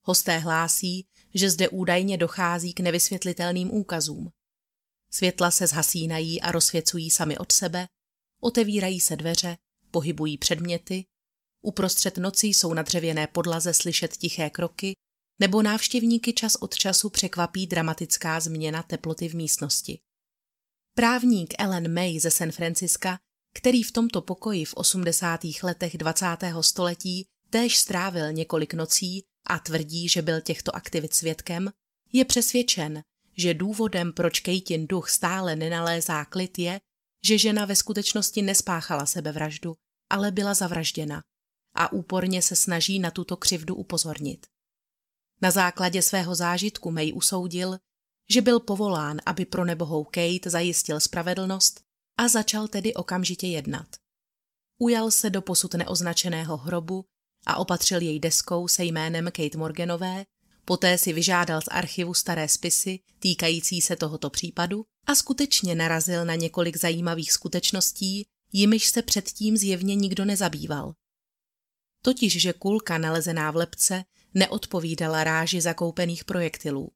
Hosté 0.03 0.39
hlásí, 0.39 1.07
že 1.35 1.51
zde 1.51 1.69
údajně 1.69 2.17
dochází 2.17 2.73
k 2.73 2.81
nevysvětlitelným 2.81 3.75
úkazům. 3.75 4.31
Světla 5.11 5.51
se 5.51 5.67
zhasínají 5.67 6.41
a 6.41 6.53
rozsvěcují 6.53 7.11
sami 7.11 7.39
od 7.39 7.53
sebe, 7.53 7.89
otevírají 8.41 9.01
se 9.01 9.17
dveře, 9.17 9.57
pohybují 9.91 10.39
předměty, 10.39 11.05
uprostřed 11.63 12.19
noci 12.19 12.47
jsou 12.47 12.75
na 12.75 12.83
dřevěné 12.83 13.27
podlaze 13.27 13.75
slyšet 13.75 14.17
tiché 14.17 14.51
kroky, 14.51 14.93
nebo 15.39 15.63
návštěvníky 15.63 16.33
čas 16.33 16.55
od 16.55 16.75
času 16.75 17.11
překvapí 17.11 17.67
dramatická 17.67 18.41
změna 18.41 18.83
teploty 18.83 19.29
v 19.29 19.35
místnosti. 19.35 20.01
Právník 20.95 21.55
Ellen 21.59 21.95
May 21.95 22.21
ze 22.21 22.31
San 22.31 22.53
Franciska, 22.53 23.19
který 23.57 23.83
v 23.83 23.93
tomto 23.93 24.23
pokoji 24.23 24.65
v 24.65 24.75
80. 24.75 25.41
letech 25.63 25.99
20. 25.99 26.27
století 26.61 27.27
též 27.51 27.79
strávil 27.79 28.33
několik 28.33 28.75
nocí 28.75 29.25
a 29.47 29.59
tvrdí, 29.59 30.09
že 30.09 30.23
byl 30.23 30.41
těchto 30.41 30.77
aktivit 30.77 31.15
svědkem, 31.15 31.71
je 32.13 32.25
přesvědčen, 32.25 33.03
že 33.37 33.55
důvodem, 33.55 34.13
proč 34.13 34.41
Kejtin 34.41 34.87
duch 34.87 35.11
stále 35.11 35.57
nenalézá 35.57 36.25
klid 36.25 36.59
je, 36.59 36.81
že 37.25 37.39
žena 37.39 37.65
ve 37.65 37.77
skutečnosti 37.77 38.43
nespáchala 38.43 39.07
sebevraždu, 39.07 39.75
ale 40.11 40.31
byla 40.31 40.55
zavražděna 40.55 41.23
a 41.75 41.93
úporně 41.93 42.43
se 42.43 42.57
snaží 42.57 42.99
na 42.99 43.11
tuto 43.11 43.37
křivdu 43.37 43.75
upozornit. 43.75 44.47
Na 45.43 45.51
základě 45.51 46.03
svého 46.03 46.35
zážitku 46.35 46.91
May 46.91 47.13
usoudil, 47.15 47.79
že 48.31 48.43
byl 48.43 48.61
povolán, 48.61 49.21
aby 49.27 49.45
pro 49.45 49.65
nebohou 49.65 50.05
Kate 50.05 50.51
zajistil 50.51 51.01
spravedlnost 51.01 51.86
a 52.17 52.29
začal 52.29 52.69
tedy 52.69 52.95
okamžitě 52.95 53.47
jednat. 53.47 53.87
Ujal 54.79 55.11
se 55.11 55.31
do 55.31 55.43
posud 55.43 55.75
neoznačeného 55.75 56.57
hrobu 56.57 57.05
a 57.47 57.57
opatřil 57.57 58.03
jej 58.03 58.21
deskou 58.21 58.69
se 58.69 58.85
jménem 58.85 59.25
Kate 59.25 59.59
Morganové, 59.59 60.25
poté 60.65 60.99
si 60.99 61.13
vyžádal 61.13 61.61
z 61.61 61.69
archivu 61.71 62.15
staré 62.15 62.49
spisy 62.49 62.99
týkající 63.19 63.81
se 63.81 63.97
tohoto 63.97 64.31
případu 64.31 64.85
a 65.07 65.15
skutečně 65.15 65.75
narazil 65.75 66.25
na 66.25 66.35
několik 66.35 66.77
zajímavých 66.77 67.33
skutečností, 67.33 68.27
jimiž 68.53 68.87
se 68.87 69.03
předtím 69.03 69.57
zjevně 69.57 69.95
nikdo 69.95 70.25
nezabýval. 70.25 70.95
Totiž, 72.03 72.41
že 72.41 72.53
kulka 72.53 72.99
nalezená 72.99 73.51
v 73.51 73.57
lepce 73.57 74.05
neodpovídala 74.35 75.25
ráži 75.25 75.61
zakoupených 75.61 76.25
projektilů. 76.25 76.91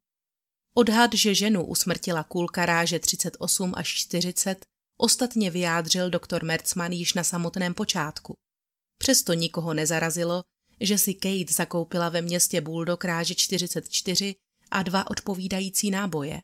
Odhad, 0.74 1.14
že 1.14 1.34
ženu 1.34 1.66
usmrtila 1.66 2.22
kulka 2.22 2.66
ráže 2.66 2.98
38 2.98 3.72
až 3.76 3.88
40, 3.88 4.66
ostatně 5.01 5.51
vyjádřil 5.51 6.11
doktor 6.11 6.44
Merzman 6.44 6.92
již 6.92 7.14
na 7.14 7.24
samotném 7.24 7.74
počátku. 7.74 8.34
Přesto 8.98 9.32
nikoho 9.32 9.74
nezarazilo, 9.74 10.42
že 10.80 10.98
si 10.98 11.14
Kate 11.14 11.53
zakoupila 11.53 12.09
ve 12.09 12.22
městě 12.22 12.61
Bulldog 12.61 13.05
ráže 13.05 13.34
44 13.34 14.34
a 14.70 14.82
dva 14.82 15.11
odpovídající 15.11 15.90
náboje. 15.90 16.40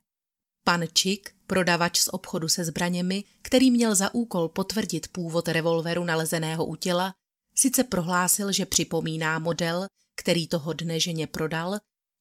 Pan 0.65 0.87
Chick, 0.87 1.31
prodavač 1.47 2.01
z 2.01 2.09
obchodu 2.09 2.49
se 2.49 2.65
zbraněmi, 2.65 3.25
který 3.43 3.71
měl 3.71 3.95
za 3.95 4.15
úkol 4.15 4.49
potvrdit 4.49 5.09
původ 5.09 5.49
revolveru 5.49 6.05
nalezeného 6.05 6.67
u 6.67 6.77
těla, 6.77 7.15
sice 7.55 7.85
prohlásil, 7.85 8.53
že 8.53 8.67
připomíná 8.67 9.39
model, 9.39 9.87
který 10.17 10.49
toho 10.49 10.73
dne 10.73 11.01
ženě 11.01 11.27
prodal, 11.27 11.79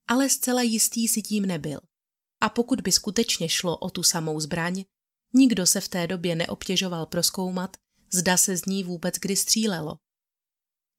ale 0.07 0.29
zcela 0.29 0.61
jistý 0.61 1.07
si 1.07 1.21
tím 1.21 1.45
nebyl. 1.45 1.79
A 2.41 2.49
pokud 2.49 2.81
by 2.81 2.91
skutečně 2.91 3.49
šlo 3.49 3.77
o 3.77 3.89
tu 3.89 4.03
samou 4.03 4.39
zbraň, 4.39 4.83
nikdo 5.35 5.65
se 5.65 5.81
v 5.81 5.87
té 5.87 6.07
době 6.07 6.35
neobtěžoval 6.35 7.05
proskoumat, 7.05 7.77
zda 8.13 8.37
se 8.37 8.57
z 8.57 8.65
ní 8.65 8.83
vůbec 8.83 9.15
kdy 9.15 9.35
střílelo. 9.35 9.97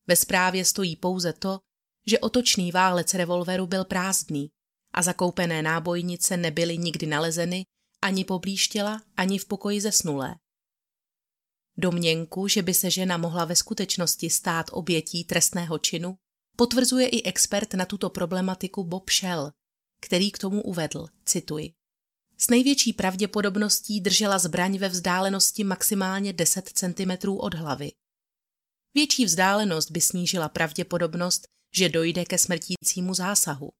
Ve 0.06 0.16
zprávě 0.16 0.64
stojí 0.64 0.96
pouze 0.96 1.32
to, 1.32 1.60
že 2.06 2.18
otočný 2.18 2.72
válec 2.72 3.14
revolveru 3.14 3.66
byl 3.66 3.84
prázdný 3.84 4.50
a 4.94 5.02
zakoupené 5.02 5.62
nábojnice 5.62 6.36
nebyly 6.36 6.78
nikdy 6.78 7.06
nalezeny 7.06 7.64
ani 8.02 8.24
poblíž 8.24 8.68
těla, 8.68 9.02
ani 9.16 9.38
v 9.38 9.44
pokoji 9.44 9.80
zesnulé. 9.80 10.36
Domněnku, 11.78 12.48
že 12.48 12.62
by 12.62 12.74
se 12.74 12.90
žena 12.90 13.16
mohla 13.16 13.44
ve 13.44 13.56
skutečnosti 13.56 14.30
stát 14.30 14.66
obětí 14.72 15.24
trestného 15.24 15.78
činu, 15.78 16.16
potvrzuje 16.56 17.08
i 17.08 17.22
expert 17.22 17.74
na 17.74 17.84
tuto 17.84 18.10
problematiku 18.10 18.84
Bob 18.84 19.10
Shell, 19.10 19.50
který 20.00 20.30
k 20.30 20.38
tomu 20.38 20.62
uvedl, 20.62 21.06
cituji. 21.24 21.75
S 22.38 22.50
největší 22.50 22.92
pravděpodobností 22.92 24.00
držela 24.00 24.38
zbraň 24.38 24.78
ve 24.78 24.88
vzdálenosti 24.88 25.64
maximálně 25.64 26.32
10 26.32 26.68
cm 26.68 27.28
od 27.28 27.54
hlavy. 27.54 27.90
Větší 28.94 29.24
vzdálenost 29.24 29.90
by 29.90 30.00
snížila 30.00 30.48
pravděpodobnost, 30.48 31.48
že 31.74 31.88
dojde 31.88 32.24
ke 32.24 32.38
smrtícímu 32.38 33.14
zásahu, 33.14 33.70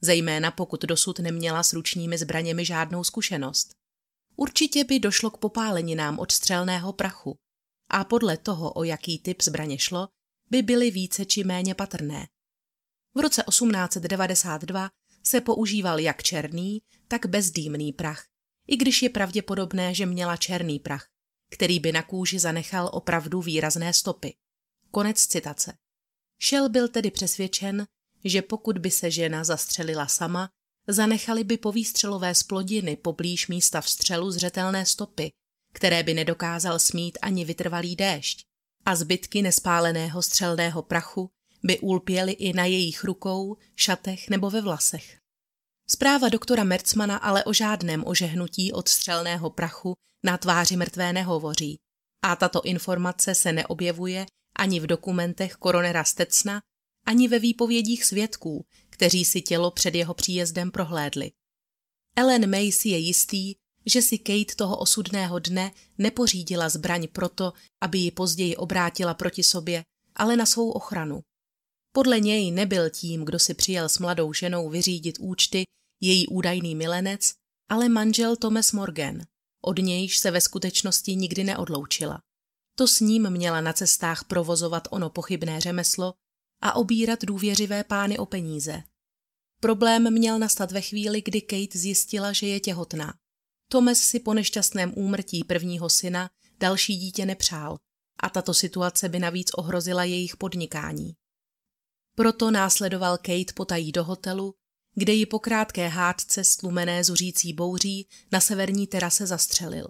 zejména 0.00 0.50
pokud 0.50 0.82
dosud 0.82 1.18
neměla 1.18 1.62
s 1.62 1.72
ručními 1.72 2.18
zbraněmi 2.18 2.64
žádnou 2.64 3.04
zkušenost. 3.04 3.74
Určitě 4.36 4.84
by 4.84 4.98
došlo 4.98 5.30
k 5.30 5.38
popáleninám 5.38 6.18
od 6.18 6.32
střelného 6.32 6.92
prachu 6.92 7.36
a 7.90 8.04
podle 8.04 8.36
toho, 8.36 8.72
o 8.72 8.84
jaký 8.84 9.18
typ 9.18 9.42
zbraně 9.42 9.78
šlo, 9.78 10.08
by 10.50 10.62
byly 10.62 10.90
více 10.90 11.24
či 11.24 11.44
méně 11.44 11.74
patrné. 11.74 12.26
V 13.14 13.20
roce 13.20 13.44
1892 13.48 14.88
se 15.22 15.40
používal 15.40 15.98
jak 15.98 16.22
černý, 16.22 16.82
tak 17.08 17.26
bezdýmný 17.26 17.92
prach, 17.92 18.24
i 18.68 18.76
když 18.76 19.02
je 19.02 19.10
pravděpodobné, 19.10 19.94
že 19.94 20.06
měla 20.06 20.36
černý 20.36 20.78
prach, 20.78 21.06
který 21.50 21.80
by 21.80 21.92
na 21.92 22.02
kůži 22.02 22.38
zanechal 22.38 22.90
opravdu 22.92 23.40
výrazné 23.40 23.92
stopy. 23.92 24.34
Konec 24.90 25.26
citace. 25.26 25.72
Shell 26.48 26.68
byl 26.68 26.88
tedy 26.88 27.10
přesvědčen, 27.10 27.86
že 28.24 28.42
pokud 28.42 28.78
by 28.78 28.90
se 28.90 29.10
žena 29.10 29.44
zastřelila 29.44 30.06
sama, 30.06 30.48
zanechali 30.88 31.44
by 31.44 31.58
po 31.58 31.72
výstřelové 31.72 32.34
splodiny 32.34 32.96
poblíž 32.96 33.48
místa 33.48 33.80
vstřelu 33.80 34.30
zřetelné 34.30 34.86
stopy, 34.86 35.30
které 35.72 36.02
by 36.02 36.14
nedokázal 36.14 36.78
smít 36.78 37.18
ani 37.22 37.44
vytrvalý 37.44 37.96
déšť, 37.96 38.44
a 38.86 38.96
zbytky 38.96 39.42
nespáleného 39.42 40.22
střelného 40.22 40.82
prachu 40.82 41.30
by 41.62 41.78
ulpěly 41.78 42.32
i 42.32 42.52
na 42.52 42.64
jejich 42.64 43.04
rukou, 43.04 43.56
šatech 43.76 44.30
nebo 44.30 44.50
ve 44.50 44.60
vlasech. 44.60 45.18
Zpráva 45.88 46.28
doktora 46.28 46.64
Mercmana 46.64 47.16
ale 47.16 47.44
o 47.44 47.52
žádném 47.52 48.04
ožehnutí 48.06 48.72
od 48.72 48.88
střelného 48.88 49.50
prachu 49.50 49.94
na 50.24 50.38
tváři 50.38 50.76
mrtvé 50.76 51.12
nehovoří 51.12 51.78
a 52.22 52.36
tato 52.36 52.62
informace 52.62 53.34
se 53.34 53.52
neobjevuje 53.52 54.26
ani 54.56 54.80
v 54.80 54.86
dokumentech 54.86 55.54
koronera 55.54 56.04
Stecna, 56.04 56.60
ani 57.06 57.28
ve 57.28 57.38
výpovědích 57.38 58.04
svědků, 58.04 58.64
kteří 58.90 59.24
si 59.24 59.42
tělo 59.42 59.70
před 59.70 59.94
jeho 59.94 60.14
příjezdem 60.14 60.70
prohlédli. 60.70 61.30
Ellen 62.16 62.50
May 62.50 62.72
si 62.72 62.88
je 62.88 62.98
jistý, 62.98 63.54
že 63.86 64.02
si 64.02 64.18
Kate 64.18 64.54
toho 64.56 64.76
osudného 64.76 65.38
dne 65.38 65.72
nepořídila 65.98 66.68
zbraň 66.68 67.08
proto, 67.12 67.52
aby 67.80 67.98
ji 67.98 68.10
později 68.10 68.56
obrátila 68.56 69.14
proti 69.14 69.42
sobě, 69.42 69.84
ale 70.14 70.36
na 70.36 70.46
svou 70.46 70.70
ochranu. 70.70 71.20
Podle 71.92 72.20
něj 72.20 72.50
nebyl 72.50 72.90
tím, 72.90 73.24
kdo 73.24 73.38
si 73.38 73.54
přijel 73.54 73.88
s 73.88 73.98
mladou 73.98 74.32
ženou 74.32 74.68
vyřídit 74.68 75.18
účty, 75.20 75.64
její 76.00 76.26
údajný 76.26 76.74
milenec, 76.74 77.32
ale 77.68 77.88
manžel 77.88 78.36
Thomas 78.36 78.72
Morgan, 78.72 79.22
od 79.62 79.78
nějž 79.78 80.18
se 80.18 80.30
ve 80.30 80.40
skutečnosti 80.40 81.16
nikdy 81.16 81.44
neodloučila. 81.44 82.22
To 82.74 82.88
s 82.88 83.00
ním 83.00 83.30
měla 83.30 83.60
na 83.60 83.72
cestách 83.72 84.24
provozovat 84.24 84.88
ono 84.90 85.10
pochybné 85.10 85.60
řemeslo 85.60 86.14
a 86.62 86.76
obírat 86.76 87.24
důvěřivé 87.24 87.84
pány 87.84 88.18
o 88.18 88.26
peníze. 88.26 88.82
Problém 89.60 90.12
měl 90.12 90.38
nastat 90.38 90.72
ve 90.72 90.80
chvíli, 90.80 91.22
kdy 91.22 91.40
Kate 91.40 91.78
zjistila, 91.78 92.32
že 92.32 92.46
je 92.46 92.60
těhotná. 92.60 93.14
Thomas 93.68 93.98
si 93.98 94.20
po 94.20 94.34
nešťastném 94.34 94.92
úmrtí 94.96 95.44
prvního 95.44 95.88
syna 95.88 96.30
další 96.60 96.96
dítě 96.96 97.26
nepřál 97.26 97.78
a 98.22 98.28
tato 98.30 98.54
situace 98.54 99.08
by 99.08 99.18
navíc 99.18 99.50
ohrozila 99.54 100.04
jejich 100.04 100.36
podnikání. 100.36 101.14
Proto 102.20 102.50
následoval 102.50 103.18
Kate 103.18 103.52
potají 103.54 103.92
do 103.92 104.04
hotelu, 104.04 104.54
kde 104.94 105.12
ji 105.12 105.26
po 105.26 105.38
krátké 105.38 105.88
hádce 105.88 106.44
stlumené 106.44 107.04
zuřící 107.04 107.52
bouří 107.52 108.08
na 108.32 108.40
severní 108.40 108.86
terase 108.86 109.26
zastřelil. 109.26 109.88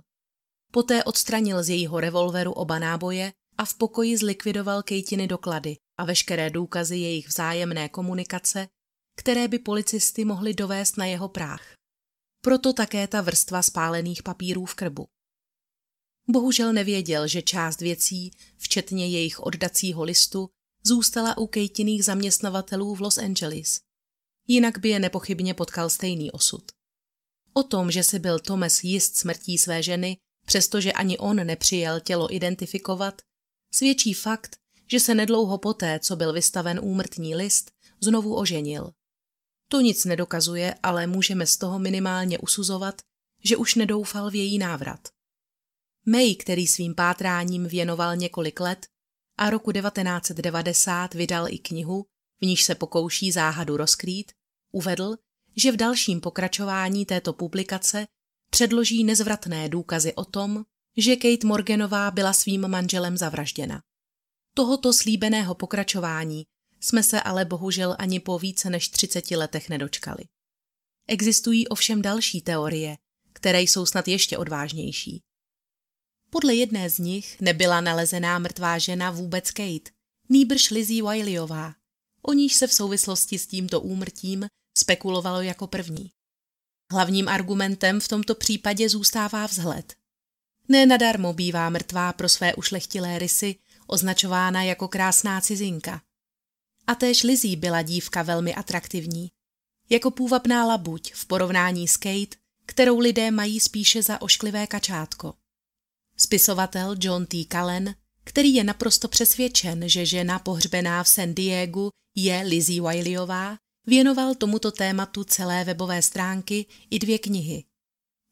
Poté 0.72 1.04
odstranil 1.04 1.62
z 1.62 1.68
jejího 1.68 2.00
revolveru 2.00 2.52
oba 2.52 2.78
náboje 2.78 3.32
a 3.58 3.64
v 3.64 3.74
pokoji 3.74 4.16
zlikvidoval 4.16 4.82
Kejtiny 4.82 5.26
doklady 5.26 5.76
a 5.98 6.04
veškeré 6.04 6.50
důkazy 6.50 6.96
jejich 6.96 7.28
vzájemné 7.28 7.88
komunikace, 7.88 8.68
které 9.16 9.48
by 9.48 9.58
policisty 9.58 10.24
mohli 10.24 10.54
dovést 10.54 10.96
na 10.96 11.06
jeho 11.06 11.28
práh. 11.28 11.72
Proto 12.40 12.72
také 12.72 13.06
ta 13.06 13.20
vrstva 13.20 13.62
spálených 13.62 14.22
papírů 14.22 14.64
v 14.64 14.74
krbu. 14.74 15.06
Bohužel 16.28 16.72
nevěděl, 16.72 17.28
že 17.28 17.42
část 17.42 17.80
věcí, 17.80 18.30
včetně 18.56 19.08
jejich 19.08 19.40
oddacího 19.40 20.02
listu, 20.02 20.50
zůstala 20.86 21.38
u 21.38 21.46
Kejtiných 21.46 22.04
zaměstnavatelů 22.04 22.94
v 22.94 23.00
Los 23.00 23.18
Angeles. 23.18 23.80
Jinak 24.48 24.78
by 24.78 24.88
je 24.88 24.98
nepochybně 24.98 25.54
potkal 25.54 25.90
stejný 25.90 26.30
osud. 26.30 26.62
O 27.52 27.62
tom, 27.62 27.90
že 27.90 28.02
si 28.02 28.18
byl 28.18 28.38
Thomas 28.38 28.84
jist 28.84 29.16
smrtí 29.16 29.58
své 29.58 29.82
ženy, 29.82 30.16
přestože 30.46 30.92
ani 30.92 31.18
on 31.18 31.36
nepřijel 31.36 32.00
tělo 32.00 32.34
identifikovat, 32.34 33.22
svědčí 33.74 34.14
fakt, 34.14 34.56
že 34.86 35.00
se 35.00 35.14
nedlouho 35.14 35.58
poté, 35.58 36.00
co 36.02 36.16
byl 36.16 36.32
vystaven 36.32 36.80
úmrtní 36.82 37.34
list, 37.34 37.70
znovu 38.00 38.36
oženil. 38.36 38.92
To 39.68 39.80
nic 39.80 40.04
nedokazuje, 40.04 40.74
ale 40.82 41.06
můžeme 41.06 41.46
z 41.46 41.56
toho 41.56 41.78
minimálně 41.78 42.38
usuzovat, 42.38 43.02
že 43.44 43.56
už 43.56 43.74
nedoufal 43.74 44.30
v 44.30 44.34
její 44.34 44.58
návrat. 44.58 45.08
May, 46.06 46.34
který 46.34 46.66
svým 46.66 46.94
pátráním 46.94 47.66
věnoval 47.66 48.16
několik 48.16 48.60
let 48.60 48.86
a 49.40 49.50
roku 49.50 49.72
1990 49.72 51.14
vydal 51.14 51.48
i 51.48 51.58
knihu, 51.58 52.06
v 52.40 52.46
níž 52.46 52.62
se 52.62 52.74
pokouší 52.74 53.32
záhadu 53.32 53.76
rozkrýt, 53.76 54.32
uvedl, 54.72 55.16
že 55.56 55.72
v 55.72 55.76
dalším 55.76 56.20
pokračování 56.20 57.06
této 57.06 57.32
publikace 57.32 58.06
předloží 58.50 59.04
nezvratné 59.04 59.68
důkazy 59.68 60.14
o 60.14 60.24
tom, 60.24 60.64
že 60.96 61.16
Kate 61.16 61.46
Morganová 61.46 62.10
byla 62.10 62.32
svým 62.32 62.68
manželem 62.68 63.16
zavražděna. 63.16 63.82
Tohoto 64.54 64.92
slíbeného 64.92 65.54
pokračování 65.54 66.46
jsme 66.80 67.02
se 67.02 67.20
ale 67.20 67.44
bohužel 67.44 67.96
ani 67.98 68.20
po 68.20 68.38
více 68.38 68.70
než 68.70 68.88
30 68.88 69.30
letech 69.30 69.68
nedočkali. 69.68 70.24
Existují 71.08 71.68
ovšem 71.68 72.02
další 72.02 72.40
teorie, 72.40 72.96
které 73.32 73.60
jsou 73.60 73.86
snad 73.86 74.08
ještě 74.08 74.38
odvážnější. 74.38 75.22
Podle 76.30 76.54
jedné 76.54 76.90
z 76.90 76.98
nich 76.98 77.40
nebyla 77.40 77.80
nalezená 77.80 78.38
mrtvá 78.38 78.78
žena 78.78 79.10
vůbec 79.10 79.50
Kate, 79.50 79.90
nýbrž 80.28 80.70
Lizzie 80.70 81.02
Wileyová, 81.02 81.74
o 82.22 82.32
níž 82.32 82.54
se 82.54 82.66
v 82.66 82.72
souvislosti 82.72 83.38
s 83.38 83.46
tímto 83.46 83.80
úmrtím 83.80 84.46
spekulovalo 84.78 85.42
jako 85.42 85.66
první. 85.66 86.12
Hlavním 86.92 87.28
argumentem 87.28 88.00
v 88.00 88.08
tomto 88.08 88.34
případě 88.34 88.88
zůstává 88.88 89.46
vzhled. 89.46 89.94
Nenadarmo 90.68 91.32
bývá 91.32 91.70
mrtvá 91.70 92.12
pro 92.12 92.28
své 92.28 92.54
ušlechtilé 92.54 93.18
rysy 93.18 93.56
označována 93.86 94.62
jako 94.62 94.88
krásná 94.88 95.40
cizinka. 95.40 96.02
A 96.86 96.94
též 96.94 97.22
Lizzie 97.22 97.56
byla 97.56 97.82
dívka 97.82 98.22
velmi 98.22 98.54
atraktivní. 98.54 99.30
Jako 99.90 100.10
půvabná 100.10 100.66
labuť 100.66 101.12
v 101.12 101.26
porovnání 101.26 101.88
s 101.88 101.96
Kate, 101.96 102.36
kterou 102.66 102.98
lidé 102.98 103.30
mají 103.30 103.60
spíše 103.60 104.02
za 104.02 104.22
ošklivé 104.22 104.66
kačátko. 104.66 105.34
Spisovatel 106.22 106.96
John 106.98 107.26
T. 107.26 107.44
Cullen, 107.52 107.94
který 108.24 108.54
je 108.54 108.64
naprosto 108.64 109.08
přesvědčen, 109.08 109.88
že 109.88 110.06
žena 110.06 110.38
pohřbená 110.38 111.04
v 111.04 111.08
San 111.08 111.34
Diego 111.34 111.90
je 112.16 112.42
Lizzie 112.46 112.82
Wileyová, 112.82 113.56
věnoval 113.86 114.34
tomuto 114.34 114.70
tématu 114.72 115.24
celé 115.24 115.64
webové 115.64 116.02
stránky 116.02 116.66
i 116.90 116.98
dvě 116.98 117.18
knihy. 117.18 117.64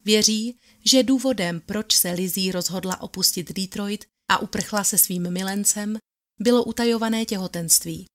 Věří, 0.05 0.59
že 0.85 1.03
důvodem, 1.03 1.61
proč 1.65 1.95
se 1.95 2.11
Lizzie 2.11 2.51
rozhodla 2.51 3.01
opustit 3.01 3.51
Detroit 3.51 4.05
a 4.27 4.37
uprchla 4.37 4.83
se 4.83 4.97
svým 4.97 5.31
milencem, 5.31 5.97
bylo 6.39 6.63
utajované 6.63 7.25
těhotenství. 7.25 8.05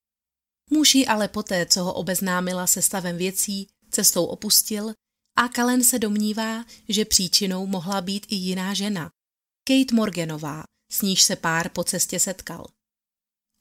Muž 0.70 0.94
ji 0.94 1.06
ale 1.06 1.28
poté, 1.28 1.66
co 1.66 1.84
ho 1.84 1.94
obeznámila 1.94 2.66
se 2.66 2.82
stavem 2.82 3.16
věcí, 3.16 3.68
cestou 3.90 4.24
opustil 4.24 4.92
a 5.36 5.48
Kalen 5.48 5.84
se 5.84 5.98
domnívá, 5.98 6.64
že 6.88 7.04
příčinou 7.04 7.66
mohla 7.66 8.00
být 8.00 8.26
i 8.28 8.34
jiná 8.34 8.74
žena, 8.74 9.10
Kate 9.66 9.94
Morganová, 9.94 10.64
s 10.92 11.02
níž 11.02 11.22
se 11.22 11.36
pár 11.36 11.68
po 11.68 11.84
cestě 11.84 12.20
setkal. 12.20 12.66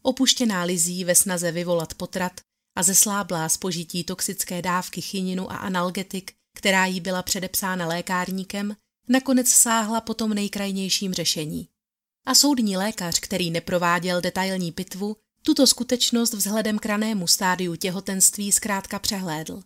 Opuštěná 0.01 0.63
Lizí 0.63 1.03
ve 1.03 1.15
snaze 1.15 1.51
vyvolat 1.51 1.93
potrat 1.93 2.41
a 2.77 2.83
zesláblá 2.83 3.49
z 3.49 3.57
požití 3.57 4.03
toxické 4.03 4.61
dávky 4.61 5.01
chyninu 5.01 5.51
a 5.51 5.55
analgetik, 5.55 6.31
která 6.57 6.85
jí 6.85 6.99
byla 6.99 7.23
předepsána 7.23 7.87
lékárníkem, 7.87 8.75
nakonec 9.09 9.47
sáhla 9.47 10.01
po 10.01 10.13
tom 10.13 10.33
nejkrajnějším 10.33 11.13
řešení. 11.13 11.69
A 12.25 12.35
soudní 12.35 12.77
lékař, 12.77 13.19
který 13.19 13.51
neprováděl 13.51 14.21
detailní 14.21 14.71
pitvu, 14.71 15.17
tuto 15.43 15.67
skutečnost 15.67 16.33
vzhledem 16.33 16.79
k 16.79 16.85
ranému 16.85 17.27
stádiu 17.27 17.75
těhotenství 17.75 18.51
zkrátka 18.51 18.99
přehlédl. 18.99 19.63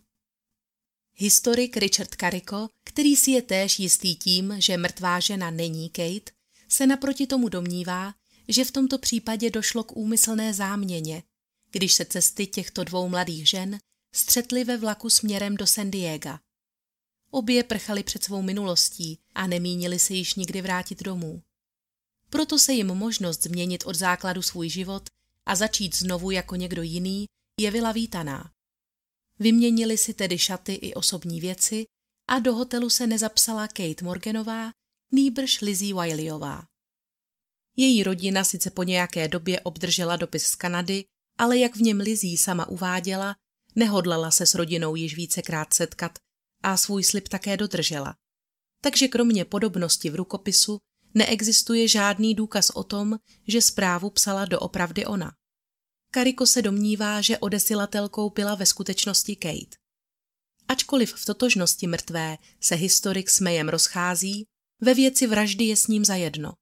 Historik 1.20 1.76
Richard 1.76 2.14
Carrico, 2.14 2.68
který 2.84 3.16
si 3.16 3.30
je 3.30 3.42
též 3.42 3.78
jistý 3.78 4.16
tím, 4.16 4.54
že 4.58 4.76
mrtvá 4.76 5.20
žena 5.20 5.50
není 5.50 5.90
Kate, 5.90 6.32
se 6.68 6.86
naproti 6.86 7.26
tomu 7.26 7.48
domnívá, 7.48 8.14
že 8.48 8.64
v 8.64 8.70
tomto 8.70 8.98
případě 8.98 9.50
došlo 9.50 9.84
k 9.84 9.96
úmyslné 9.96 10.54
záměně, 10.54 11.22
když 11.70 11.94
se 11.94 12.04
cesty 12.04 12.46
těchto 12.46 12.84
dvou 12.84 13.08
mladých 13.08 13.48
žen 13.48 13.78
střetly 14.14 14.64
ve 14.64 14.76
vlaku 14.76 15.10
směrem 15.10 15.56
do 15.56 15.66
San 15.66 15.90
Diego. 15.90 16.38
Obě 17.30 17.64
prchali 17.64 18.02
před 18.02 18.24
svou 18.24 18.42
minulostí 18.42 19.18
a 19.34 19.46
nemínili 19.46 19.98
se 19.98 20.14
již 20.14 20.34
nikdy 20.34 20.62
vrátit 20.62 21.02
domů. 21.02 21.42
Proto 22.30 22.58
se 22.58 22.72
jim 22.72 22.86
možnost 22.86 23.42
změnit 23.42 23.84
od 23.86 23.96
základu 23.96 24.42
svůj 24.42 24.68
život 24.68 25.08
a 25.46 25.56
začít 25.56 25.96
znovu 25.96 26.30
jako 26.30 26.56
někdo 26.56 26.82
jiný 26.82 27.26
jevila 27.60 27.92
vítaná. 27.92 28.50
Vyměnili 29.38 29.98
si 29.98 30.14
tedy 30.14 30.38
šaty 30.38 30.72
i 30.72 30.94
osobní 30.94 31.40
věci 31.40 31.84
a 32.28 32.38
do 32.38 32.54
hotelu 32.54 32.90
se 32.90 33.06
nezapsala 33.06 33.68
Kate 33.68 34.04
Morganová, 34.04 34.70
nýbrž 35.12 35.60
Lizzie 35.60 35.94
Wileyová. 35.94 36.64
Její 37.76 38.02
rodina 38.02 38.44
sice 38.44 38.70
po 38.70 38.82
nějaké 38.82 39.28
době 39.28 39.60
obdržela 39.60 40.16
dopis 40.16 40.44
z 40.44 40.56
Kanady, 40.56 41.04
ale 41.38 41.58
jak 41.58 41.76
v 41.76 41.82
něm 41.82 42.00
Lizzie 42.00 42.38
sama 42.38 42.68
uváděla, 42.68 43.36
nehodlala 43.74 44.30
se 44.30 44.46
s 44.46 44.54
rodinou 44.54 44.96
již 44.96 45.16
vícekrát 45.16 45.74
setkat 45.74 46.18
a 46.62 46.76
svůj 46.76 47.04
slib 47.04 47.28
také 47.28 47.56
dodržela. 47.56 48.14
Takže 48.82 49.08
kromě 49.08 49.44
podobnosti 49.44 50.10
v 50.10 50.14
rukopisu 50.14 50.78
neexistuje 51.14 51.88
žádný 51.88 52.34
důkaz 52.34 52.70
o 52.70 52.84
tom, 52.84 53.18
že 53.48 53.62
zprávu 53.62 54.10
psala 54.10 54.44
doopravdy 54.44 55.06
ona. 55.06 55.32
Kariko 56.10 56.46
se 56.46 56.62
domnívá, 56.62 57.20
že 57.20 57.38
odesilatelkou 57.38 58.30
byla 58.30 58.54
ve 58.54 58.66
skutečnosti 58.66 59.36
Kate. 59.36 59.76
Ačkoliv 60.68 61.14
v 61.14 61.24
totožnosti 61.24 61.86
mrtvé 61.86 62.38
se 62.60 62.74
historik 62.74 63.30
s 63.30 63.40
Mayem 63.40 63.68
rozchází, 63.68 64.46
ve 64.80 64.94
věci 64.94 65.26
vraždy 65.26 65.64
je 65.64 65.76
s 65.76 65.86
ním 65.86 66.04
zajedno. 66.04 66.52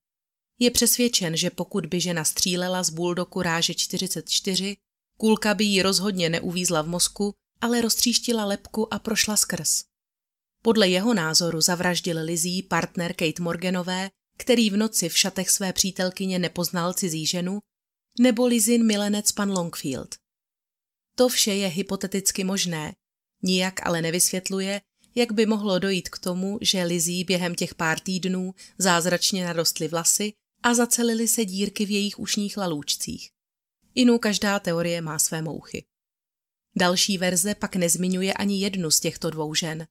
Je 0.59 0.71
přesvědčen, 0.71 1.37
že 1.37 1.49
pokud 1.49 1.85
by 1.85 2.01
žena 2.01 2.23
střílela 2.23 2.83
z 2.83 2.89
buldoku 2.89 3.41
ráže 3.41 3.73
44, 3.73 4.77
kulka 5.17 5.53
by 5.53 5.63
jí 5.63 5.81
rozhodně 5.81 6.29
neuvízla 6.29 6.81
v 6.81 6.87
mozku, 6.87 7.33
ale 7.61 7.81
roztříštila 7.81 8.45
lepku 8.45 8.93
a 8.93 8.99
prošla 8.99 9.37
skrz. 9.37 9.83
Podle 10.63 10.89
jeho 10.89 11.13
názoru 11.13 11.61
zavraždil 11.61 12.23
Lizzie 12.23 12.63
partner 12.63 13.13
Kate 13.13 13.43
Morganové, 13.43 14.09
který 14.37 14.69
v 14.69 14.77
noci 14.77 15.09
v 15.09 15.17
šatech 15.17 15.49
své 15.49 15.73
přítelkyně 15.73 16.39
nepoznal 16.39 16.93
cizí 16.93 17.25
ženu 17.25 17.59
nebo 18.19 18.45
Lizin 18.45 18.85
milenec 18.85 19.31
pan 19.31 19.51
Longfield. 19.51 20.15
To 21.15 21.29
vše 21.29 21.53
je 21.53 21.67
hypoteticky 21.67 22.43
možné, 22.43 22.93
nijak 23.43 23.85
ale 23.85 24.01
nevysvětluje, 24.01 24.81
jak 25.15 25.31
by 25.31 25.45
mohlo 25.45 25.79
dojít 25.79 26.09
k 26.09 26.19
tomu, 26.19 26.57
že 26.61 26.83
Lizí 26.83 27.23
během 27.23 27.55
těch 27.55 27.75
pár 27.75 27.99
týdnů 27.99 28.53
zázračně 28.77 29.45
narostly 29.45 29.87
vlasy 29.87 30.33
a 30.63 30.73
zacelily 30.73 31.27
se 31.27 31.45
dírky 31.45 31.85
v 31.85 31.91
jejich 31.91 32.19
ušních 32.19 32.57
lalůčcích. 32.57 33.29
Inu 33.95 34.19
každá 34.19 34.59
teorie 34.59 35.01
má 35.01 35.19
své 35.19 35.41
mouchy. 35.41 35.85
Další 36.75 37.17
verze 37.17 37.55
pak 37.55 37.75
nezmiňuje 37.75 38.33
ani 38.33 38.59
jednu 38.59 38.91
z 38.91 38.99
těchto 38.99 39.29
dvou 39.29 39.53
žen, 39.53 39.87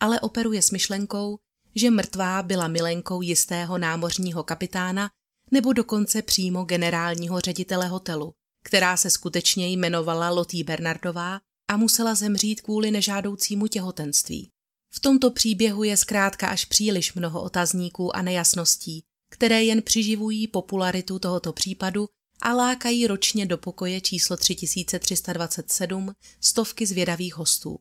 ale 0.00 0.20
operuje 0.20 0.62
s 0.62 0.70
myšlenkou, 0.70 1.38
že 1.74 1.90
mrtvá 1.90 2.42
byla 2.42 2.68
milenkou 2.68 3.22
jistého 3.22 3.78
námořního 3.78 4.44
kapitána 4.44 5.10
nebo 5.50 5.72
dokonce 5.72 6.22
přímo 6.22 6.64
generálního 6.64 7.40
ředitele 7.40 7.88
hotelu, 7.88 8.34
která 8.64 8.96
se 8.96 9.10
skutečně 9.10 9.68
jmenovala 9.68 10.30
Lotý 10.30 10.64
Bernardová 10.64 11.40
a 11.68 11.76
musela 11.76 12.14
zemřít 12.14 12.60
kvůli 12.60 12.90
nežádoucímu 12.90 13.66
těhotenství. 13.66 14.50
V 14.94 15.00
tomto 15.00 15.30
příběhu 15.30 15.84
je 15.84 15.96
zkrátka 15.96 16.48
až 16.48 16.64
příliš 16.64 17.14
mnoho 17.14 17.42
otazníků 17.42 18.16
a 18.16 18.22
nejasností, 18.22 19.04
které 19.30 19.64
jen 19.64 19.82
přiživují 19.82 20.48
popularitu 20.48 21.18
tohoto 21.18 21.52
případu 21.52 22.08
a 22.42 22.52
lákají 22.52 23.06
ročně 23.06 23.46
do 23.46 23.58
pokoje 23.58 24.00
číslo 24.00 24.36
3327 24.36 26.12
stovky 26.40 26.86
zvědavých 26.86 27.34
hostů. 27.34 27.78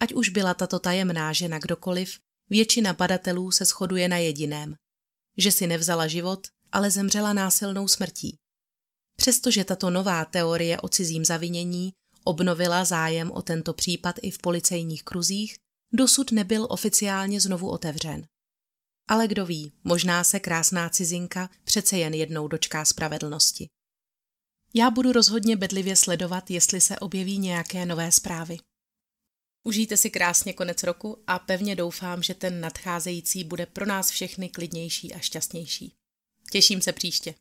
Ať 0.00 0.14
už 0.14 0.28
byla 0.28 0.54
tato 0.54 0.78
tajemná 0.78 1.32
žena 1.32 1.58
kdokoliv, 1.58 2.18
většina 2.50 2.92
badatelů 2.92 3.50
se 3.50 3.64
shoduje 3.64 4.08
na 4.08 4.16
jediném, 4.16 4.74
že 5.36 5.52
si 5.52 5.66
nevzala 5.66 6.06
život, 6.06 6.46
ale 6.72 6.90
zemřela 6.90 7.32
násilnou 7.32 7.88
smrtí. 7.88 8.36
Přestože 9.16 9.64
tato 9.64 9.90
nová 9.90 10.24
teorie 10.24 10.80
o 10.80 10.88
cizím 10.88 11.24
zavinění 11.24 11.92
obnovila 12.28 12.84
zájem 12.84 13.30
o 13.30 13.42
tento 13.42 13.74
případ 13.74 14.16
i 14.22 14.30
v 14.30 14.38
policejních 14.38 15.02
kruzích, 15.02 15.56
dosud 15.92 16.32
nebyl 16.32 16.66
oficiálně 16.70 17.40
znovu 17.40 17.70
otevřen. 17.70 18.26
Ale 19.08 19.28
kdo 19.28 19.46
ví, 19.46 19.72
možná 19.84 20.24
se 20.24 20.40
krásná 20.40 20.88
cizinka 20.88 21.50
přece 21.64 21.98
jen 21.98 22.14
jednou 22.14 22.48
dočká 22.48 22.84
spravedlnosti. 22.84 23.66
Já 24.74 24.90
budu 24.90 25.12
rozhodně 25.12 25.56
bedlivě 25.56 25.96
sledovat, 25.96 26.50
jestli 26.50 26.80
se 26.80 26.98
objeví 26.98 27.38
nějaké 27.38 27.86
nové 27.86 28.12
zprávy. 28.12 28.58
Užijte 29.64 29.96
si 29.96 30.10
krásně 30.10 30.52
konec 30.52 30.82
roku 30.82 31.22
a 31.26 31.38
pevně 31.38 31.76
doufám, 31.76 32.22
že 32.22 32.34
ten 32.34 32.60
nadcházející 32.60 33.44
bude 33.44 33.66
pro 33.66 33.86
nás 33.86 34.10
všechny 34.10 34.48
klidnější 34.48 35.14
a 35.14 35.18
šťastnější. 35.18 35.97
Těším 36.50 36.80
se 36.80 36.92
příště. 36.92 37.34